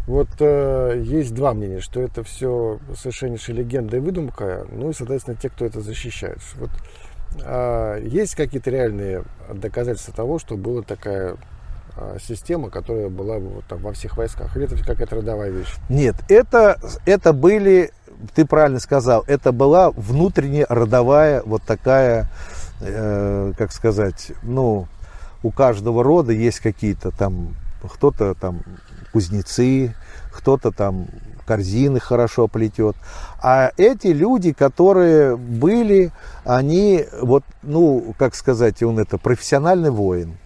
Вот 0.08 0.28
э, 0.40 1.02
есть 1.04 1.34
два 1.34 1.52
мнения, 1.52 1.80
что 1.80 2.00
это 2.00 2.24
все 2.24 2.78
совершеннейшая 2.96 3.56
легенда 3.56 3.98
и 3.98 4.00
выдумка, 4.00 4.66
ну 4.72 4.88
и, 4.88 4.94
соответственно, 4.94 5.36
те, 5.36 5.50
кто 5.50 5.66
это 5.66 5.82
защищает. 5.82 6.38
Вот 6.54 6.70
э, 7.44 8.00
есть 8.06 8.34
какие-то 8.34 8.70
реальные 8.70 9.24
доказательства 9.52 10.14
того, 10.14 10.38
что 10.38 10.56
была 10.56 10.80
такая 10.80 11.36
э, 11.94 12.16
система, 12.26 12.70
которая 12.70 13.10
была 13.10 13.36
вот, 13.38 13.66
там, 13.66 13.80
во 13.82 13.92
всех 13.92 14.16
войсках? 14.16 14.56
Или 14.56 14.64
это 14.64 14.82
какая-то 14.82 15.16
родовая 15.16 15.50
вещь? 15.50 15.74
Нет, 15.90 16.16
это, 16.30 16.80
это 17.04 17.34
были, 17.34 17.92
ты 18.34 18.46
правильно 18.46 18.80
сказал, 18.80 19.24
это 19.26 19.52
была 19.52 19.90
внутренняя 19.90 20.64
родовая 20.70 21.42
вот 21.44 21.64
такая, 21.64 22.30
э, 22.80 23.52
как 23.58 23.72
сказать, 23.72 24.32
ну, 24.42 24.88
у 25.42 25.50
каждого 25.50 26.02
рода 26.02 26.32
есть 26.32 26.60
какие-то 26.60 27.10
там, 27.10 27.54
кто-то 27.82 28.34
там 28.34 28.62
кузнецы, 29.12 29.94
кто-то 30.32 30.70
там 30.70 31.08
корзины 31.46 31.98
хорошо 31.98 32.46
плетет. 32.46 32.94
А 33.42 33.72
эти 33.76 34.08
люди, 34.08 34.52
которые 34.52 35.36
были, 35.36 36.12
они 36.44 37.06
вот, 37.22 37.44
ну, 37.62 38.14
как 38.18 38.34
сказать, 38.34 38.82
он 38.82 38.98
это 38.98 39.16
профессиональный 39.16 39.90
воин. 39.90 40.36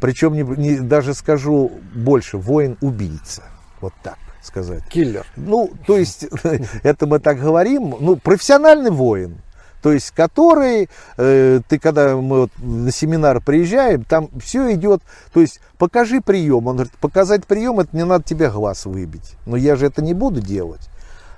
Причем 0.00 0.34
не, 0.34 0.42
не, 0.42 0.78
даже 0.78 1.14
скажу 1.14 1.72
больше, 1.94 2.38
воин-убийца. 2.38 3.42
Вот 3.80 3.92
так 4.02 4.18
сказать. 4.42 4.84
Киллер. 4.88 5.26
Ну, 5.36 5.72
то 5.86 5.98
есть, 5.98 6.26
это 6.84 7.06
мы 7.06 7.18
так 7.18 7.40
говорим, 7.40 7.96
ну, 7.98 8.16
профессиональный 8.16 8.90
воин. 8.92 9.38
То 9.86 9.92
есть, 9.92 10.10
который, 10.10 10.88
э, 11.16 11.60
ты 11.68 11.78
когда 11.78 12.16
мы 12.16 12.40
вот 12.40 12.50
на 12.58 12.90
семинар 12.90 13.40
приезжаем, 13.40 14.02
там 14.02 14.28
все 14.40 14.74
идет, 14.74 15.00
то 15.32 15.40
есть, 15.40 15.60
покажи 15.78 16.20
прием. 16.20 16.66
Он 16.66 16.74
говорит, 16.74 16.92
показать 16.94 17.46
прием, 17.46 17.78
это 17.78 17.96
не 17.96 18.04
надо 18.04 18.24
тебе 18.24 18.50
глаз 18.50 18.84
выбить. 18.84 19.36
Но 19.46 19.56
я 19.56 19.76
же 19.76 19.86
это 19.86 20.02
не 20.02 20.12
буду 20.12 20.40
делать. 20.40 20.80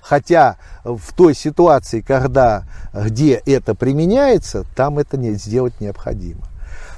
Хотя 0.00 0.56
в 0.82 1.12
той 1.12 1.34
ситуации, 1.34 2.00
когда, 2.00 2.64
где 2.94 3.34
это 3.34 3.74
применяется, 3.74 4.64
там 4.74 4.98
это 4.98 5.18
не, 5.18 5.32
сделать 5.32 5.78
необходимо. 5.78 6.40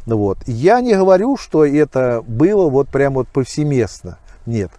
Ну 0.07 0.19
вот. 0.19 0.39
Я 0.47 0.81
не 0.81 0.95
говорю, 0.95 1.37
что 1.37 1.67
это 1.67 2.23
было 2.29 2.71
вот 2.71 2.91
прям 2.91 3.15
вот 3.15 3.27
повсеместно. 3.27 4.19
Нет. 4.47 4.71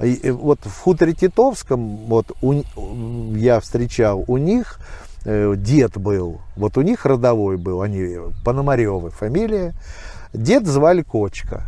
И 0.00 0.30
вот 0.30 0.60
в 0.62 0.78
хуторе 0.78 1.12
Титовском, 1.12 2.06
вот 2.06 2.30
у, 2.40 2.62
я 3.34 3.58
встречал, 3.58 4.22
у 4.28 4.36
них 4.36 4.78
дед 5.24 5.96
был, 5.98 6.40
вот 6.56 6.76
у 6.76 6.82
них 6.82 7.06
родовой 7.06 7.56
был, 7.56 7.82
они 7.82 8.18
Пономаревы 8.44 9.10
фамилия, 9.10 9.74
дед 10.32 10.66
звали 10.66 11.02
Кочка. 11.02 11.64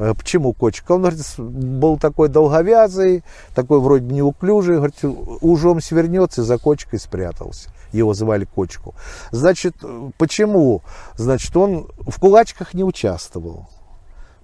Э, 0.00 0.14
почему 0.14 0.52
Кочка? 0.54 0.92
Он 0.92 1.02
говорит, 1.02 1.20
был 1.38 1.98
такой 1.98 2.28
долговязый, 2.28 3.22
такой 3.54 3.80
вроде 3.80 4.06
неуклюжий, 4.06 4.76
говорит, 4.76 4.96
ужом 5.02 5.80
свернется 5.80 6.42
за 6.42 6.58
кочкой 6.58 6.98
спрятался. 6.98 7.70
Его 7.92 8.14
звали 8.14 8.44
Кочку. 8.46 8.94
Значит, 9.30 9.74
почему? 10.16 10.82
Значит, 11.16 11.56
он 11.56 11.88
в 11.98 12.18
кулачках 12.18 12.72
не 12.72 12.84
участвовал, 12.84 13.68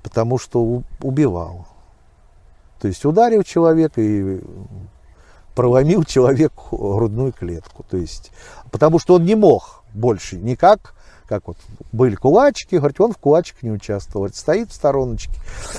потому 0.03 0.37
что 0.39 0.83
убивал. 1.01 1.67
То 2.81 2.89
есть 2.89 3.05
ударил 3.05 3.43
человека 3.43 4.01
и 4.03 4.41
проломил 5.57 6.05
человеку 6.05 6.77
грудную 6.77 7.33
клетку. 7.33 7.85
То 7.91 7.97
есть, 7.97 8.31
потому 8.71 9.01
что 9.01 9.15
он 9.15 9.25
не 9.25 9.35
мог 9.35 9.83
больше 9.93 10.37
никак, 10.37 10.95
как 11.27 11.49
вот 11.49 11.57
были 11.93 12.15
кулачки, 12.15 12.77
говорит, 12.77 13.01
он 13.01 13.13
в 13.13 13.19
кулачках 13.19 13.63
не 13.63 13.73
участвовал, 13.73 14.29
стоит 14.29 14.71
в 14.71 14.75
стороночке. 14.75 15.33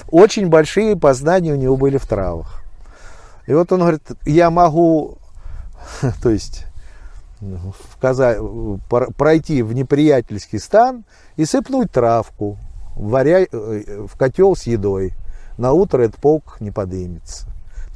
Очень 0.10 0.50
большие 0.50 0.98
познания 0.98 1.54
у 1.54 1.56
него 1.56 1.78
были 1.78 1.98
в 1.98 2.06
травах. 2.06 2.64
И 3.46 3.54
вот 3.54 3.72
он 3.72 3.80
говорит, 3.80 4.02
я 4.26 4.50
могу, 4.50 5.20
то 6.22 6.30
есть, 6.30 6.66
в 7.40 7.98
Каза... 8.02 8.40
пройти 8.90 9.62
в 9.62 9.74
неприятельский 9.74 10.60
стан 10.60 11.06
и 11.36 11.46
сыпнуть 11.46 11.92
травку, 11.92 12.58
варя... 12.96 13.44
Э, 13.44 14.08
в 14.08 14.18
котел 14.18 14.56
с 14.56 14.64
едой. 14.64 15.14
На 15.58 15.72
утро 15.72 16.02
этот 16.02 16.20
полк 16.20 16.58
не 16.60 16.72
подымется. 16.72 17.48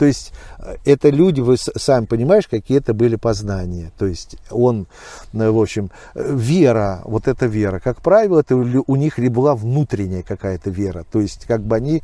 То 0.01 0.07
есть 0.07 0.33
э, 0.57 0.77
это 0.83 1.09
люди, 1.09 1.41
вы 1.41 1.57
сами 1.57 2.05
понимаешь, 2.05 2.47
какие 2.47 2.79
это 2.79 2.95
были 2.95 3.17
познания. 3.17 3.91
То 3.99 4.07
есть 4.07 4.35
он, 4.49 4.87
э, 5.31 5.47
в 5.47 5.59
общем, 5.59 5.91
э, 6.15 6.35
вера, 6.35 7.01
вот 7.05 7.27
эта 7.27 7.45
вера, 7.45 7.79
как 7.79 8.01
правило, 8.01 8.39
это 8.39 8.55
у 8.55 8.95
них 8.95 9.19
ли 9.19 9.29
была 9.29 9.53
внутренняя 9.53 10.23
какая-то 10.23 10.71
вера. 10.71 11.05
То 11.11 11.21
есть 11.21 11.45
как 11.45 11.61
бы 11.61 11.75
они, 11.75 12.01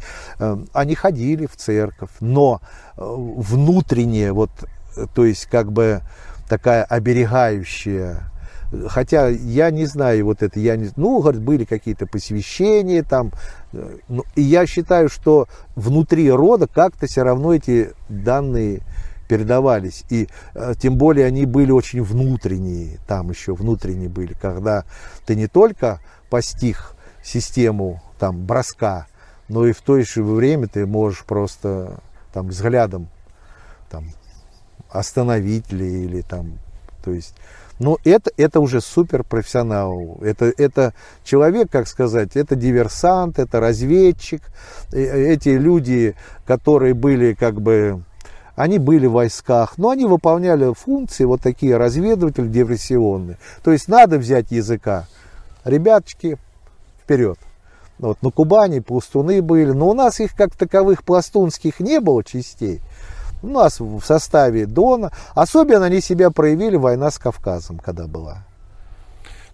они 0.74 0.94
ходили 0.94 1.48
в 1.48 1.56
церковь, 1.56 2.12
но 2.20 2.62
внутренняя 2.98 4.32
вот, 4.32 4.52
то 5.16 5.26
есть 5.26 5.48
как 5.48 5.72
бы 5.72 6.02
такая 6.48 6.84
оберегающая 6.84 8.30
Хотя 8.88 9.30
я 9.30 9.72
не 9.72 9.86
знаю 9.86 10.26
вот 10.26 10.44
это, 10.44 10.60
я 10.60 10.76
не, 10.76 10.90
ну, 10.96 11.22
говорит, 11.22 11.42
были 11.42 11.64
какие-то 11.64 12.06
посвящения 12.06 13.02
там, 13.02 13.32
э, 13.72 13.98
ну, 14.10 14.24
и 14.36 14.42
я 14.42 14.66
считаю, 14.66 15.10
что 15.10 15.48
внутри 15.76 16.30
рода 16.30 16.68
как-то 16.68 17.08
все 17.08 17.24
равно 17.24 17.54
эти 17.54 17.92
данные 18.10 18.82
передавались. 19.30 20.04
И 20.10 20.28
э, 20.54 20.74
тем 20.80 20.98
более 20.98 21.26
они 21.26 21.46
были 21.46 21.72
очень 21.72 22.04
внутренние, 22.04 23.00
там 23.08 23.30
еще 23.30 23.54
внутренние 23.54 24.10
были, 24.10 24.34
когда 24.34 24.84
ты 25.26 25.36
не 25.36 25.48
только 25.48 26.02
постиг 26.30 26.94
систему 27.24 28.02
там 28.20 28.46
броска, 28.46 29.08
но 29.48 29.66
и 29.66 29.72
в 29.72 29.82
то 29.82 30.02
же 30.02 30.24
время 30.24 30.68
ты 30.68 30.86
можешь 30.86 31.24
просто 31.24 32.02
там 32.34 32.50
взглядом 32.50 33.08
там 33.90 34.06
остановить 34.90 35.72
ли 35.72 36.04
или 36.06 36.22
там, 36.22 36.60
то 37.04 37.12
есть 37.12 37.34
но 37.80 37.98
это, 38.04 38.32
это 38.38 38.60
уже 38.60 38.82
суперпрофессионал. 38.82 40.18
Это, 40.22 40.52
это 40.58 40.94
человек, 41.24 41.70
как 41.72 41.88
сказать, 41.88 42.36
это 42.36 42.56
диверсант, 42.56 43.40
это 43.40 43.60
разведчик. 43.60 44.42
Эти 44.92 45.50
люди, 45.50 46.16
которые 46.46 46.94
были 46.94 47.34
как 47.34 47.62
бы 47.62 48.02
они 48.56 48.80
были 48.80 49.06
в 49.06 49.12
войсках, 49.12 49.78
но 49.78 49.92
они 49.92 50.06
выполняли 50.06 50.74
функции 50.74 51.26
вот 51.26 51.42
такие 51.42 51.78
разведыватели 51.78 52.48
диверсионные. 52.48 53.38
То 53.64 53.72
есть 53.72 53.88
надо 53.88 54.18
взять 54.18 54.52
языка. 54.52 55.06
Ребяточки, 55.64 56.40
вперед. 57.04 57.38
Вот 58.00 58.22
на 58.24 58.32
Кубани 58.32 58.80
пластуны 58.80 59.44
были, 59.44 59.72
но 59.72 59.90
у 59.90 59.94
нас 59.94 60.20
их 60.20 60.36
как 60.36 60.56
таковых 60.56 61.04
пластунских 61.04 61.80
не 61.80 62.00
было 62.00 62.24
частей 62.24 62.82
у 63.42 63.48
нас 63.48 63.80
в 63.80 64.02
составе 64.02 64.66
Дона. 64.66 65.12
Особенно 65.36 65.86
они 65.86 66.02
себя 66.02 66.32
проявили 66.32 66.76
война 66.76 67.12
с 67.12 67.18
Кавказом, 67.18 67.80
когда 67.80 68.08
была. 68.08 68.44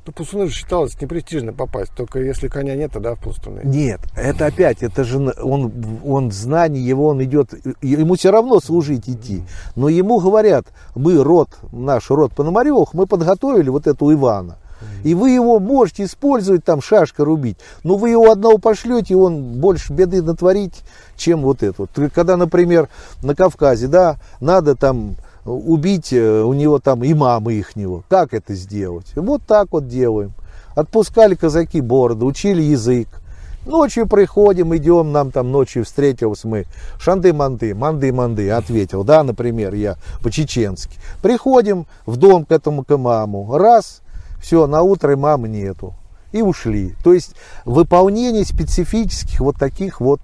Ну, 0.05 0.11
пластуны 0.11 0.47
же 0.47 0.53
считалось 0.53 0.99
непрестижно 0.99 1.53
попасть, 1.53 1.93
только 1.95 2.19
если 2.19 2.49
коня 2.49 2.75
нет, 2.75 2.91
тогда 2.91 3.15
в 3.15 3.19
пластуны. 3.19 3.61
Нет, 3.63 4.01
это 4.17 4.47
опять, 4.47 4.83
это 4.83 5.05
же 5.05 5.17
он, 5.41 5.71
он 6.03 6.29
знание 6.29 6.85
его, 6.85 7.07
он 7.07 7.23
идет, 7.23 7.53
ему 7.81 8.15
все 8.15 8.31
равно 8.31 8.59
служить 8.59 9.07
идти. 9.07 9.43
Но 9.77 9.87
ему 9.87 10.19
говорят, 10.19 10.65
мы 10.93 11.23
род, 11.23 11.49
наш 11.71 12.09
род 12.09 12.33
Пономаревых, 12.33 12.93
мы 12.93 13.07
подготовили 13.07 13.69
вот 13.69 13.87
эту 13.87 14.11
Ивана. 14.11 14.57
И 15.03 15.13
вы 15.13 15.31
его 15.31 15.59
можете 15.59 16.05
использовать, 16.05 16.63
там 16.63 16.81
шашка 16.81 17.25
рубить, 17.25 17.57
но 17.83 17.95
вы 17.95 18.09
его 18.11 18.31
одного 18.31 18.57
пошлете, 18.57 19.13
и 19.13 19.17
он 19.17 19.59
больше 19.59 19.93
беды 19.93 20.21
натворить, 20.21 20.83
чем 21.15 21.41
вот 21.41 21.63
это. 21.63 21.87
Когда, 22.13 22.37
например, 22.37 22.89
на 23.21 23.35
Кавказе, 23.35 23.87
да, 23.87 24.17
надо 24.39 24.75
там 24.75 25.15
убить 25.45 26.13
э, 26.13 26.41
у 26.41 26.53
него 26.53 26.79
там 26.79 27.05
имама 27.05 27.53
ихнего. 27.53 28.03
Как 28.07 28.33
это 28.33 28.53
сделать? 28.53 29.07
Вот 29.15 29.41
так 29.45 29.67
вот 29.71 29.87
делаем. 29.87 30.33
Отпускали 30.75 31.35
казаки 31.35 31.81
бороды, 31.81 32.25
учили 32.25 32.61
язык. 32.61 33.07
Ночью 33.65 34.07
приходим, 34.07 34.75
идем, 34.75 35.13
нам 35.13 35.31
там 35.31 35.51
ночью 35.51 35.85
встретился 35.85 36.47
мы. 36.49 36.65
Шанды-манды, 36.99 37.73
манды-манды, 37.73 38.51
ответил, 38.51 39.05
да, 39.05 39.23
например, 39.23 39.73
я 39.73 39.95
по-чеченски. 40.21 40.97
Приходим 41.21 41.85
в 42.05 42.17
дом 42.17 42.43
к 42.43 42.51
этому 42.51 42.83
к 42.83 42.91
имаму. 42.91 43.57
Раз, 43.57 44.01
все, 44.43 44.67
на 44.67 44.81
утро 44.81 45.15
мамы 45.15 45.47
нету. 45.47 45.95
И 46.33 46.41
ушли. 46.41 46.95
То 47.01 47.13
есть 47.13 47.33
выполнение 47.63 48.43
специфических 48.43 49.39
вот 49.39 49.55
таких 49.55 50.01
вот, 50.01 50.19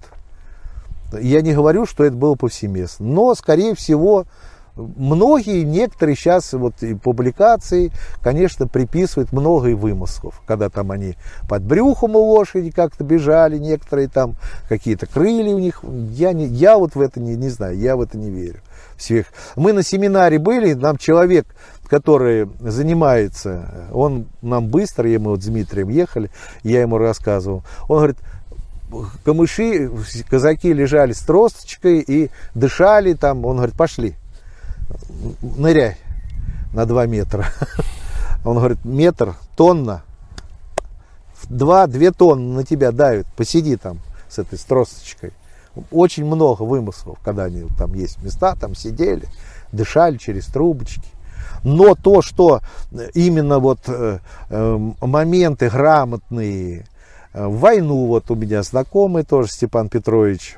я 1.18 1.40
не 1.40 1.54
говорю, 1.54 1.86
что 1.86 2.04
это 2.04 2.16
было 2.16 2.34
повсеместно, 2.34 3.06
но, 3.06 3.34
скорее 3.34 3.74
всего, 3.74 4.26
многие, 4.76 5.62
некоторые 5.62 6.16
сейчас 6.16 6.52
вот 6.52 6.82
и 6.82 6.94
публикации, 6.94 7.92
конечно, 8.22 8.66
приписывают 8.66 9.32
много 9.32 9.68
и 9.68 9.74
вымыслов, 9.74 10.40
когда 10.46 10.68
там 10.68 10.90
они 10.90 11.16
под 11.48 11.62
брюхом 11.62 12.16
у 12.16 12.20
лошади 12.20 12.70
как-то 12.70 13.04
бежали, 13.04 13.58
некоторые 13.58 14.08
там 14.08 14.36
какие-то 14.68 15.06
крылья 15.06 15.54
у 15.54 15.58
них. 15.58 15.82
Я, 16.10 16.32
не, 16.32 16.46
я 16.46 16.78
вот 16.78 16.94
в 16.94 17.00
это 17.00 17.20
не, 17.20 17.36
не 17.36 17.48
знаю, 17.48 17.78
я 17.78 17.96
в 17.96 18.00
это 18.00 18.18
не 18.18 18.30
верю. 18.30 18.60
Всех. 18.96 19.26
Мы 19.56 19.72
на 19.72 19.82
семинаре 19.82 20.38
были, 20.38 20.74
нам 20.74 20.96
человек 20.96 21.46
который 21.88 22.48
занимается, 22.60 23.88
он 23.92 24.28
нам 24.42 24.68
быстро, 24.68 25.10
и 25.10 25.18
мы 25.18 25.32
вот 25.32 25.42
с 25.42 25.46
Дмитрием 25.46 25.88
ехали, 25.88 26.30
я 26.62 26.82
ему 26.82 26.98
рассказывал, 26.98 27.64
он 27.88 27.96
говорит, 27.96 28.16
камыши, 29.24 29.90
казаки 30.28 30.72
лежали 30.72 31.12
с 31.12 31.20
тросточкой 31.20 32.00
и 32.00 32.30
дышали 32.54 33.14
там. 33.14 33.44
Он 33.44 33.56
говорит, 33.56 33.76
пошли, 33.76 34.14
ныряй 35.40 35.96
на 36.72 36.86
2 36.86 37.06
метра. 37.06 37.46
Он 38.44 38.56
говорит, 38.56 38.84
метр, 38.84 39.34
тонна, 39.56 40.02
два, 41.48 41.86
две 41.86 42.10
тонны 42.10 42.54
на 42.54 42.64
тебя 42.64 42.92
давит, 42.92 43.26
посиди 43.36 43.76
там 43.76 44.00
с 44.28 44.38
этой 44.38 44.58
с 44.58 44.62
тросточкой. 44.62 45.32
Очень 45.90 46.24
много 46.24 46.62
вымыслов, 46.62 47.18
когда 47.22 47.44
они 47.44 47.66
там 47.78 47.94
есть 47.94 48.22
места, 48.22 48.54
там 48.56 48.74
сидели, 48.74 49.26
дышали 49.72 50.16
через 50.16 50.46
трубочки. 50.46 51.08
Но 51.62 51.94
то, 51.94 52.22
что 52.22 52.60
именно 53.14 53.58
вот 53.58 53.80
э, 53.86 54.18
э, 54.48 54.90
моменты 55.00 55.68
грамотные, 55.68 56.86
э, 57.32 57.46
в 57.46 57.58
войну 57.58 58.06
вот 58.06 58.30
у 58.30 58.34
меня 58.34 58.62
знакомый 58.62 59.24
тоже 59.24 59.50
Степан 59.50 59.88
Петрович, 59.88 60.56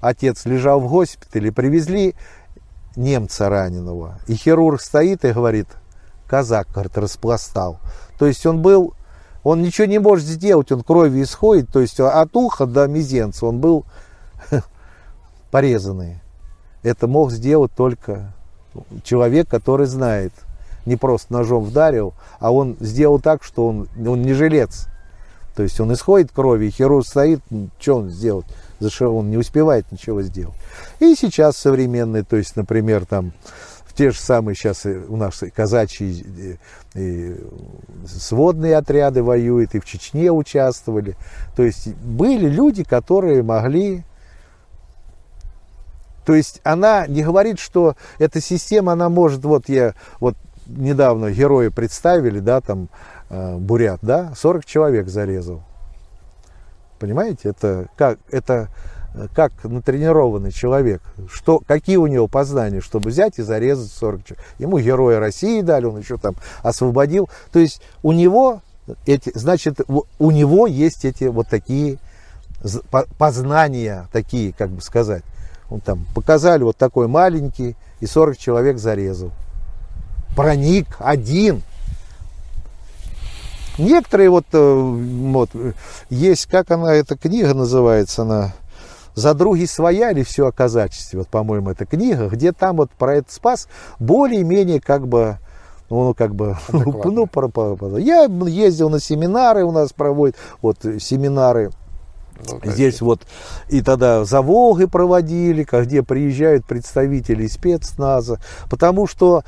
отец 0.00 0.44
лежал 0.44 0.80
в 0.80 0.88
госпитале, 0.88 1.52
привезли 1.52 2.14
немца 2.96 3.48
раненого, 3.48 4.18
и 4.26 4.34
хирург 4.34 4.80
стоит 4.80 5.24
и 5.24 5.32
говорит, 5.32 5.68
казак, 6.26 6.68
говорит, 6.72 6.96
распластал. 6.96 7.78
То 8.18 8.26
есть 8.26 8.44
он 8.46 8.62
был, 8.62 8.94
он 9.42 9.62
ничего 9.62 9.86
не 9.86 9.98
может 9.98 10.26
сделать, 10.26 10.72
он 10.72 10.82
кровью 10.82 11.22
исходит, 11.22 11.68
то 11.70 11.80
есть 11.80 12.00
от 12.00 12.36
уха 12.36 12.66
до 12.66 12.86
мизенца 12.86 13.46
он 13.46 13.60
был 13.60 13.84
порезанный. 15.50 16.20
Это 16.82 17.06
мог 17.08 17.32
сделать 17.32 17.72
только 17.74 18.34
человек, 19.04 19.48
который 19.48 19.86
знает. 19.86 20.32
Не 20.86 20.96
просто 20.96 21.32
ножом 21.32 21.64
вдарил, 21.64 22.12
а 22.40 22.52
он 22.52 22.76
сделал 22.78 23.18
так, 23.18 23.42
что 23.42 23.68
он, 23.68 23.88
он 24.06 24.22
не 24.22 24.34
жилец. 24.34 24.86
То 25.56 25.62
есть 25.62 25.80
он 25.80 25.92
исходит 25.92 26.30
крови, 26.30 26.68
хирург 26.68 27.06
стоит, 27.06 27.40
что 27.78 27.96
он 27.96 28.10
сделает? 28.10 28.46
За 28.84 28.90
что 28.90 29.16
он 29.16 29.30
не 29.30 29.38
успевает 29.38 29.90
ничего 29.90 30.20
сделать. 30.20 30.54
И 31.00 31.14
сейчас 31.14 31.56
современные, 31.56 32.22
то 32.22 32.36
есть, 32.36 32.54
например, 32.54 33.06
там, 33.06 33.32
в 33.86 33.94
те 33.94 34.10
же 34.10 34.18
самые 34.18 34.54
сейчас 34.54 34.84
у 34.84 35.16
нас 35.16 35.42
казачьи 35.56 36.58
и 36.94 37.36
сводные 38.06 38.76
отряды 38.76 39.22
воюют, 39.22 39.74
и 39.74 39.80
в 39.80 39.86
Чечне 39.86 40.30
участвовали. 40.30 41.16
То 41.56 41.62
есть 41.62 41.94
были 41.94 42.46
люди, 42.46 42.84
которые 42.84 43.42
могли 43.42 44.04
то 46.26 46.34
есть 46.34 46.60
она 46.62 47.06
не 47.06 47.22
говорит, 47.22 47.58
что 47.58 47.96
эта 48.18 48.42
система, 48.42 48.92
она 48.92 49.08
может, 49.08 49.44
вот 49.46 49.70
я, 49.70 49.94
вот 50.20 50.36
недавно 50.66 51.30
герои 51.30 51.68
представили, 51.68 52.38
да, 52.38 52.60
там, 52.60 52.90
э, 53.30 53.56
Бурят, 53.56 54.00
да, 54.02 54.34
40 54.36 54.66
человек 54.66 55.08
зарезал. 55.08 55.62
Понимаете, 57.04 57.50
это 57.50 57.88
как, 57.98 58.18
это 58.30 58.70
как 59.34 59.52
натренированный 59.62 60.52
человек, 60.52 61.02
что, 61.30 61.58
какие 61.58 61.96
у 61.96 62.06
него 62.06 62.28
познания, 62.28 62.80
чтобы 62.80 63.10
взять 63.10 63.38
и 63.38 63.42
зарезать 63.42 63.92
40 63.92 64.24
человек. 64.24 64.44
Ему 64.58 64.78
героя 64.78 65.20
России 65.20 65.60
дали, 65.60 65.84
он 65.84 65.98
еще 65.98 66.16
там 66.16 66.34
освободил. 66.62 67.28
То 67.52 67.58
есть 67.58 67.82
у 68.02 68.12
него 68.12 68.62
эти, 69.04 69.30
значит, 69.34 69.80
у 69.86 70.30
него 70.30 70.66
есть 70.66 71.04
эти 71.04 71.24
вот 71.24 71.46
такие 71.48 71.98
познания, 73.18 74.08
такие, 74.10 74.54
как 74.54 74.70
бы 74.70 74.80
сказать. 74.80 75.24
Он 75.68 75.80
там 75.80 76.06
показали 76.14 76.62
вот 76.62 76.78
такой 76.78 77.06
маленький, 77.06 77.76
и 78.00 78.06
40 78.06 78.38
человек 78.38 78.78
зарезал. 78.78 79.30
Проник 80.34 80.86
один. 81.00 81.60
Некоторые 83.78 84.30
вот, 84.30 84.46
э, 84.52 84.74
вот 84.74 85.50
есть, 86.10 86.46
как 86.46 86.70
она, 86.70 86.94
эта 86.94 87.16
книга 87.16 87.54
называется, 87.54 88.22
она 88.22 88.52
«За 89.14 89.34
други 89.34 89.66
своя» 89.66 90.10
или 90.10 90.22
«Все 90.22 90.46
о 90.46 90.52
казачестве», 90.52 91.20
вот, 91.20 91.28
по-моему, 91.28 91.70
эта 91.70 91.84
книга, 91.86 92.28
где 92.28 92.52
там 92.52 92.76
вот 92.76 92.90
про 92.90 93.16
этот 93.16 93.32
спас 93.32 93.68
более-менее 93.98 94.80
как 94.80 95.08
бы 95.08 95.38
ну, 95.90 96.14
как 96.14 96.34
бы, 96.34 96.56
ну, 96.72 97.26
про, 97.26 97.48
про, 97.48 97.76
про. 97.76 97.98
я 97.98 98.24
ездил 98.24 98.88
на 98.88 99.00
семинары, 99.00 99.64
у 99.64 99.70
нас 99.70 99.92
проводят, 99.92 100.36
вот, 100.62 100.78
семинары 100.98 101.70
Волгоград. 102.36 102.74
Здесь 102.74 103.00
вот 103.00 103.20
и 103.68 103.80
тогда 103.80 104.24
за 104.24 104.42
Волгой 104.42 104.88
проводили, 104.88 105.66
где 105.70 106.02
приезжают 106.02 106.66
представители 106.66 107.46
спецназа, 107.46 108.40
потому 108.68 109.06
что 109.06 109.44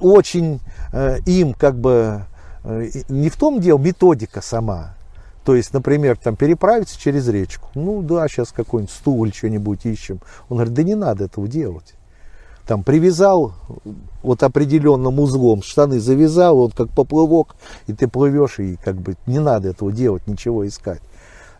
очень 0.00 0.60
э, 0.92 1.18
им 1.26 1.52
как 1.52 1.78
бы 1.78 2.24
не 2.64 3.30
в 3.30 3.36
том 3.36 3.60
дело 3.60 3.78
методика 3.78 4.40
сама. 4.40 4.94
То 5.44 5.56
есть, 5.56 5.72
например, 5.72 6.18
там 6.18 6.36
переправиться 6.36 6.98
через 6.98 7.26
речку. 7.28 7.68
Ну 7.74 8.02
да, 8.02 8.28
сейчас 8.28 8.52
какой-нибудь 8.52 8.94
стул 8.94 9.26
что-нибудь 9.32 9.86
ищем. 9.86 10.20
Он 10.48 10.58
говорит, 10.58 10.74
да 10.74 10.82
не 10.82 10.94
надо 10.94 11.24
этого 11.24 11.48
делать. 11.48 11.94
Там 12.66 12.84
привязал 12.84 13.54
вот 14.22 14.42
определенным 14.42 15.18
узлом, 15.18 15.62
штаны 15.62 15.98
завязал, 15.98 16.56
вот 16.56 16.74
как 16.74 16.90
поплывок, 16.90 17.56
и 17.86 17.92
ты 17.94 18.06
плывешь, 18.06 18.60
и 18.60 18.76
как 18.76 18.96
бы 18.96 19.16
не 19.26 19.40
надо 19.40 19.70
этого 19.70 19.90
делать, 19.90 20.26
ничего 20.28 20.68
искать. 20.68 21.00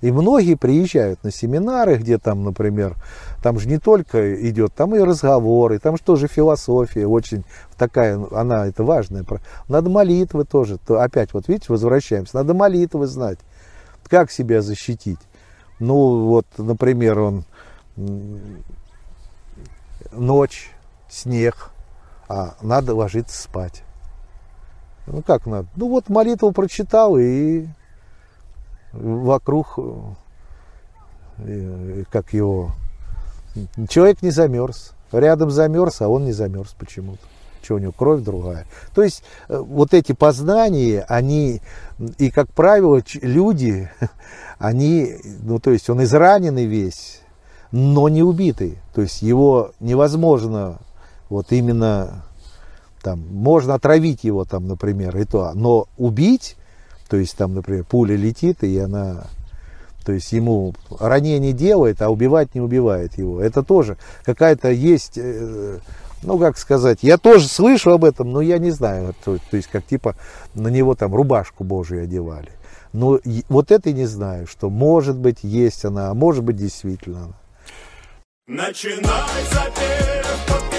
И 0.01 0.11
многие 0.11 0.55
приезжают 0.55 1.23
на 1.25 1.31
семинары, 1.31 1.97
где 1.97 2.19
там, 2.19 2.43
например, 2.45 2.97
там 3.43 3.59
же 3.59 3.69
не 3.69 3.79
только 3.79 4.49
идет, 4.49 4.73
там 4.75 4.95
и 4.95 5.01
разговоры, 5.01 5.79
там 5.79 5.97
же 5.97 6.03
тоже 6.03 6.27
философия 6.27 7.07
очень 7.07 7.45
такая, 7.77 8.19
она 8.33 8.67
это 8.67 8.83
важная. 8.83 9.25
Надо 9.69 9.91
молитвы 9.91 10.45
тоже, 10.45 10.79
то 10.79 11.01
опять 11.01 11.35
вот 11.35 11.49
видите, 11.49 11.67
возвращаемся, 11.69 12.37
надо 12.37 12.55
молитвы 12.55 13.07
знать, 13.07 13.39
как 14.09 14.31
себя 14.31 14.63
защитить. 14.63 15.21
Ну 15.79 16.27
вот, 16.27 16.47
например, 16.57 17.19
он 17.19 17.45
ночь, 20.13 20.71
снег, 21.09 21.71
а 22.29 22.55
надо 22.63 22.95
ложиться 22.95 23.43
спать. 23.43 23.83
Ну 25.07 25.23
как 25.23 25.47
надо? 25.47 25.69
Ну 25.77 25.89
вот 25.89 26.09
молитву 26.09 26.53
прочитал 26.53 27.19
и 27.19 27.67
вокруг, 28.93 29.79
э, 31.39 32.05
как 32.11 32.33
его, 32.33 32.73
человек 33.89 34.23
не 34.23 34.31
замерз. 34.31 34.93
Рядом 35.13 35.51
замерз, 35.51 36.03
а 36.03 36.09
он 36.09 36.25
не 36.25 36.33
замерз 36.33 36.75
почему-то. 36.79 37.23
Что 37.63 37.75
у 37.75 37.79
него 37.79 37.93
кровь 37.93 38.23
другая. 38.23 38.67
То 38.95 39.03
есть 39.03 39.23
э, 39.49 39.59
вот 39.59 39.93
эти 39.93 40.13
познания, 40.13 41.05
они, 41.09 41.61
и 42.19 42.31
как 42.31 42.49
правило, 42.53 43.03
люди, 43.23 43.91
они, 44.59 45.17
ну 45.43 45.59
то 45.59 45.71
есть 45.71 45.91
он 45.91 46.03
израненный 46.03 46.67
весь, 46.67 47.21
но 47.73 48.09
не 48.09 48.23
убитый. 48.23 48.79
То 48.95 49.03
есть 49.03 49.23
его 49.23 49.73
невозможно 49.81 50.79
вот 51.29 51.53
именно 51.53 52.25
там, 53.03 53.21
можно 53.31 53.75
отравить 53.75 54.25
его 54.25 54.45
там, 54.45 54.67
например, 54.67 55.17
и 55.17 55.25
то, 55.25 55.53
но 55.55 55.87
убить 55.97 56.57
то 57.11 57.17
есть 57.17 57.37
там, 57.37 57.55
например, 57.55 57.85
пуля 57.85 58.15
летит, 58.15 58.63
и 58.63 58.79
она, 58.79 59.25
то 60.07 60.13
есть 60.13 60.31
ему 60.33 60.75
ранение 61.01 61.53
делает, 61.53 62.01
а 62.03 62.09
убивать 62.09 62.55
не 62.55 62.61
убивает 62.61 63.19
его. 63.19 63.41
Это 63.41 63.65
тоже 63.65 63.99
какая-то 64.23 64.71
есть, 64.71 65.19
э, 65.19 65.79
ну 66.23 66.39
как 66.39 66.57
сказать, 66.57 67.01
я 67.03 67.19
тоже 67.19 67.49
слышу 67.49 67.91
об 67.91 68.05
этом, 68.05 68.31
но 68.31 68.41
я 68.41 68.59
не 68.59 68.71
знаю, 68.71 69.17
то, 69.25 69.39
то 69.51 69.57
есть 69.57 69.69
как 69.69 69.85
типа 69.85 70.15
на 70.55 70.69
него 70.69 70.95
там 70.95 71.13
рубашку 71.13 71.65
Божию 71.65 72.05
одевали. 72.05 72.53
Но 72.93 73.19
вот 73.49 73.73
это 73.73 73.93
не 73.93 74.07
знаю, 74.07 74.47
что 74.47 74.71
может 74.71 75.17
быть 75.17 75.39
есть 75.43 75.85
она, 75.85 76.11
а 76.11 76.15
может 76.15 76.45
быть 76.45 76.57
действительно 76.57 77.25
она. 77.25 77.35
Начинай 78.47 79.45
запев, 79.51 80.70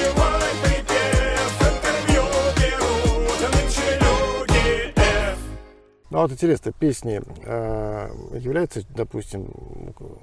Ну 6.12 6.18
а 6.18 6.22
вот 6.24 6.34
интересно, 6.34 6.74
песни 6.74 7.22
э, 7.46 8.10
являются, 8.34 8.82
допустим, 8.90 9.48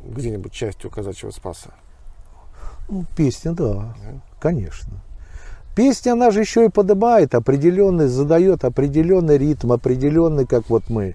где-нибудь 0.04 0.52
частью 0.52 0.90
казачьего 0.90 1.30
спаса? 1.30 1.70
Ну, 2.90 3.06
песня, 3.16 3.52
да, 3.52 3.72
да, 3.72 4.20
конечно. 4.38 5.00
Песня, 5.74 6.12
она 6.12 6.30
же 6.30 6.40
еще 6.40 6.66
и 6.66 6.68
поднимает 6.68 7.34
определенный, 7.34 8.06
задает 8.06 8.64
определенный 8.66 9.38
ритм, 9.38 9.72
определенный, 9.72 10.46
как 10.46 10.68
вот 10.68 10.90
мы, 10.90 11.14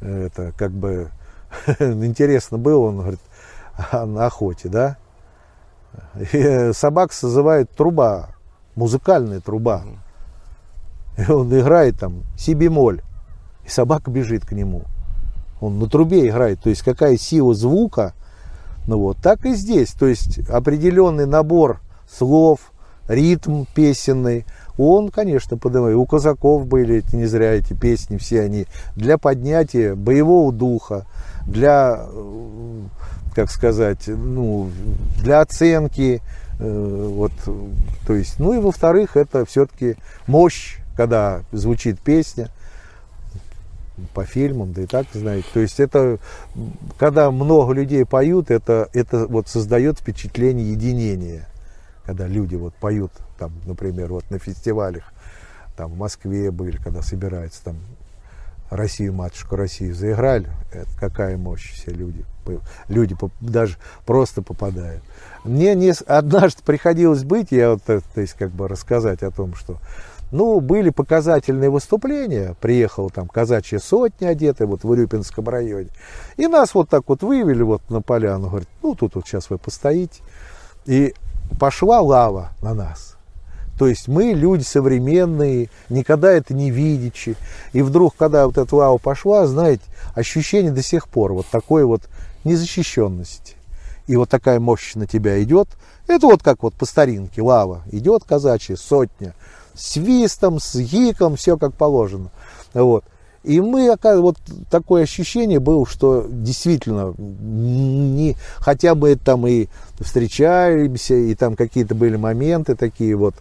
это 0.00 0.52
как 0.56 0.70
бы 0.70 1.10
интересно 1.80 2.58
было, 2.58 2.86
он 2.86 2.98
говорит, 2.98 3.20
на 3.92 4.26
охоте, 4.26 4.68
да? 4.68 4.98
И 6.32 6.70
собак 6.74 7.12
созывает 7.12 7.72
труба, 7.72 8.28
музыкальная 8.76 9.40
труба. 9.40 9.82
И 11.18 11.28
он 11.28 11.52
играет 11.58 11.98
там 11.98 12.22
си 12.38 12.54
бемоль 12.54 13.02
и 13.66 13.68
собака 13.68 14.10
бежит 14.10 14.46
к 14.46 14.52
нему. 14.52 14.82
Он 15.60 15.78
на 15.78 15.88
трубе 15.88 16.28
играет, 16.28 16.60
то 16.60 16.70
есть 16.70 16.82
какая 16.82 17.16
сила 17.16 17.54
звука, 17.54 18.14
ну 18.86 18.98
вот, 18.98 19.16
так 19.18 19.44
и 19.44 19.54
здесь, 19.54 19.90
то 19.90 20.06
есть 20.06 20.38
определенный 20.48 21.26
набор 21.26 21.80
слов, 22.08 22.72
ритм 23.08 23.64
песенный, 23.74 24.46
он, 24.78 25.10
конечно, 25.10 25.56
поднимает. 25.56 25.96
У 25.96 26.04
казаков 26.06 26.66
были 26.66 26.96
эти, 26.96 27.16
не 27.16 27.26
зря 27.26 27.54
эти 27.54 27.72
песни, 27.72 28.18
все 28.18 28.42
они. 28.42 28.66
Для 28.94 29.16
поднятия 29.16 29.94
боевого 29.94 30.52
духа, 30.52 31.06
для, 31.46 32.04
э, 32.06 32.80
как 33.34 33.50
сказать, 33.50 34.06
ну, 34.06 34.70
для 35.22 35.40
оценки, 35.40 36.20
э, 36.58 37.10
вот, 37.14 37.32
то 38.06 38.14
есть, 38.14 38.38
ну 38.38 38.52
и 38.52 38.58
во-вторых, 38.58 39.16
это 39.16 39.46
все-таки 39.46 39.96
мощь, 40.26 40.78
когда 40.94 41.40
звучит 41.52 41.98
песня, 41.98 42.50
по 44.14 44.24
фильмам, 44.24 44.72
да 44.72 44.82
и 44.82 44.86
так, 44.86 45.06
знаете. 45.12 45.46
То 45.52 45.60
есть 45.60 45.80
это, 45.80 46.18
когда 46.98 47.30
много 47.30 47.72
людей 47.72 48.04
поют, 48.04 48.50
это, 48.50 48.88
это 48.92 49.26
вот 49.26 49.48
создает 49.48 49.98
впечатление 49.98 50.72
единения. 50.72 51.46
Когда 52.04 52.26
люди 52.26 52.54
вот 52.54 52.74
поют, 52.74 53.12
там, 53.38 53.52
например, 53.66 54.12
вот 54.12 54.30
на 54.30 54.38
фестивалях, 54.38 55.04
там 55.76 55.92
в 55.92 55.96
Москве 55.96 56.50
были, 56.50 56.76
когда 56.76 57.02
собираются 57.02 57.64
там 57.64 57.76
Россию, 58.70 59.12
матушку 59.12 59.56
Россию 59.56 59.94
заиграли, 59.94 60.48
это 60.72 60.90
какая 60.98 61.36
мощь 61.36 61.72
все 61.72 61.90
люди, 61.90 62.24
люди 62.88 63.16
даже 63.40 63.76
просто 64.04 64.42
попадают. 64.42 65.02
Мне 65.44 65.74
не, 65.74 65.92
однажды 66.06 66.62
приходилось 66.64 67.24
быть, 67.24 67.52
я 67.52 67.72
вот, 67.72 67.82
то 67.84 68.02
есть 68.16 68.34
как 68.34 68.50
бы 68.50 68.66
рассказать 68.66 69.22
о 69.22 69.30
том, 69.30 69.54
что 69.54 69.78
ну, 70.32 70.60
были 70.60 70.90
показательные 70.90 71.70
выступления. 71.70 72.56
Приехала 72.60 73.10
там 73.10 73.28
казачья 73.28 73.78
сотня 73.78 74.28
одетая 74.28 74.66
вот 74.66 74.82
в 74.82 74.90
Урюпинском 74.90 75.48
районе. 75.48 75.88
И 76.36 76.46
нас 76.48 76.74
вот 76.74 76.88
так 76.88 77.02
вот 77.06 77.22
вывели 77.22 77.62
вот 77.62 77.88
на 77.90 78.02
поляну. 78.02 78.48
Говорит, 78.48 78.68
ну, 78.82 78.94
тут 78.94 79.14
вот 79.14 79.26
сейчас 79.26 79.50
вы 79.50 79.58
постоите. 79.58 80.22
И 80.84 81.14
пошла 81.60 82.00
лава 82.00 82.50
на 82.60 82.74
нас. 82.74 83.16
То 83.78 83.86
есть 83.86 84.08
мы 84.08 84.32
люди 84.32 84.62
современные, 84.62 85.68
никогда 85.90 86.32
это 86.32 86.54
не 86.54 86.70
видячи. 86.70 87.36
И 87.72 87.82
вдруг, 87.82 88.16
когда 88.16 88.46
вот 88.46 88.56
эта 88.56 88.74
лава 88.74 88.96
пошла, 88.98 89.46
знаете, 89.46 89.84
ощущение 90.14 90.72
до 90.72 90.82
сих 90.82 91.08
пор 91.08 91.34
вот 91.34 91.46
такой 91.46 91.84
вот 91.84 92.02
незащищенности. 92.44 93.54
И 94.06 94.16
вот 94.16 94.30
такая 94.30 94.60
мощь 94.60 94.94
на 94.94 95.06
тебя 95.06 95.42
идет. 95.42 95.68
Это 96.08 96.26
вот 96.26 96.42
как 96.42 96.62
вот 96.62 96.74
по 96.74 96.86
старинке 96.86 97.42
лава 97.42 97.82
идет 97.92 98.24
казачья 98.24 98.76
сотня– 98.76 99.34
свистом, 99.76 100.58
с 100.60 100.74
гиком, 100.76 101.36
все 101.36 101.56
как 101.56 101.74
положено. 101.74 102.30
Вот. 102.74 103.04
И 103.46 103.60
мы, 103.60 103.96
вот 104.02 104.38
такое 104.70 105.04
ощущение 105.04 105.60
было, 105.60 105.86
что 105.86 106.26
действительно, 106.28 107.14
не, 107.16 108.34
хотя 108.56 108.96
бы 108.96 109.14
там 109.14 109.46
и 109.46 109.68
встречаемся, 110.00 111.14
и 111.14 111.32
там 111.36 111.54
какие-то 111.54 111.94
были 111.94 112.16
моменты 112.16 112.74
такие 112.74 113.14
вот, 113.14 113.36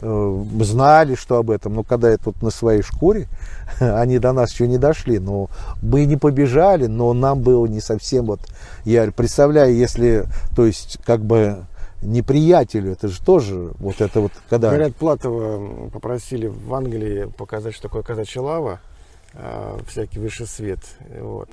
э, 0.00 0.44
знали, 0.60 1.14
что 1.14 1.36
об 1.36 1.50
этом, 1.50 1.74
но 1.74 1.82
когда 1.82 2.10
я 2.10 2.16
тут 2.16 2.40
на 2.40 2.48
своей 2.48 2.80
шкуре, 2.80 3.28
они 3.80 4.18
до 4.18 4.32
нас 4.32 4.50
еще 4.50 4.66
не 4.66 4.78
дошли, 4.78 5.18
но 5.18 5.50
мы 5.82 6.06
не 6.06 6.16
побежали, 6.16 6.86
но 6.86 7.12
нам 7.12 7.40
было 7.40 7.66
не 7.66 7.82
совсем 7.82 8.24
вот, 8.24 8.40
я 8.86 9.12
представляю, 9.12 9.76
если, 9.76 10.24
то 10.56 10.64
есть, 10.64 10.98
как 11.04 11.20
бы, 11.22 11.66
неприятелю. 12.02 12.92
Это 12.92 13.08
же 13.08 13.20
тоже 13.22 13.72
вот 13.78 14.00
это 14.00 14.20
вот 14.20 14.32
когда... 14.48 14.68
Говорят, 14.68 14.96
Платова 14.96 15.88
попросили 15.90 16.46
в 16.46 16.72
Англии 16.74 17.30
показать, 17.36 17.74
что 17.74 17.84
такое 17.84 18.02
казачья 18.02 18.40
лава, 18.40 18.80
а, 19.32 19.78
всякий 19.86 20.18
высший 20.18 20.46
свет. 20.46 20.80
Вот. 21.20 21.48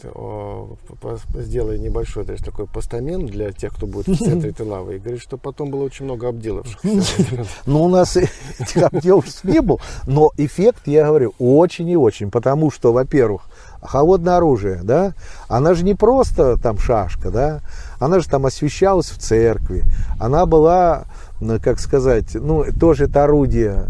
Сделали 1.36 1.78
небольшой 1.78 2.26
то 2.26 2.32
есть, 2.32 2.44
такой 2.44 2.66
постамент 2.66 3.30
для 3.30 3.52
тех, 3.52 3.74
кто 3.74 3.86
будет 3.86 4.08
в 4.08 4.18
центре 4.18 4.50
этой 4.50 4.66
лавы. 4.66 4.96
И 4.96 5.00
говорит, 5.00 5.22
что 5.22 5.38
потом 5.38 5.70
было 5.70 5.84
очень 5.84 6.06
много 6.06 6.30
обделавших. 6.30 6.80
Ну, 7.66 7.84
у 7.84 7.90
нас 7.90 8.18
этих 8.18 8.84
обделавших 8.92 9.44
не 9.44 9.62
было. 9.62 9.80
Но 10.08 10.32
эффект, 10.38 10.88
я 10.88 11.06
говорю, 11.06 11.34
очень 11.38 11.88
и 11.90 11.98
очень. 11.98 12.32
Потому 12.32 12.72
что, 12.72 12.94
во-первых, 12.94 13.44
холодное 13.82 14.38
оружие, 14.38 14.82
да, 14.84 15.14
она 15.48 15.74
же 15.74 15.84
не 15.84 15.96
просто 15.96 16.58
там 16.58 16.78
шашка, 16.78 17.32
да, 17.32 17.60
она 18.00 18.20
же 18.20 18.28
там 18.28 18.46
освещалась 18.46 19.08
в 19.08 19.18
церкви, 19.18 19.84
она 20.20 20.46
была, 20.46 21.04
ну, 21.40 21.60
как 21.60 21.80
сказать, 21.80 22.36
ну, 22.36 22.66
тоже 22.80 23.06
это 23.06 23.24
орудие 23.24 23.86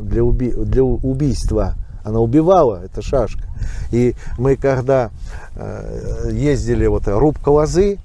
для, 0.00 0.24
уби 0.24 0.50
для 0.50 0.82
убийства, 0.82 1.74
она 2.04 2.20
убивала, 2.20 2.82
это 2.84 3.02
шашка. 3.02 3.42
И 3.90 4.14
мы 4.38 4.56
когда 4.56 5.10
э, 5.56 6.30
ездили, 6.32 6.86
вот 6.86 7.08
рубка 7.08 7.48
лозы, 7.48 7.98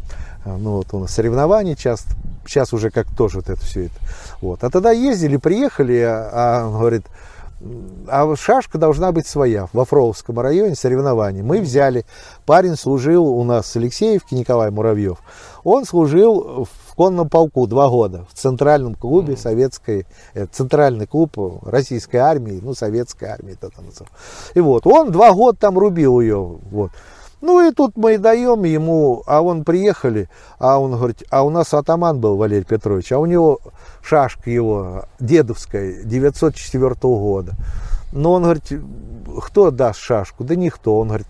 ну 0.46 0.78
вот 0.78 0.88
у 0.94 1.00
нас 1.00 1.12
соревнования 1.12 1.76
часто, 1.76 2.16
сейчас 2.46 2.74
уже 2.74 2.90
как 2.90 3.08
тоже 3.16 3.38
вот 3.38 3.50
это 3.50 3.62
все 3.62 3.86
это. 3.86 3.96
Вот. 4.42 4.64
А 4.64 4.70
тогда 4.70 4.92
ездили, 4.92 5.38
приехали, 5.38 6.00
а, 6.00 6.30
а 6.34 6.70
говорит, 6.70 7.06
а 8.08 8.36
шашка 8.36 8.78
должна 8.78 9.12
быть 9.12 9.28
своя. 9.28 9.68
Во 9.74 9.86
Фроловском 9.86 10.40
районе 10.40 10.76
соревнования. 10.76 11.44
Мы 11.44 11.62
взяли, 11.62 12.06
парень 12.46 12.76
служил 12.76 13.28
у 13.28 13.44
нас 13.44 13.72
в 13.72 13.76
Алексеевке, 13.76 14.36
Николай 14.36 14.72
Муравьев. 14.72 15.20
Он 15.64 15.86
служил 15.86 16.66
в 16.66 16.96
конном 16.96 17.30
полку 17.30 17.68
два 17.68 17.90
года 17.90 18.26
в 18.32 18.38
центральном 18.38 18.96
клубе 18.96 19.38
советской, 19.38 20.08
э, 20.34 20.48
центральный 20.52 21.08
клуб 21.08 21.38
российской 21.64 22.18
армии, 22.18 22.60
ну, 22.62 22.74
советской 22.74 23.26
армии 23.26 23.54
это 23.54 23.70
там 23.70 23.86
И 24.56 24.60
вот, 24.60 24.88
он 24.88 25.12
два 25.12 25.32
года 25.34 25.58
там 25.58 25.78
рубил 25.78 26.20
ее, 26.20 26.60
вот. 26.72 26.92
Ну 27.42 27.68
и 27.68 27.74
тут 27.74 27.98
мы 27.98 28.20
даем 28.20 28.64
ему, 28.64 29.24
а 29.26 29.42
он 29.42 29.64
приехали, 29.64 30.30
а 30.60 30.80
он 30.80 30.92
говорит, 30.92 31.24
а 31.32 31.44
у 31.44 31.50
нас 31.50 31.74
атаман 31.74 32.20
был 32.20 32.38
Валерий 32.38 32.64
Петрович, 32.64 33.12
а 33.12 33.18
у 33.18 33.26
него 33.26 33.60
шашка 34.04 34.50
его 34.52 35.06
дедовская 35.20 36.04
904 36.04 36.94
года. 37.02 37.54
Но 38.12 38.34
он 38.34 38.44
говорит, 38.44 38.72
кто 39.42 39.72
даст 39.72 40.00
шашку? 40.00 40.44
Да 40.44 40.56
никто. 40.56 41.00
Он 41.00 41.08
говорит, 41.08 41.28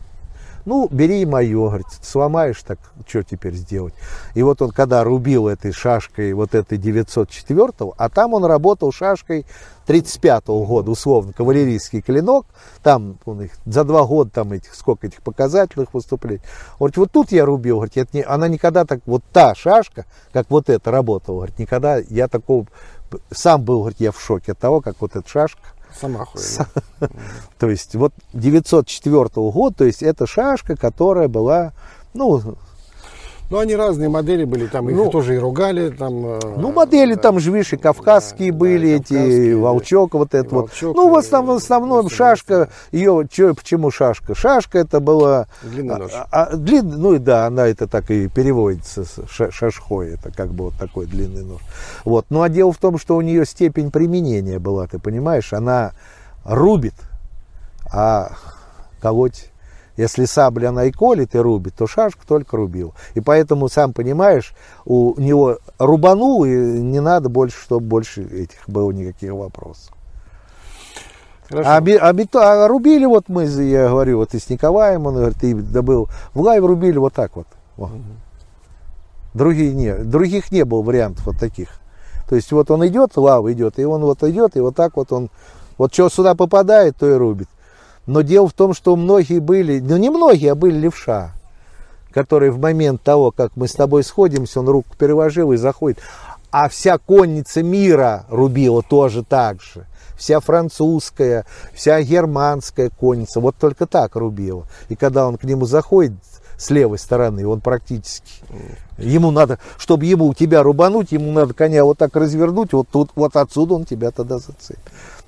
ну, 0.65 0.87
бери 0.89 1.25
мое, 1.25 1.67
говорит, 1.67 1.87
сломаешь, 2.01 2.61
так 2.63 2.79
что 3.07 3.23
теперь 3.23 3.53
сделать? 3.53 3.93
И 4.35 4.43
вот 4.43 4.61
он, 4.61 4.71
когда 4.71 5.03
рубил 5.03 5.47
этой 5.47 5.71
шашкой, 5.71 6.33
вот 6.33 6.55
этой 6.55 6.77
904 6.77 7.71
а 7.97 8.09
там 8.09 8.33
он 8.33 8.45
работал 8.45 8.91
шашкой 8.91 9.45
35 9.85 10.43
-го 10.45 10.65
года, 10.65 10.91
условно, 10.91 11.33
кавалерийский 11.33 12.01
клинок, 12.01 12.45
там 12.83 13.17
он 13.25 13.41
их, 13.43 13.51
за 13.65 13.83
два 13.83 14.05
года 14.05 14.29
там 14.29 14.53
этих, 14.53 14.75
сколько 14.75 15.07
этих 15.07 15.21
показательных 15.21 15.93
выступлений. 15.93 16.41
Говорит, 16.79 16.97
вот 16.97 17.11
тут 17.11 17.31
я 17.31 17.45
рубил, 17.45 17.77
говорит, 17.77 17.97
это 17.97 18.17
не, 18.17 18.23
она 18.23 18.47
никогда 18.47 18.85
так, 18.85 19.01
вот 19.05 19.23
та 19.31 19.55
шашка, 19.55 20.05
как 20.31 20.49
вот 20.49 20.69
эта 20.69 20.91
работала, 20.91 21.37
говорит, 21.37 21.59
никогда 21.59 21.97
я 21.97 22.27
такого, 22.27 22.67
сам 23.31 23.63
был, 23.63 23.79
говорит, 23.81 23.99
я 23.99 24.11
в 24.11 24.21
шоке 24.21 24.53
от 24.53 24.59
того, 24.59 24.81
как 24.81 24.95
вот 24.99 25.15
эта 25.15 25.27
шашка 25.27 25.61
Сама 25.99 26.25
хуйня. 26.25 26.67
То 27.59 27.69
есть 27.69 27.95
вот 27.95 28.13
904 28.33 29.29
года, 29.51 29.75
то 29.75 29.83
есть 29.85 30.01
это 30.03 30.25
шашка, 30.25 30.75
которая 30.75 31.27
была, 31.27 31.73
ну, 32.13 32.55
ну, 33.51 33.59
они 33.59 33.75
разные 33.75 34.07
модели 34.07 34.45
были, 34.45 34.67
там 34.67 34.85
ну, 34.85 35.05
их 35.05 35.11
тоже 35.11 35.35
и 35.35 35.37
ругали. 35.37 35.89
Там, 35.89 36.25
э, 36.25 36.39
ну, 36.55 36.71
модели 36.71 37.15
да, 37.15 37.21
там 37.21 37.39
же, 37.41 37.51
видишь, 37.51 37.73
и 37.73 37.77
кавказские 37.77 38.53
да, 38.53 38.57
были, 38.57 38.97
да, 38.97 39.03
эти, 39.03 39.51
волчок, 39.51 40.13
вот 40.13 40.33
это 40.33 40.55
вот. 40.55 40.71
Ну, 40.81 41.09
в 41.09 41.17
основном, 41.17 41.55
в 41.55 41.61
основном 41.61 42.09
шашка, 42.09 42.69
ее, 42.93 43.27
чё, 43.29 43.53
почему 43.53 43.91
шашка? 43.91 44.35
Шашка 44.35 44.79
это 44.79 45.01
была... 45.01 45.47
Длинный 45.63 45.97
нож. 45.97 46.11
А, 46.13 46.27
а, 46.31 46.55
длин, 46.55 46.87
ну, 46.87 47.15
и 47.15 47.19
да, 47.19 47.45
она 47.45 47.67
это 47.67 47.87
так 47.87 48.09
и 48.09 48.29
переводится, 48.29 49.03
шашхой, 49.27 50.13
это 50.13 50.31
как 50.31 50.53
бы 50.53 50.65
вот 50.65 50.75
такой 50.79 51.05
длинный 51.05 51.43
нож. 51.43 51.59
Вот, 52.05 52.27
ну, 52.29 52.43
а 52.43 52.47
дело 52.47 52.71
в 52.71 52.77
том, 52.77 52.97
что 52.97 53.17
у 53.17 53.21
нее 53.21 53.45
степень 53.45 53.91
применения 53.91 54.59
была, 54.59 54.87
ты 54.87 54.97
понимаешь, 54.97 55.51
она 55.51 55.91
рубит, 56.45 56.95
а 57.91 58.31
колоть 59.01 59.50
если 59.97 60.25
сабля 60.25 60.69
она 60.69 60.85
и 60.85 60.91
колет, 60.91 61.35
и 61.35 61.37
рубит, 61.37 61.75
то 61.75 61.87
шашку 61.87 62.21
только 62.27 62.57
рубил. 62.57 62.93
И 63.13 63.21
поэтому, 63.21 63.69
сам 63.69 63.93
понимаешь, 63.93 64.53
у 64.85 65.19
него 65.19 65.57
рубанул, 65.77 66.45
и 66.45 66.49
не 66.49 66.99
надо 66.99 67.29
больше, 67.29 67.61
чтобы 67.61 67.85
больше 67.85 68.23
этих 68.23 68.67
было 68.67 68.91
никаких 68.91 69.31
вопросов. 69.33 69.93
А, 71.53 71.79
а, 71.79 72.11
а 72.33 72.67
рубили 72.67 73.05
вот 73.05 73.27
мы, 73.27 73.43
я 73.45 73.89
говорю, 73.89 74.17
вот 74.17 74.33
и 74.33 74.39
с 74.39 74.49
Николаем, 74.49 75.05
он 75.05 75.15
говорит, 75.15 75.37
ты 75.37 75.53
добыл, 75.53 76.07
в 76.33 76.41
лайв 76.41 76.63
рубили 76.63 76.97
вот 76.97 77.13
так 77.13 77.35
вот. 77.35 77.47
вот. 77.75 77.91
Угу. 77.91 78.01
Другие 79.33 79.73
не, 79.73 79.93
других 79.95 80.51
не 80.51 80.63
было 80.63 80.81
вариантов 80.81 81.25
вот 81.25 81.37
таких. 81.37 81.69
То 82.29 82.35
есть 82.35 82.51
вот 82.53 82.71
он 82.71 82.85
идет, 82.87 83.17
лава 83.17 83.51
идет, 83.51 83.79
и 83.79 83.83
он 83.83 84.01
вот 84.01 84.23
идет, 84.23 84.55
и 84.55 84.61
вот 84.61 84.75
так 84.75 84.95
вот 84.95 85.11
он, 85.11 85.29
вот 85.77 85.93
что 85.93 86.09
сюда 86.09 86.35
попадает, 86.35 86.95
то 86.97 87.09
и 87.09 87.13
рубит. 87.13 87.49
Но 88.05 88.21
дело 88.21 88.47
в 88.47 88.53
том, 88.53 88.73
что 88.73 88.95
многие 88.95 89.39
были, 89.39 89.79
ну 89.79 89.97
не 89.97 90.09
многие, 90.09 90.51
а 90.51 90.55
были 90.55 90.77
левша, 90.77 91.33
которые 92.11 92.51
в 92.51 92.59
момент 92.59 93.01
того, 93.01 93.31
как 93.31 93.55
мы 93.55 93.67
с 93.67 93.73
тобой 93.73 94.03
сходимся, 94.03 94.59
он 94.59 94.69
руку 94.69 94.89
переложил 94.97 95.51
и 95.51 95.57
заходит. 95.57 95.99
А 96.51 96.67
вся 96.67 96.97
конница 96.97 97.63
мира 97.63 98.25
рубила 98.29 98.81
тоже 98.81 99.23
так 99.23 99.61
же. 99.61 99.85
Вся 100.17 100.39
французская, 100.39 101.45
вся 101.73 102.01
германская 102.01 102.89
конница, 102.89 103.39
вот 103.39 103.55
только 103.55 103.85
так 103.85 104.15
рубила. 104.15 104.65
И 104.89 104.95
когда 104.95 105.27
он 105.27 105.37
к 105.37 105.43
нему 105.45 105.65
заходит, 105.65 106.13
с 106.61 106.69
левой 106.69 106.99
стороны, 106.99 107.47
он 107.47 107.59
практически. 107.59 108.31
Ему 108.99 109.31
надо, 109.31 109.57
чтобы 109.79 110.05
ему 110.05 110.31
тебя 110.35 110.61
рубануть, 110.61 111.11
ему 111.11 111.31
надо 111.31 111.55
коня 111.55 111.83
вот 111.83 111.97
так 111.97 112.15
развернуть, 112.15 112.71
вот 112.73 112.87
тут, 112.91 113.09
вот 113.15 113.35
отсюда 113.35 113.73
он 113.73 113.85
тебя 113.85 114.11
тогда 114.11 114.37
зацепит. 114.37 114.77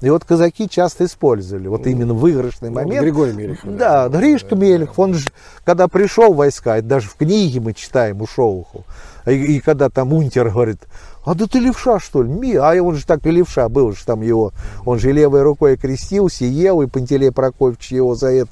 И 0.02 0.10
вот 0.12 0.26
казаки 0.26 0.70
часто 0.70 1.06
использовали, 1.06 1.68
вот 1.68 1.88
именно 1.88 2.14
выигрышный 2.14 2.70
Ну, 2.70 2.76
момент. 2.76 3.02
Григорий 3.02 3.34
Мелехов. 3.34 3.76
Да, 3.76 4.10
Гришка 4.10 4.56
Мелехов, 4.56 5.00
он 5.00 5.16
же, 5.16 5.30
когда 5.66 5.88
пришел 5.88 6.34
в 6.34 6.38
войска, 6.38 6.78
это 6.78 6.88
даже 6.88 7.10
в 7.10 7.16
книге 7.16 7.62
мы 7.62 7.74
читаем 7.74 8.22
у 8.22 8.28
Шолоху, 8.28 8.86
и, 9.26 9.32
и 9.32 9.60
когда 9.60 9.90
там 9.90 10.14
унтер 10.14 10.50
говорит, 10.50 10.82
а 11.26 11.34
да 11.34 11.48
ты 11.48 11.58
левша, 11.58 12.00
что 12.00 12.22
ли? 12.22 12.30
Ми, 12.30 12.54
а 12.56 12.74
он 12.84 12.96
же 12.96 13.08
так 13.08 13.26
и 13.26 13.32
левша 13.32 13.70
был, 13.70 13.94
же 13.94 14.06
там 14.06 14.22
его, 14.22 14.52
он 14.86 15.00
же 15.00 15.12
левой 15.12 15.42
рукой 15.42 15.78
крестился, 15.78 16.46
ел, 16.46 16.84
и 16.84 16.88
Пантелей 16.88 17.32
Прокофьевич 17.32 17.92
его 17.94 18.14
за 18.14 18.28
это, 18.28 18.52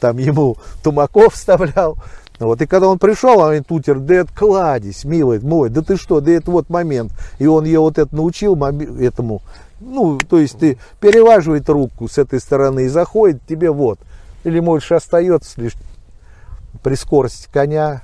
там 0.00 0.18
ему 0.18 0.56
тумаков 0.82 1.34
вставлял. 1.34 1.98
Вот, 2.38 2.60
и 2.60 2.66
когда 2.66 2.88
он 2.88 2.98
пришел, 2.98 3.38
он 3.38 3.64
Тутер, 3.64 3.98
да 3.98 4.16
это 4.16 4.34
кладезь, 4.34 5.04
милый 5.04 5.40
мой, 5.40 5.70
да 5.70 5.80
ты 5.80 5.96
что, 5.96 6.20
да 6.20 6.32
это 6.32 6.50
вот 6.50 6.68
момент. 6.68 7.12
И 7.38 7.46
он 7.46 7.64
ее 7.64 7.80
вот 7.80 7.98
это 7.98 8.14
научил 8.14 8.62
этому, 8.62 9.40
ну, 9.80 10.18
то 10.18 10.38
есть 10.38 10.58
ты 10.58 10.78
переваживает 11.00 11.68
руку 11.70 12.08
с 12.08 12.18
этой 12.18 12.38
стороны 12.38 12.84
и 12.84 12.88
заходит, 12.88 13.40
тебе 13.48 13.70
вот. 13.70 13.98
Или, 14.44 14.60
может, 14.60 14.92
остается 14.92 15.60
лишь 15.60 15.74
при 16.82 16.94
скорости 16.94 17.48
коня, 17.50 18.02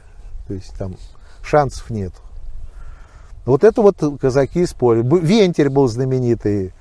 то 0.49 0.55
есть 0.55 0.75
там 0.79 0.97
шансов 1.43 1.91
нет. 1.91 2.13
Вот 3.45 3.65
это 3.65 3.83
вот 3.83 3.99
казаки 4.19 4.65
спорят. 4.65 5.05
Бу- 5.05 5.21
Вентиль 5.21 5.69
был 5.69 5.89
знаменитый, 5.89 6.73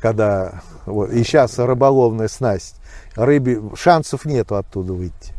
когда, 0.00 0.60
вот, 0.84 1.10
и 1.12 1.24
сейчас 1.24 1.58
рыболовная 1.58 2.28
снасть. 2.28 2.76
Рыбе 3.16 3.60
шансов 3.76 4.24
нету 4.24 4.56
оттуда 4.56 4.92
выйти. 4.92 5.32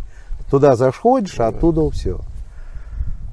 Туда 0.49 0.75
заходишь, 0.75 1.39
а 1.39 1.47
оттуда 1.47 1.89
все. 1.91 2.19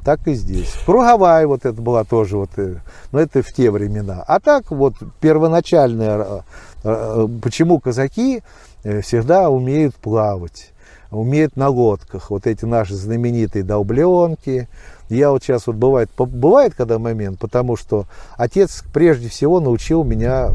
Так 0.04 0.26
и 0.26 0.34
здесь. 0.34 0.74
Круговая 0.84 1.46
вот 1.46 1.64
это 1.64 1.80
была 1.80 2.02
тоже, 2.02 2.36
вот, 2.36 2.50
э, 2.56 2.78
но 3.12 3.20
это 3.20 3.42
в 3.42 3.52
те 3.52 3.70
времена. 3.70 4.24
А 4.26 4.40
так 4.40 4.72
вот 4.72 4.94
первоначальная, 5.20 6.18
э, 6.18 6.40
э, 6.82 7.28
почему 7.40 7.78
казаки 7.78 8.42
всегда 8.82 9.48
умеют 9.48 9.94
плавать, 9.94 10.72
умеют 11.12 11.56
на 11.56 11.68
лодках. 11.68 12.30
Вот 12.30 12.48
эти 12.48 12.64
наши 12.64 12.96
знаменитые 12.96 13.62
долбленки. 13.62 14.68
Я 15.08 15.30
вот 15.30 15.44
сейчас 15.44 15.68
вот 15.68 15.76
бывает, 15.76 16.10
бывает 16.16 16.74
когда 16.74 16.98
момент, 16.98 17.38
потому 17.38 17.76
что 17.76 18.06
отец 18.36 18.82
прежде 18.92 19.28
всего 19.28 19.60
научил 19.60 20.02
меня 20.02 20.48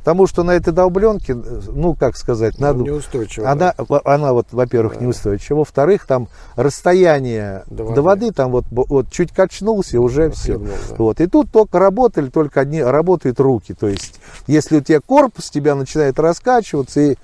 Потому 0.00 0.26
что 0.26 0.42
на 0.44 0.52
этой 0.52 0.72
долбленке, 0.72 1.34
ну, 1.34 1.94
как 1.94 2.16
сказать, 2.16 2.54
Ну, 2.58 2.66
надо... 2.66 2.80
неустойчиво, 2.84 3.50
Она, 3.50 3.74
да. 3.76 4.00
она 4.04 4.32
вот, 4.32 4.46
во-первых, 4.50 4.94
Да. 4.98 5.04
неустойчива. 5.04 5.58
Во-вторых, 5.58 6.06
там 6.06 6.28
расстояние 6.56 7.64
До 7.66 7.84
до 7.84 7.84
воды. 7.84 8.02
воды, 8.02 8.32
там 8.32 8.50
вот, 8.50 8.64
вот 8.70 9.10
чуть 9.10 9.30
качнулся, 9.32 9.96
и 9.96 9.98
уже 9.98 10.30
все. 10.30 10.54
Хлебнул, 10.54 10.74
да. 10.88 10.94
Вот. 10.96 11.20
И 11.20 11.26
тут 11.26 11.50
только 11.52 11.78
работали, 11.78 12.30
только 12.30 12.60
одни 12.60 12.82
работают 12.82 13.38
руки. 13.40 13.74
То 13.74 13.88
есть, 13.88 14.20
если 14.46 14.78
у 14.78 14.80
тебя 14.80 15.00
корпус 15.00 15.50
тебя 15.50 15.74
начинает 15.74 16.18
раскачиваться, 16.18 17.00
и 17.00 17.16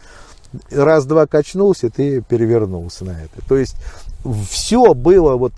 раз-два 0.70 1.26
качнулся, 1.26 1.88
ты 1.90 2.20
перевернулся 2.20 3.04
на 3.06 3.12
это. 3.12 3.46
То 3.48 3.56
есть, 3.56 3.74
все 4.50 4.92
было 4.94 5.36
вот 5.36 5.52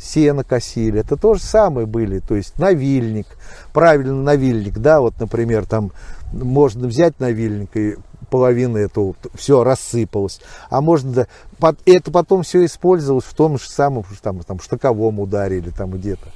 сено 0.00 0.44
косили, 0.44 1.00
это 1.00 1.16
то 1.16 1.34
же 1.34 1.42
самое 1.42 1.86
были, 1.86 2.20
то 2.20 2.36
есть 2.36 2.56
навильник, 2.58 3.26
правильно 3.72 4.14
навильник, 4.22 4.78
да, 4.78 5.00
вот, 5.00 5.14
например, 5.18 5.66
там 5.66 5.90
можно 6.32 6.88
взять 6.88 7.20
навильник 7.20 7.76
и 7.76 7.96
половина 8.30 8.78
эту 8.78 9.16
все 9.34 9.64
рассыпалось, 9.64 10.40
а 10.70 10.80
можно 10.80 11.26
да, 11.60 11.74
это 11.86 12.10
потом 12.10 12.42
все 12.42 12.64
использовалось 12.64 13.24
в 13.24 13.34
том 13.34 13.58
же 13.58 13.68
самом 13.68 14.04
там, 14.22 14.40
там 14.40 14.60
штыковом 14.60 15.20
ударе 15.20 15.58
или 15.58 15.70
там 15.70 15.90
где-то. 15.90 16.28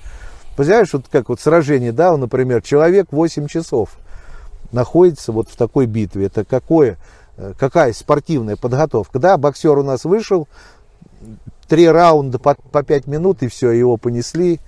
Понимаешь, 0.56 0.92
вот 0.92 1.06
как 1.10 1.28
вот 1.28 1.40
сражение, 1.40 1.92
да, 1.92 2.16
например, 2.16 2.62
человек 2.62 3.08
8 3.10 3.46
часов 3.46 3.96
находится 4.70 5.32
вот 5.32 5.48
в 5.48 5.56
такой 5.56 5.86
битве. 5.86 6.26
Это 6.26 6.44
какое, 6.44 6.98
э, 7.36 7.52
какая 7.58 7.92
спортивная 7.92 8.56
подготовка. 8.56 9.18
Да, 9.18 9.38
боксер 9.38 9.78
у 9.78 9.82
нас 9.82 10.04
вышел, 10.04 10.48
три 11.68 11.88
раунда 11.88 12.38
по, 12.38 12.54
по 12.54 12.82
5 12.82 13.06
минут, 13.06 13.42
и 13.42 13.48
все, 13.48 13.70
его 13.70 13.96
понесли. 13.96 14.60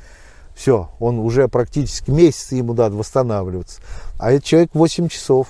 Все, 0.55 0.89
он 1.01 1.18
уже 1.18 1.49
практически 1.49 2.11
месяц 2.11 2.53
ему 2.53 2.75
надо 2.75 2.97
восстанавливаться. 2.97 3.81
А 4.25 4.33
этот 4.33 4.45
человек 4.45 4.70
8 4.72 5.09
часов. 5.09 5.49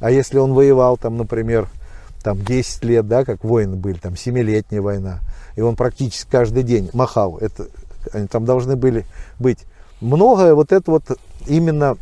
А 0.00 0.10
если 0.10 0.38
он 0.38 0.52
воевал, 0.52 0.96
там, 0.96 1.16
например, 1.16 1.68
там 2.24 2.42
10 2.42 2.84
лет, 2.84 3.06
да, 3.06 3.24
как 3.24 3.44
воины 3.44 3.76
были, 3.76 3.98
там 3.98 4.14
7-летняя 4.14 4.80
война, 4.80 5.20
и 5.54 5.60
он 5.60 5.76
практически 5.76 6.28
каждый 6.28 6.64
день 6.64 6.90
махал, 6.92 7.38
это, 7.38 7.68
они 8.12 8.26
там 8.26 8.44
должны 8.44 8.74
были 8.74 9.06
быть 9.38 9.60
многое 10.00 10.56
вот 10.56 10.72
это 10.72 10.90
вот 10.90 11.04
именно 11.46 11.98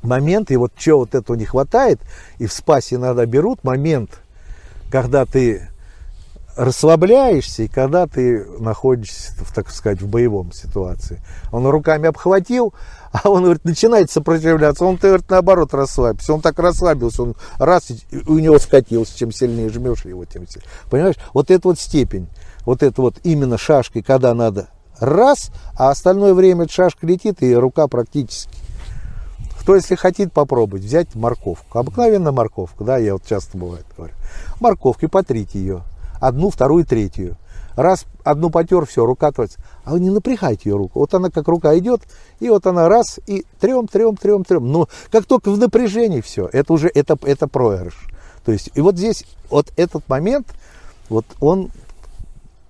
момент, 0.00 0.50
и 0.50 0.56
вот 0.56 0.72
что 0.74 1.00
вот 1.00 1.14
этого 1.14 1.36
не 1.36 1.44
хватает, 1.44 2.00
и 2.38 2.46
в 2.46 2.52
спасе 2.54 2.94
иногда 2.94 3.26
берут 3.26 3.62
момент, 3.62 4.22
когда 4.90 5.26
ты 5.26 5.68
расслабляешься, 6.56 7.64
и 7.64 7.68
когда 7.68 8.06
ты 8.06 8.44
находишься, 8.58 9.32
так 9.54 9.70
сказать, 9.70 10.00
в 10.00 10.08
боевом 10.08 10.52
ситуации. 10.52 11.20
Он 11.52 11.66
руками 11.66 12.08
обхватил, 12.08 12.72
а 13.12 13.28
он, 13.28 13.42
говорит, 13.42 13.64
начинает 13.64 14.10
сопротивляться, 14.10 14.84
он, 14.84 14.96
говорит, 14.96 15.28
наоборот 15.28 15.74
расслабился. 15.74 16.32
Он 16.32 16.40
так 16.40 16.58
расслабился, 16.58 17.22
он 17.22 17.36
раз, 17.58 17.90
и 17.90 18.00
у 18.26 18.38
него 18.38 18.58
скатился, 18.58 19.16
чем 19.16 19.32
сильнее 19.32 19.68
жмешь 19.68 20.04
его, 20.04 20.24
тем 20.24 20.46
сильнее. 20.46 20.68
Понимаешь, 20.90 21.16
вот 21.34 21.50
эта 21.50 21.68
вот 21.68 21.78
степень, 21.78 22.28
вот 22.64 22.82
это 22.82 23.02
вот 23.02 23.16
именно 23.24 23.58
шашкой, 23.58 24.02
когда 24.02 24.34
надо 24.34 24.68
раз, 24.98 25.50
а 25.76 25.90
остальное 25.90 26.34
время 26.34 26.68
шашка 26.68 27.06
летит, 27.06 27.42
и 27.42 27.54
рука 27.54 27.88
практически 27.88 28.54
кто, 29.60 29.76
если 29.76 29.94
хотит 29.94 30.32
попробовать, 30.32 30.82
взять 30.82 31.14
морковку. 31.14 31.78
Обыкновенная 31.78 32.32
морковка, 32.32 32.82
да, 32.82 32.96
я 32.96 33.12
вот 33.12 33.26
часто 33.26 33.58
бывает 33.58 33.84
говорю. 33.96 34.14
Морковку 34.58 35.04
и 35.04 35.08
потрите 35.08 35.58
ее. 35.58 35.82
Одну, 36.18 36.50
вторую, 36.50 36.86
третью. 36.86 37.36
Раз 37.76 38.06
одну 38.24 38.50
потер, 38.50 38.86
все, 38.86 39.04
рука 39.04 39.30
творится. 39.32 39.58
А 39.84 39.92
вы 39.92 40.00
не 40.00 40.10
напрягайте 40.10 40.70
ее 40.70 40.76
руку. 40.76 41.00
Вот 41.00 41.12
она 41.14 41.30
как 41.30 41.48
рука 41.48 41.76
идет, 41.78 42.02
и 42.40 42.48
вот 42.48 42.66
она 42.66 42.88
раз, 42.88 43.20
и 43.26 43.44
трем, 43.60 43.86
трем, 43.86 44.16
трем, 44.16 44.44
трем. 44.44 44.70
Но 44.70 44.88
как 45.10 45.26
только 45.26 45.50
в 45.50 45.58
напряжении 45.58 46.20
все, 46.20 46.48
это 46.52 46.72
уже, 46.72 46.90
это, 46.94 47.18
это 47.22 47.48
проигрыш. 47.48 47.94
То 48.44 48.52
есть, 48.52 48.70
и 48.74 48.80
вот 48.80 48.96
здесь, 48.96 49.24
вот 49.50 49.72
этот 49.76 50.08
момент, 50.08 50.46
вот 51.08 51.26
он 51.40 51.70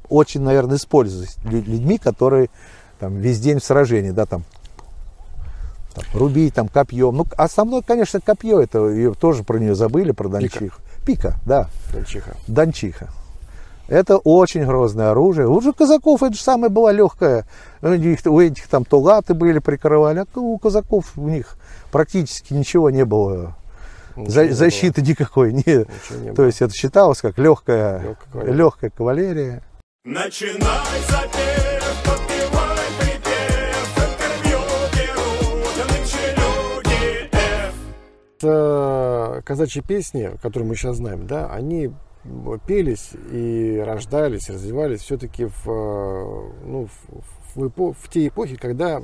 очень, 0.08 0.40
наверное, 0.40 0.76
используется 0.76 1.38
лю- 1.44 1.62
людьми, 1.62 1.98
которые 1.98 2.50
там 2.98 3.16
весь 3.16 3.40
день 3.40 3.60
в 3.60 3.64
сражении, 3.64 4.10
да, 4.10 4.26
там 4.26 4.44
там, 5.94 6.04
рубить 6.14 6.54
там 6.54 6.68
копьем. 6.68 7.16
Ну, 7.16 7.26
основное, 7.36 7.82
конечно, 7.82 8.20
копье, 8.20 8.60
это 8.60 8.88
ее 8.88 9.14
тоже 9.14 9.42
про 9.42 9.58
нее 9.58 9.74
забыли, 9.74 10.12
про 10.12 10.28
Дончиху. 10.28 10.76
Пика, 11.04 11.36
да, 11.46 11.68
Дончиха. 11.92 12.36
Дончиха. 12.46 13.08
Это 13.90 14.16
очень 14.18 14.64
грозное 14.64 15.10
оружие. 15.10 15.48
У 15.48 15.60
же 15.60 15.72
казаков 15.72 16.22
это 16.22 16.32
же 16.34 16.40
самое 16.40 16.70
было 16.72 16.90
легкое. 16.90 17.44
У 17.82 17.88
них- 17.88 18.20
у 18.24 18.40
этих 18.40 18.68
там 18.68 18.84
то 18.84 19.00
латы 19.00 19.34
были, 19.34 19.58
прикрывали, 19.58 20.20
а 20.20 20.38
у 20.40 20.56
казаков 20.58 21.12
у 21.16 21.28
них 21.28 21.56
практически 21.90 22.54
ничего 22.54 22.88
не 22.90 23.04
было. 23.04 23.56
Ничего 24.16 24.30
За- 24.32 24.42
не 24.42 24.48
было. 24.48 24.56
защиты 24.56 25.02
никакой. 25.02 25.52
Не. 25.52 25.58
Ничего 25.60 26.18
не 26.20 26.28
То 26.30 26.34
было. 26.36 26.46
есть 26.46 26.62
это 26.62 26.72
считалось 26.72 27.20
как 27.20 27.36
легкая, 27.38 27.98
Легкая 28.00 28.16
кавалерия. 28.32 28.54
легкая 28.56 28.90
кавалерия. 28.90 29.62
Начинай 30.04 31.00
запев, 31.08 31.84
подпевай 32.04 32.78
припев, 33.00 33.98
интервью 33.98 34.60
F. 37.32 37.74
Э, 38.42 39.40
казачьи 39.44 39.82
песни, 39.82 40.30
которые 40.42 40.68
мы 40.68 40.76
сейчас 40.76 40.96
знаем, 40.96 41.26
да, 41.26 41.50
они 41.52 41.90
пелись 42.66 43.10
и 43.32 43.82
рождались, 43.84 44.50
развивались 44.50 45.00
все-таки 45.00 45.46
в, 45.46 45.66
э, 45.68 46.50
ну, 46.66 46.86
в, 47.54 47.56
в 47.58 47.64
эпо- 47.64 47.94
в 47.98 48.08
те 48.10 48.28
эпохи, 48.28 48.56
когда 48.56 49.02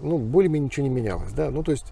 ну, 0.00 0.18
более-менее 0.18 0.66
ничего 0.66 0.86
не 0.86 0.92
менялось, 0.94 1.32
да, 1.32 1.50
ну, 1.50 1.62
то 1.62 1.72
есть 1.72 1.86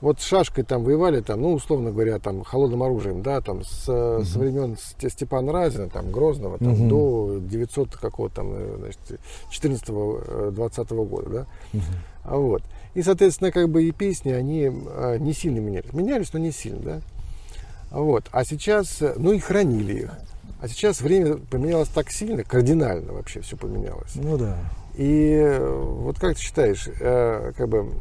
вот 0.00 0.20
с 0.20 0.24
шашкой 0.24 0.64
там 0.64 0.82
воевали, 0.84 1.20
там, 1.20 1.40
ну, 1.42 1.52
условно 1.52 1.90
говоря, 1.92 2.18
там, 2.18 2.42
холодным 2.42 2.82
оружием, 2.82 3.22
да, 3.22 3.40
там, 3.40 3.62
с, 3.64 3.84
э, 3.88 4.22
со 4.24 4.38
времен 4.38 4.76
Сте- 4.76 5.10
Степана 5.10 5.52
Разина, 5.52 5.88
там, 5.88 6.10
Грозного, 6.10 6.58
там, 6.58 6.70
Мгм. 6.72 6.88
до 6.88 7.38
900 7.40 7.96
какого 7.96 8.28
там, 8.30 8.48
э, 8.52 8.76
значит, 8.78 9.20
14-20 9.50 11.04
года, 11.04 11.28
да, 11.30 11.46
а 12.24 12.36
вот. 12.36 12.62
И, 12.94 13.02
соответственно, 13.02 13.50
как 13.52 13.68
бы 13.68 13.84
и 13.84 13.90
песни, 13.92 14.32
они 14.32 14.70
не 15.18 15.32
сильно 15.32 15.60
менялись. 15.60 15.92
Менялись, 15.92 16.32
но 16.32 16.38
не 16.38 16.52
сильно, 16.52 16.80
да. 16.80 17.00
Вот. 17.92 18.24
А 18.32 18.44
сейчас, 18.44 19.02
ну 19.16 19.32
и 19.32 19.38
хранили 19.38 20.02
их. 20.04 20.10
А 20.60 20.68
сейчас 20.68 21.00
время 21.00 21.36
поменялось 21.36 21.88
так 21.88 22.10
сильно, 22.10 22.44
кардинально 22.44 23.12
вообще 23.12 23.40
все 23.40 23.56
поменялось. 23.56 24.12
Ну 24.14 24.38
да. 24.38 24.56
И 24.94 25.34
э, 25.34 25.58
вот 25.58 26.18
как 26.18 26.36
ты 26.36 26.40
считаешь, 26.40 26.88
э, 27.00 27.52
как 27.56 27.68
бы 27.68 27.92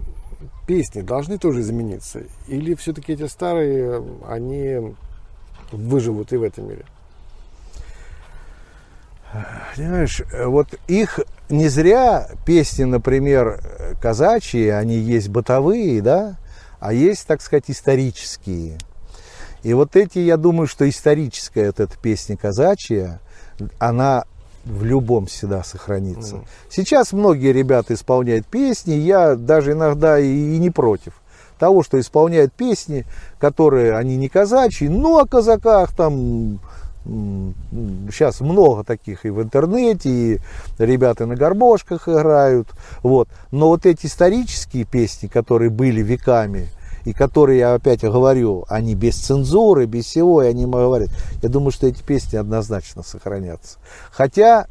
песни 0.68 1.02
должны 1.02 1.38
тоже 1.38 1.62
измениться? 1.62 2.22
Или 2.48 2.76
все-таки 2.76 3.14
эти 3.14 3.28
старые, 3.28 4.04
они 4.28 4.96
выживут 5.72 6.34
и 6.34 6.38
в 6.38 6.44
этом 6.44 6.70
мире? 6.70 6.86
Понимаешь, 9.76 10.22
вот 10.46 10.68
их 10.88 11.20
не 11.50 11.68
зря 11.68 12.30
песни, 12.46 12.84
например, 12.84 13.62
казачьи, 14.02 14.68
они 14.68 14.96
есть 14.98 15.30
бытовые, 15.30 16.02
да, 16.02 16.36
а 16.80 16.94
есть, 16.94 17.26
так 17.28 17.42
сказать, 17.42 17.66
исторические. 17.70 18.78
И 19.64 19.74
вот 19.74 19.96
эти, 19.96 20.20
я 20.20 20.38
думаю, 20.38 20.68
что 20.68 20.90
историческая 20.90 21.68
вот 21.68 21.80
эта 21.80 21.98
песня 21.98 22.36
казачья, 22.38 23.20
она 23.80 24.24
в 24.66 24.84
любом 24.84 25.26
всегда 25.26 25.64
сохранится. 25.64 26.36
Мгм. 26.36 26.46
Сейчас 26.70 27.14
многие 27.14 27.52
ребята 27.52 27.94
исполняют 27.94 28.46
песни, 28.46 28.94
я 28.94 29.36
даже 29.36 29.74
иногда 29.74 30.20
и, 30.20 30.28
и 30.28 30.58
не 30.58 30.70
против 30.70 31.14
того, 31.60 31.84
что 31.84 32.00
исполняют 32.00 32.54
песни, 32.54 33.06
которые 33.40 33.96
они 33.96 34.18
не 34.18 34.30
казачьи, 34.30 34.88
но 34.88 35.20
о 35.20 35.28
казаках 35.28 35.96
там 35.96 36.60
сейчас 37.04 38.42
много 38.42 38.84
таких 38.84 39.26
и 39.26 39.30
в 39.30 39.42
интернете, 39.42 40.10
и 40.10 40.40
ребята 40.78 41.26
на 41.26 41.36
гармошках 41.36 42.08
играют, 42.08 42.68
вот. 43.02 43.28
Но 43.52 43.70
вот 43.70 43.86
эти 43.86 44.06
исторические 44.06 44.86
песни, 44.86 45.28
которые 45.28 45.70
были 45.70 46.02
веками, 46.02 46.68
и 47.06 47.14
которые, 47.14 47.60
я 47.60 47.74
опять 47.74 48.02
говорю, 48.02 48.66
они 48.68 48.96
без 48.96 49.16
цензуры, 49.16 49.86
без 49.86 50.06
всего, 50.06 50.44
и 50.44 50.48
они 50.48 50.66
говорят, 50.66 51.10
я 51.42 51.50
думаю, 51.50 51.72
что 51.72 51.88
эти 51.88 52.02
песни 52.02 52.38
однозначно 52.38 53.04
сохранятся. 53.04 53.78
Хотя 54.12 54.68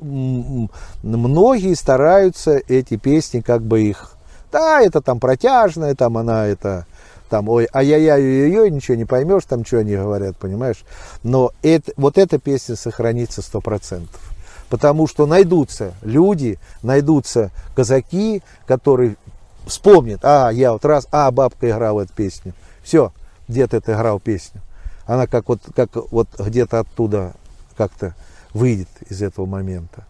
многие 0.00 1.74
стараются 1.74 2.60
эти 2.68 2.96
песни 2.96 3.40
как 3.40 3.62
бы 3.62 3.82
их, 3.82 4.16
да, 4.50 4.80
это 4.80 5.00
там 5.00 5.20
протяжная, 5.20 5.94
там 5.94 6.18
она 6.18 6.46
это, 6.46 6.86
там, 7.28 7.48
ой, 7.48 7.68
ай-яй-яй, 7.72 8.20
ой-ой, 8.20 8.70
ничего 8.70 8.96
не 8.96 9.04
поймешь, 9.04 9.44
там, 9.48 9.64
что 9.64 9.78
они 9.78 9.94
говорят, 9.94 10.36
понимаешь. 10.36 10.84
Но 11.22 11.52
это, 11.62 11.92
вот 11.96 12.18
эта 12.18 12.38
песня 12.38 12.76
сохранится 12.76 13.42
сто 13.42 13.60
процентов. 13.60 14.20
Потому 14.68 15.06
что 15.06 15.26
найдутся 15.26 15.94
люди, 16.02 16.58
найдутся 16.82 17.50
казаки, 17.74 18.42
которые 18.66 19.16
вспомнят, 19.70 20.20
а, 20.22 20.50
я 20.50 20.72
вот 20.72 20.84
раз, 20.84 21.08
а, 21.10 21.30
бабка 21.30 21.70
играла 21.70 22.02
эту 22.02 22.12
песню. 22.12 22.52
Все, 22.82 23.12
дед 23.48 23.74
это 23.74 23.92
играл 23.94 24.20
песню. 24.20 24.60
Она 25.06 25.26
как 25.26 25.48
вот, 25.48 25.60
как 25.74 25.90
вот 26.10 26.28
где-то 26.38 26.80
оттуда 26.80 27.32
как-то 27.76 28.14
выйдет 28.52 28.88
из 29.08 29.22
этого 29.22 29.46
момента. 29.46 30.04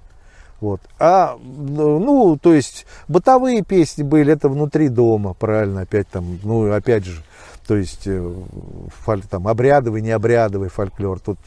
Вот. 0.61 0.81
А, 0.99 1.39
ну, 1.41 2.39
то 2.41 2.53
есть, 2.53 2.87
бытовые 3.09 3.63
песни 3.63 4.03
были, 4.03 4.35
это 4.35 4.49
внутри 4.49 4.89
дома, 4.89 5.33
правильно, 5.33 5.83
опять 5.83 6.09
там, 6.09 6.39
ну, 6.43 6.71
опять 6.71 7.07
же, 7.07 7.23
то 7.67 7.77
есть, 7.77 8.03
э, 8.07 8.35
фоль, 9.05 9.23
там, 9.23 9.49
обрядовый, 9.49 10.03
необрядовый 10.03 10.69
фольклор, 10.69 11.19
тут 11.19 11.39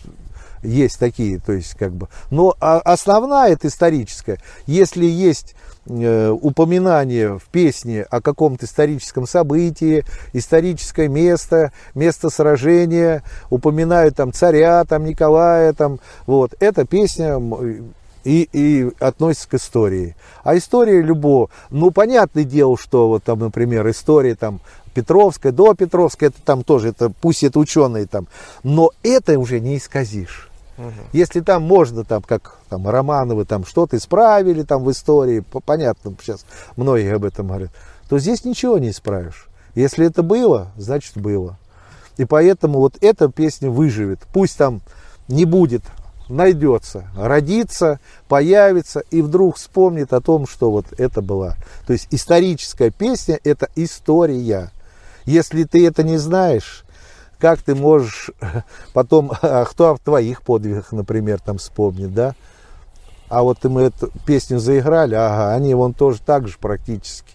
есть 0.64 0.99
такие, 0.99 1.39
то 1.39 1.53
есть, 1.53 1.76
как 1.76 1.93
бы, 1.93 2.07
но 2.32 2.55
основная 2.59 3.53
это 3.53 3.68
историческая. 3.68 4.39
Если 4.66 5.05
есть 5.05 5.55
э, 5.86 6.30
упоминание 6.30 7.38
в 7.38 7.43
песне 7.45 8.03
о 8.03 8.22
каком-то 8.22 8.66
историческом 8.66 9.28
событии, 9.28 10.05
историческое 10.34 11.07
место, 11.07 11.72
место 11.95 12.30
сражения, 12.30 13.24
упоминают 13.49 14.16
там 14.16 14.34
царя, 14.34 14.84
там 14.86 15.05
Николая, 15.05 15.74
там, 15.74 15.99
вот, 16.26 16.53
эта 16.59 16.86
песня 16.86 17.39
и, 18.24 18.49
и 18.51 18.89
относится 18.99 19.49
к 19.49 19.53
истории. 19.55 20.16
А 20.43 20.57
история 20.57 21.01
любого, 21.01 21.49
ну, 21.70 21.91
понятное 21.91 22.43
дело, 22.43 22.78
что 22.78 23.09
вот 23.09 23.24
там, 23.24 23.39
например, 23.39 23.89
история 23.89 24.36
там 24.36 24.61
Петровская, 24.93 25.51
до 25.51 25.74
Петровской, 25.74 26.30
это 26.30 26.41
там 26.43 26.64
тоже, 26.64 26.89
это, 26.89 27.09
пусть 27.09 27.43
это 27.43 27.59
ученые 27.59 28.05
там, 28.05 28.28
но 28.64 28.91
это 29.01 29.38
уже 29.39 29.59
не 29.59 29.78
исказишь. 29.78 30.49
Если 31.11 31.41
там 31.41 31.63
можно, 31.63 32.03
там, 32.03 32.21
как 32.24 32.57
там, 32.69 32.88
Романовы 32.88 33.45
там 33.45 33.65
что-то 33.65 33.97
исправили 33.97 34.63
там 34.63 34.84
в 34.84 34.91
истории, 34.91 35.41
по- 35.41 35.59
понятно, 35.59 36.15
сейчас 36.21 36.45
многие 36.76 37.13
об 37.13 37.26
этом 37.26 37.47
говорят, 37.47 37.71
то 38.09 38.17
здесь 38.19 38.43
ничего 38.43 38.78
не 38.80 38.89
исправишь. 38.89 39.47
Если 39.76 40.05
это 40.05 40.24
было, 40.24 40.71
значит 40.78 41.17
было. 41.17 41.57
И 42.17 42.26
поэтому 42.26 42.80
вот 42.80 42.95
эта 43.01 43.30
песня 43.30 43.69
выживет. 43.69 44.19
Пусть 44.34 44.57
там 44.57 44.82
не 45.28 45.45
будет, 45.45 45.84
найдется, 46.30 47.07
родится, 47.17 47.99
появится 48.28 49.03
и 49.11 49.21
вдруг 49.21 49.57
вспомнит 49.57 50.13
о 50.13 50.21
том, 50.21 50.47
что 50.47 50.71
вот 50.71 50.86
это 50.97 51.21
была. 51.21 51.55
То 51.88 51.93
есть 51.93 52.07
историческая 52.11 52.91
песня– 52.91 53.39
это 53.43 53.69
история. 53.76 54.71
Если 55.26 55.63
ты 55.63 55.86
это 55.88 56.03
не 56.03 56.17
знаешь, 56.17 56.82
как 57.43 57.61
ты 57.61 57.75
можешь 57.75 58.31
потом, 58.93 59.33
а 59.41 59.65
кто 59.65 59.91
о 59.91 59.97
твоих 59.97 60.43
подвигах, 60.43 60.93
например, 60.93 61.41
там 61.41 61.57
вспомнит, 61.57 62.13
да? 62.13 62.35
А 63.27 63.43
вот 63.43 63.61
мы 63.65 63.81
эту 63.81 64.11
песню 64.25 64.59
заиграли, 64.59 65.15
ага, 65.15 65.53
они 65.53 65.75
вон 65.75 65.93
тоже 65.93 66.21
так 66.21 66.47
же 66.47 66.57
практически 66.57 67.33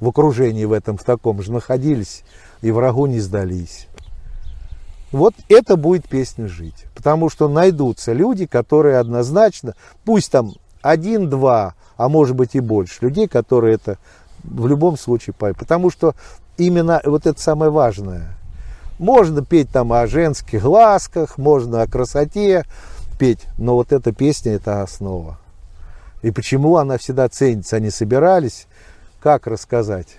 в 0.00 0.08
окружении 0.08 0.64
в 0.64 0.72
этом, 0.72 0.96
в 0.96 1.04
таком 1.04 1.42
же 1.42 1.52
находились 1.52 2.22
и 2.62 2.70
врагу 2.70 3.04
не 3.04 3.20
сдались. 3.20 3.86
Вот 5.12 5.34
это 5.50 5.76
будет 5.76 6.08
песня 6.08 6.48
жить. 6.48 6.86
Потому 6.94 7.28
что 7.28 7.46
найдутся 7.46 8.14
люди, 8.14 8.46
которые 8.46 8.96
однозначно, 8.96 9.74
пусть 10.06 10.32
там 10.32 10.54
один-два, 10.80 11.74
а 11.98 12.08
может 12.08 12.34
быть 12.34 12.54
и 12.54 12.60
больше, 12.60 12.96
людей, 13.02 13.28
которые 13.28 13.74
это 13.74 13.98
в 14.42 14.66
любом 14.66 14.96
случае 14.96 15.34
поют. 15.34 15.58
Потому 15.58 15.90
что 15.90 16.14
именно 16.56 17.02
вот 17.04 17.26
это 17.26 17.38
самое 17.38 17.70
важное. 17.70 18.39
Можно 19.00 19.42
петь 19.42 19.70
там 19.70 19.94
о 19.94 20.06
женских 20.06 20.60
глазках, 20.60 21.38
можно 21.38 21.80
о 21.80 21.86
красоте 21.86 22.66
петь, 23.18 23.46
но 23.56 23.74
вот 23.74 23.92
эта 23.92 24.12
песня 24.12 24.52
это 24.52 24.82
основа. 24.82 25.38
И 26.20 26.30
почему 26.30 26.76
она 26.76 26.98
всегда 26.98 27.26
ценится? 27.30 27.76
Они 27.76 27.88
собирались, 27.88 28.66
как 29.22 29.46
рассказать? 29.46 30.18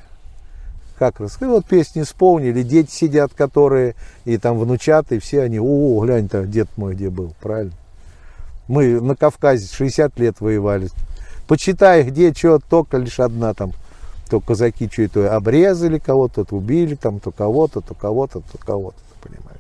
Как 0.98 1.20
рассказать? 1.20 1.54
Вот 1.54 1.68
песни 1.68 2.02
исполнили, 2.02 2.64
дети 2.64 2.90
сидят, 2.90 3.36
которые, 3.36 3.94
и 4.26 4.40
там 4.40 4.58
внучаты, 4.58 5.18
и 5.18 5.20
все 5.20 5.44
они, 5.44 5.60
о, 5.60 6.04
глянь-то, 6.04 6.48
дед 6.48 6.68
мой 6.76 6.96
где 6.96 7.12
был, 7.12 7.36
правильно? 7.40 7.74
Мы 8.68 9.00
на 9.00 9.16
Кавказе 9.16 9.68
60 9.72 10.18
лет 10.18 10.42
воевали. 10.42 10.90
Почитай, 11.48 12.02
где 12.02 12.34
что, 12.34 12.58
только 12.58 12.98
лишь 12.98 13.20
одна 13.20 13.54
там. 13.54 13.74
То 14.32 14.40
казаки 14.40 14.88
что 14.90 15.10
то 15.10 15.36
обрезали 15.36 16.00
кого-то, 16.00 16.46
то 16.46 16.56
убили 16.56 16.96
там, 16.96 17.20
то 17.20 17.34
кого-то, 17.34 17.82
то 17.82 17.94
кого-то, 17.94 18.40
то 18.40 18.58
кого-то, 18.58 18.98
понимаешь. 19.22 19.60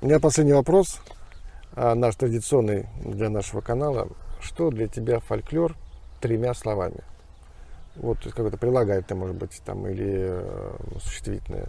У 0.00 0.06
меня 0.06 0.20
последний 0.20 0.52
вопрос, 0.52 1.00
а, 1.74 1.96
наш 1.96 2.14
традиционный 2.14 2.86
для 3.04 3.28
нашего 3.28 3.60
канала. 3.60 4.06
Что 4.40 4.70
для 4.70 4.86
тебя 4.86 5.18
фольклор 5.18 5.74
тремя 6.20 6.54
словами? 6.54 6.98
Вот 7.96 8.18
какое-то 8.22 8.56
прилагательное, 8.56 9.18
может 9.20 9.34
быть, 9.34 9.60
там, 9.66 9.84
или 9.88 10.06
э, 10.30 10.76
существительное. 11.02 11.66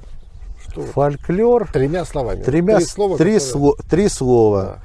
Что 0.68 0.82
вот? 0.82 0.90
Фольклор 0.92 1.68
Тремя 1.72 2.06
словами. 2.06 2.44
Тремя, 2.44 2.76
Три 2.76 2.86
слова. 2.86 3.18
три, 3.18 3.40
которые- 3.40 3.56
сло- 3.56 3.90
три 3.90 4.08
слова. 4.08 4.80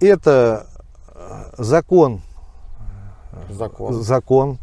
Это 0.00 0.66
э, 1.14 1.42
закон, 1.58 2.22
Закон. 3.50 4.02
закон. 4.02 4.58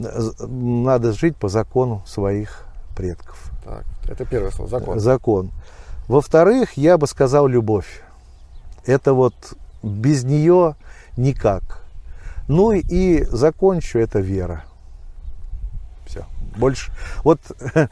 Надо 0.00 1.12
жить 1.12 1.36
по 1.36 1.48
закону 1.48 2.02
своих 2.06 2.64
предков. 2.96 3.50
Так, 3.64 3.84
это 4.08 4.24
первое 4.24 4.50
слово. 4.50 4.70
Закон. 4.70 4.98
Закон. 4.98 5.50
Во-вторых, 6.08 6.76
я 6.76 6.98
бы 6.98 7.06
сказал 7.06 7.46
любовь. 7.46 8.02
Это 8.86 9.12
вот 9.12 9.34
без 9.82 10.24
нее 10.24 10.74
никак. 11.16 11.84
Ну 12.48 12.72
и 12.72 13.24
закончу 13.24 13.98
это 13.98 14.18
вера. 14.18 14.64
Все. 16.06 16.24
Больше. 16.56 16.90
Вот 17.22 17.40
э, 17.74 17.86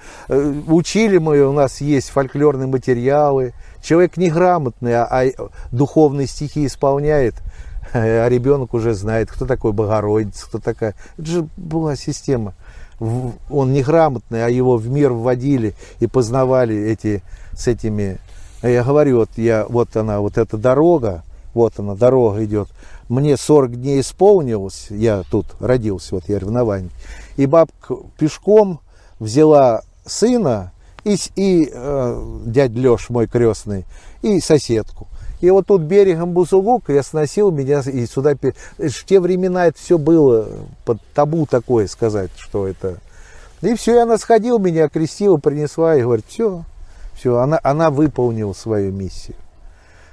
учили 0.67 1.19
мы, 1.19 1.41
у 1.43 1.53
нас 1.53 1.81
есть 1.81 2.11
фольклорные 2.11 2.67
материалы. 2.67 3.55
Человек 3.81 4.17
неграмотный, 4.17 4.97
а, 4.97 5.07
а 5.09 5.31
духовные 5.71 6.27
стихи 6.27 6.67
исполняет, 6.67 7.37
а 7.93 8.28
ребенок 8.28 8.74
уже 8.74 8.95
знает, 8.95 9.30
кто 9.30 9.47
такой 9.47 9.72
Богородица, 9.72 10.47
кто 10.47 10.59
такая. 10.59 10.95
Это 11.16 11.26
же 11.26 11.49
была 11.57 11.97
система. 11.97 12.55
Он 13.01 13.72
неграмотный, 13.72 14.45
а 14.45 14.49
его 14.49 14.76
в 14.76 14.89
мир 14.89 15.12
вводили 15.12 15.74
и 16.01 16.07
познавали 16.07 16.76
эти 16.76 17.22
с 17.53 17.68
этими. 17.68 18.18
А 18.61 18.68
Я 18.68 18.82
говорю, 18.82 19.18
вот 19.18 19.30
я, 19.36 19.66
вот 19.68 19.97
она, 19.97 20.20
вот 20.20 20.36
эта 20.36 20.57
дорога, 20.57 21.22
вот 21.55 21.78
она, 21.78 21.95
дорога 21.95 22.45
идет. 22.45 22.68
Мне 23.09 23.36
40 23.36 23.80
дней 23.80 24.01
исполнилось, 24.01 24.89
я 24.91 25.22
тут 25.30 25.47
родился, 25.61 26.16
вот 26.16 26.28
я 26.28 26.39
в. 26.39 26.91
И 27.36 27.47
бабка 27.47 27.97
пешком 28.18 28.80
взяла 29.18 29.82
сына 30.05 30.72
и, 31.05 31.16
и 31.36 31.70
э, 31.72 32.41
дядь 32.47 32.72
Леш, 32.72 33.09
мой 33.11 33.26
крестный, 33.26 33.84
и 34.22 34.41
соседку. 34.41 35.07
И 35.41 35.51
вот 35.51 35.66
тут 35.66 35.82
берегом 35.82 36.32
Бузулук 36.32 36.89
я 36.89 37.03
сносил 37.03 37.51
меня 37.51 37.80
и 37.80 38.07
сюда. 38.07 38.34
В 38.34 39.05
те 39.05 39.20
времена 39.20 39.66
это 39.66 39.78
все 39.78 39.99
было 39.99 40.49
под 40.84 41.01
табу 41.14 41.47
такое 41.47 41.86
сказать, 41.86 42.30
что 42.36 42.66
это. 42.66 42.99
И 43.61 43.74
все, 43.74 43.97
и 43.97 43.99
она 43.99 44.18
сходила, 44.18 44.59
меня 44.59 44.84
окрестила, 44.84 45.36
принесла 45.36 45.97
и 45.97 46.03
говорит, 46.03 46.26
все, 46.28 46.64
все, 47.14 47.39
она, 47.39 47.61
она 47.62 47.91
выполнила 47.91 48.53
свою 48.53 48.93
миссию. 48.93 49.36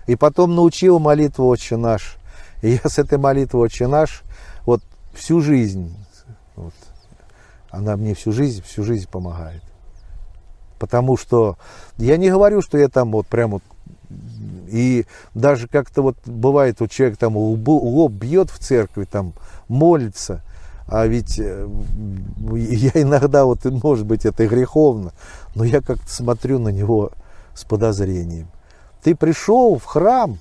И 0.08 0.16
потом 0.16 0.56
научила 0.56 1.00
молитву 1.00 1.48
«Отче 1.48 1.78
наш». 1.78 2.18
И 2.62 2.72
я 2.72 2.90
с 2.90 2.98
этой 3.00 3.18
молитвой 3.18 3.66
«Отче 3.66 3.88
наш» 3.88 4.24
вот 4.66 4.82
всю 5.14 5.42
жизнь, 5.42 5.96
вот, 6.56 6.74
она 7.70 7.96
мне 7.98 8.14
всю 8.14 8.32
жизнь, 8.32 8.64
всю 8.64 8.84
жизнь 8.84 9.08
помогает. 9.10 9.62
Потому 10.80 11.18
что 11.18 11.58
я 11.98 12.18
не 12.18 12.30
говорю, 12.30 12.62
что 12.62 12.78
я 12.78 12.90
там 12.90 13.12
вот 13.12 13.28
прям 13.28 13.52
вот 13.52 13.64
и 14.68 15.06
даже 15.34 15.68
как-то 15.68 16.02
вот 16.02 16.18
бывает, 16.26 16.80
вот 16.80 16.92
человек 16.92 17.18
там 17.18 17.38
лоб 17.38 18.12
бьет 18.12 18.50
в 18.50 18.60
церкви, 18.60 19.06
там 19.06 19.34
молится, 19.68 20.42
а 20.88 21.08
ведь 21.08 21.40
э, 21.40 21.68
я 22.54 22.92
иногда, 22.94 23.46
вот, 23.46 23.66
может 23.66 24.06
быть, 24.06 24.26
это 24.26 24.44
и 24.44 24.48
греховно, 24.48 25.14
но 25.56 25.64
я 25.64 25.82
как-то 25.82 26.12
смотрю 26.12 26.60
на 26.60 26.70
него 26.70 27.12
с 27.54 27.64
подозрением. 27.64 28.48
Ты 29.04 29.16
пришел 29.16 29.78
в 29.78 29.86
храм, 29.86 30.40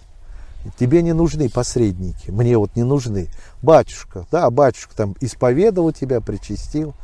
тебе 0.79 1.03
не 1.03 1.12
нужны 1.12 1.49
посредники, 1.49 2.31
мне 2.31 2.57
вот 2.59 2.77
не 2.77 2.83
нужны. 2.83 3.29
Батюшка, 3.62 4.27
да, 4.31 4.51
батюшка 4.51 4.97
там 4.97 5.15
исповедовал 5.21 5.93
тебя, 5.93 6.21
причастил. 6.21 6.95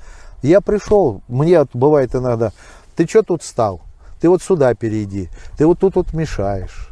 Я 0.42 0.60
пришел, 0.60 1.22
мне 1.28 1.58
вот 1.58 1.70
бывает 1.74 2.14
иногда, 2.14 2.52
ты 2.96 3.06
что 3.06 3.22
тут 3.22 3.42
стал? 3.42 3.82
Ты 4.20 4.28
вот 4.28 4.42
сюда 4.42 4.74
перейди, 4.74 5.28
ты 5.56 5.66
вот 5.66 5.78
тут 5.78 5.96
вот 5.96 6.12
мешаешь. 6.12 6.88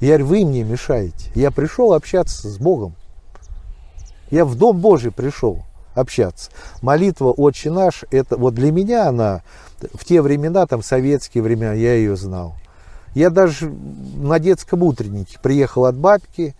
Я 0.00 0.18
говорю, 0.18 0.26
вы 0.26 0.44
мне 0.44 0.62
мешаете. 0.62 1.30
Я 1.34 1.50
пришел 1.50 1.92
общаться 1.92 2.48
с 2.48 2.58
Богом. 2.58 2.94
Я 4.30 4.44
в 4.44 4.54
Дом 4.54 4.78
Божий 4.78 5.10
пришел 5.10 5.64
общаться. 5.94 6.50
Молитва 6.82 7.32
«Отче 7.32 7.70
наш», 7.70 8.04
это 8.10 8.36
вот 8.36 8.54
для 8.54 8.70
меня 8.70 9.08
она, 9.08 9.42
в 9.92 10.04
те 10.04 10.22
времена, 10.22 10.66
там 10.66 10.82
советские 10.82 11.42
времена, 11.42 11.72
я 11.72 11.94
ее 11.94 12.16
знал. 12.16 12.54
Я 13.14 13.30
даже 13.30 13.68
на 13.68 14.38
детском 14.38 14.84
утреннике 14.84 15.38
приехал 15.42 15.84
от 15.84 15.96
бабки, 15.96 16.54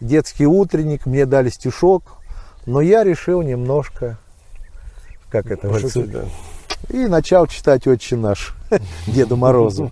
детский 0.00 0.46
утренник, 0.46 1.04
мне 1.04 1.26
дали 1.26 1.50
стишок, 1.50 2.04
но 2.64 2.80
я 2.80 3.02
решил 3.02 3.42
немножко, 3.42 4.18
как 5.28 5.50
это 5.50 5.68
Пошутить, 5.68 6.12
да. 6.12 6.24
и 6.88 7.08
начал 7.08 7.48
читать 7.48 7.88
«Отче 7.88 8.16
наш» 8.16 8.55
Деду 9.06 9.36
Морозу. 9.36 9.90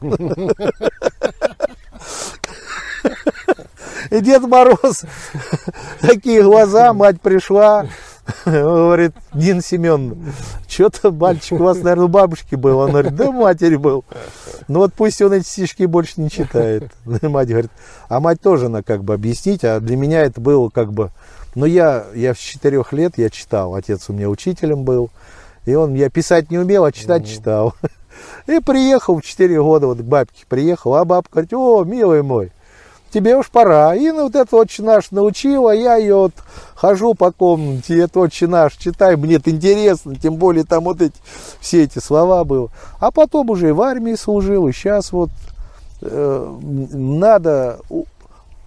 И 4.10 4.20
Дед 4.20 4.42
Мороз, 4.42 5.04
такие 6.00 6.42
глаза, 6.42 6.92
мать 6.92 7.20
пришла, 7.20 7.86
говорит, 8.44 9.12
Нина 9.32 9.62
Семеновна, 9.62 10.32
что-то 10.68 11.10
мальчик 11.10 11.60
у 11.60 11.64
вас, 11.64 11.78
наверное, 11.78 12.04
у 12.04 12.08
бабушки 12.08 12.54
был. 12.54 12.78
Он 12.78 12.90
говорит, 12.90 13.14
да 13.16 13.32
матери 13.32 13.76
был. 13.76 14.04
Ну 14.68 14.80
вот 14.80 14.94
пусть 14.94 15.20
он 15.22 15.32
эти 15.32 15.46
стишки 15.46 15.84
больше 15.84 16.20
не 16.20 16.30
читает. 16.30 16.92
И 17.20 17.26
мать 17.26 17.48
говорит, 17.48 17.70
а 18.08 18.20
мать 18.20 18.40
тоже 18.40 18.66
она 18.66 18.82
как 18.82 19.04
бы 19.04 19.14
объяснить, 19.14 19.64
а 19.64 19.80
для 19.80 19.96
меня 19.96 20.22
это 20.22 20.40
было 20.40 20.68
как 20.68 20.92
бы, 20.92 21.10
ну 21.54 21.66
я, 21.66 22.06
я 22.14 22.34
с 22.34 22.38
четырех 22.38 22.92
лет 22.92 23.14
я 23.16 23.30
читал, 23.30 23.74
отец 23.74 24.08
у 24.08 24.12
меня 24.12 24.28
учителем 24.28 24.84
был, 24.84 25.10
и 25.64 25.74
он, 25.74 25.94
я 25.94 26.10
писать 26.10 26.50
не 26.50 26.58
умел, 26.58 26.84
а 26.84 26.92
читать 26.92 27.26
читал. 27.26 27.74
И 28.46 28.60
приехал 28.60 29.18
в 29.18 29.22
4 29.22 29.62
года, 29.62 29.86
вот 29.86 29.98
к 29.98 30.02
бабке 30.02 30.44
приехал, 30.48 30.94
а 30.94 31.04
бабка 31.04 31.32
говорит, 31.32 31.52
о, 31.54 31.84
милый 31.84 32.22
мой, 32.22 32.52
тебе 33.14 33.36
уж 33.36 33.48
пора. 33.48 33.94
И 33.94 34.10
ну, 34.10 34.24
вот 34.24 34.34
это 34.34 34.56
отче 34.56 34.82
наш 34.82 35.10
научила, 35.12 35.70
я 35.70 35.96
ее 35.96 36.16
вот 36.16 36.34
хожу 36.74 37.14
по 37.14 37.30
комнате, 37.30 38.00
это 38.00 38.20
отче 38.20 38.46
наш 38.46 38.74
читаю, 38.74 39.18
мне 39.18 39.36
это 39.36 39.50
интересно, 39.50 40.16
тем 40.16 40.36
более 40.36 40.64
там 40.64 40.84
вот 40.84 41.00
эти, 41.00 41.14
все 41.60 41.84
эти 41.84 42.00
слова 42.00 42.44
было. 42.44 42.70
А 42.98 43.10
потом 43.10 43.50
уже 43.50 43.68
и 43.68 43.72
в 43.72 43.80
армии 43.80 44.14
служил, 44.14 44.66
и 44.68 44.72
сейчас 44.72 45.12
вот 45.12 45.30
э, 46.02 46.58
надо 46.92 47.78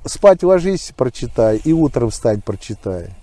спать 0.06 0.43
ложись, 0.43 0.93
прочитай, 0.95 1.58
и 1.58 1.74
утром 1.74 2.10
встать, 2.10 2.43
прочитай. 2.43 3.14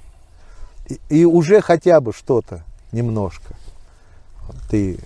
И, 0.89 1.01
и 1.09 1.25
уже 1.25 1.61
хотя 1.63 2.01
бы 2.01 2.13
что-то, 2.13 2.63
немножко. 2.93 3.55
Ты 4.71 4.99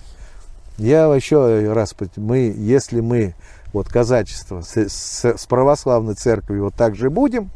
я 0.79 1.05
еще 1.13 1.71
раз, 1.71 1.93
мы, 2.15 2.53
если 2.57 3.01
мы, 3.01 3.35
вот 3.73 3.87
казачество, 3.87 4.61
с, 4.61 4.75
с- 4.77 5.25
с 5.37 5.45
православной 5.45 6.15
церковью 6.15 6.65
вот 6.65 6.75
так 6.75 6.95
же 6.95 7.09
будем, 7.09 7.51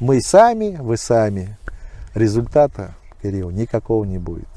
мы 0.00 0.20
сами, 0.22 0.76
вы 0.80 0.96
сами, 0.96 1.56
результата, 2.14 2.94
Кирилл, 3.22 3.50
никакого 3.50 4.04
не 4.04 4.18
будет. 4.18 4.48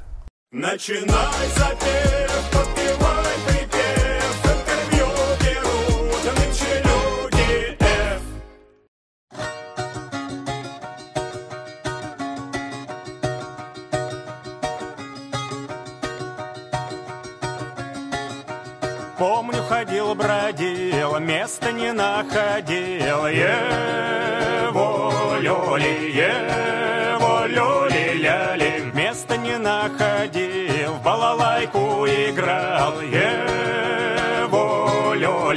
Начинай 0.52 1.48
запев, 1.58 2.83
места 21.44 21.74
не 21.74 21.92
находил. 21.92 23.28
Его, 23.28 25.12
лёли, 25.42 26.12
его, 26.16 27.46
лёли, 27.48 28.14
ляли. 28.24 28.92
Места 28.94 29.36
не 29.36 29.58
находил, 29.58 30.94
в 30.94 31.04
балалайку 31.04 32.06
играл. 32.08 33.02
Его, 33.02 34.06
его, 35.16 35.52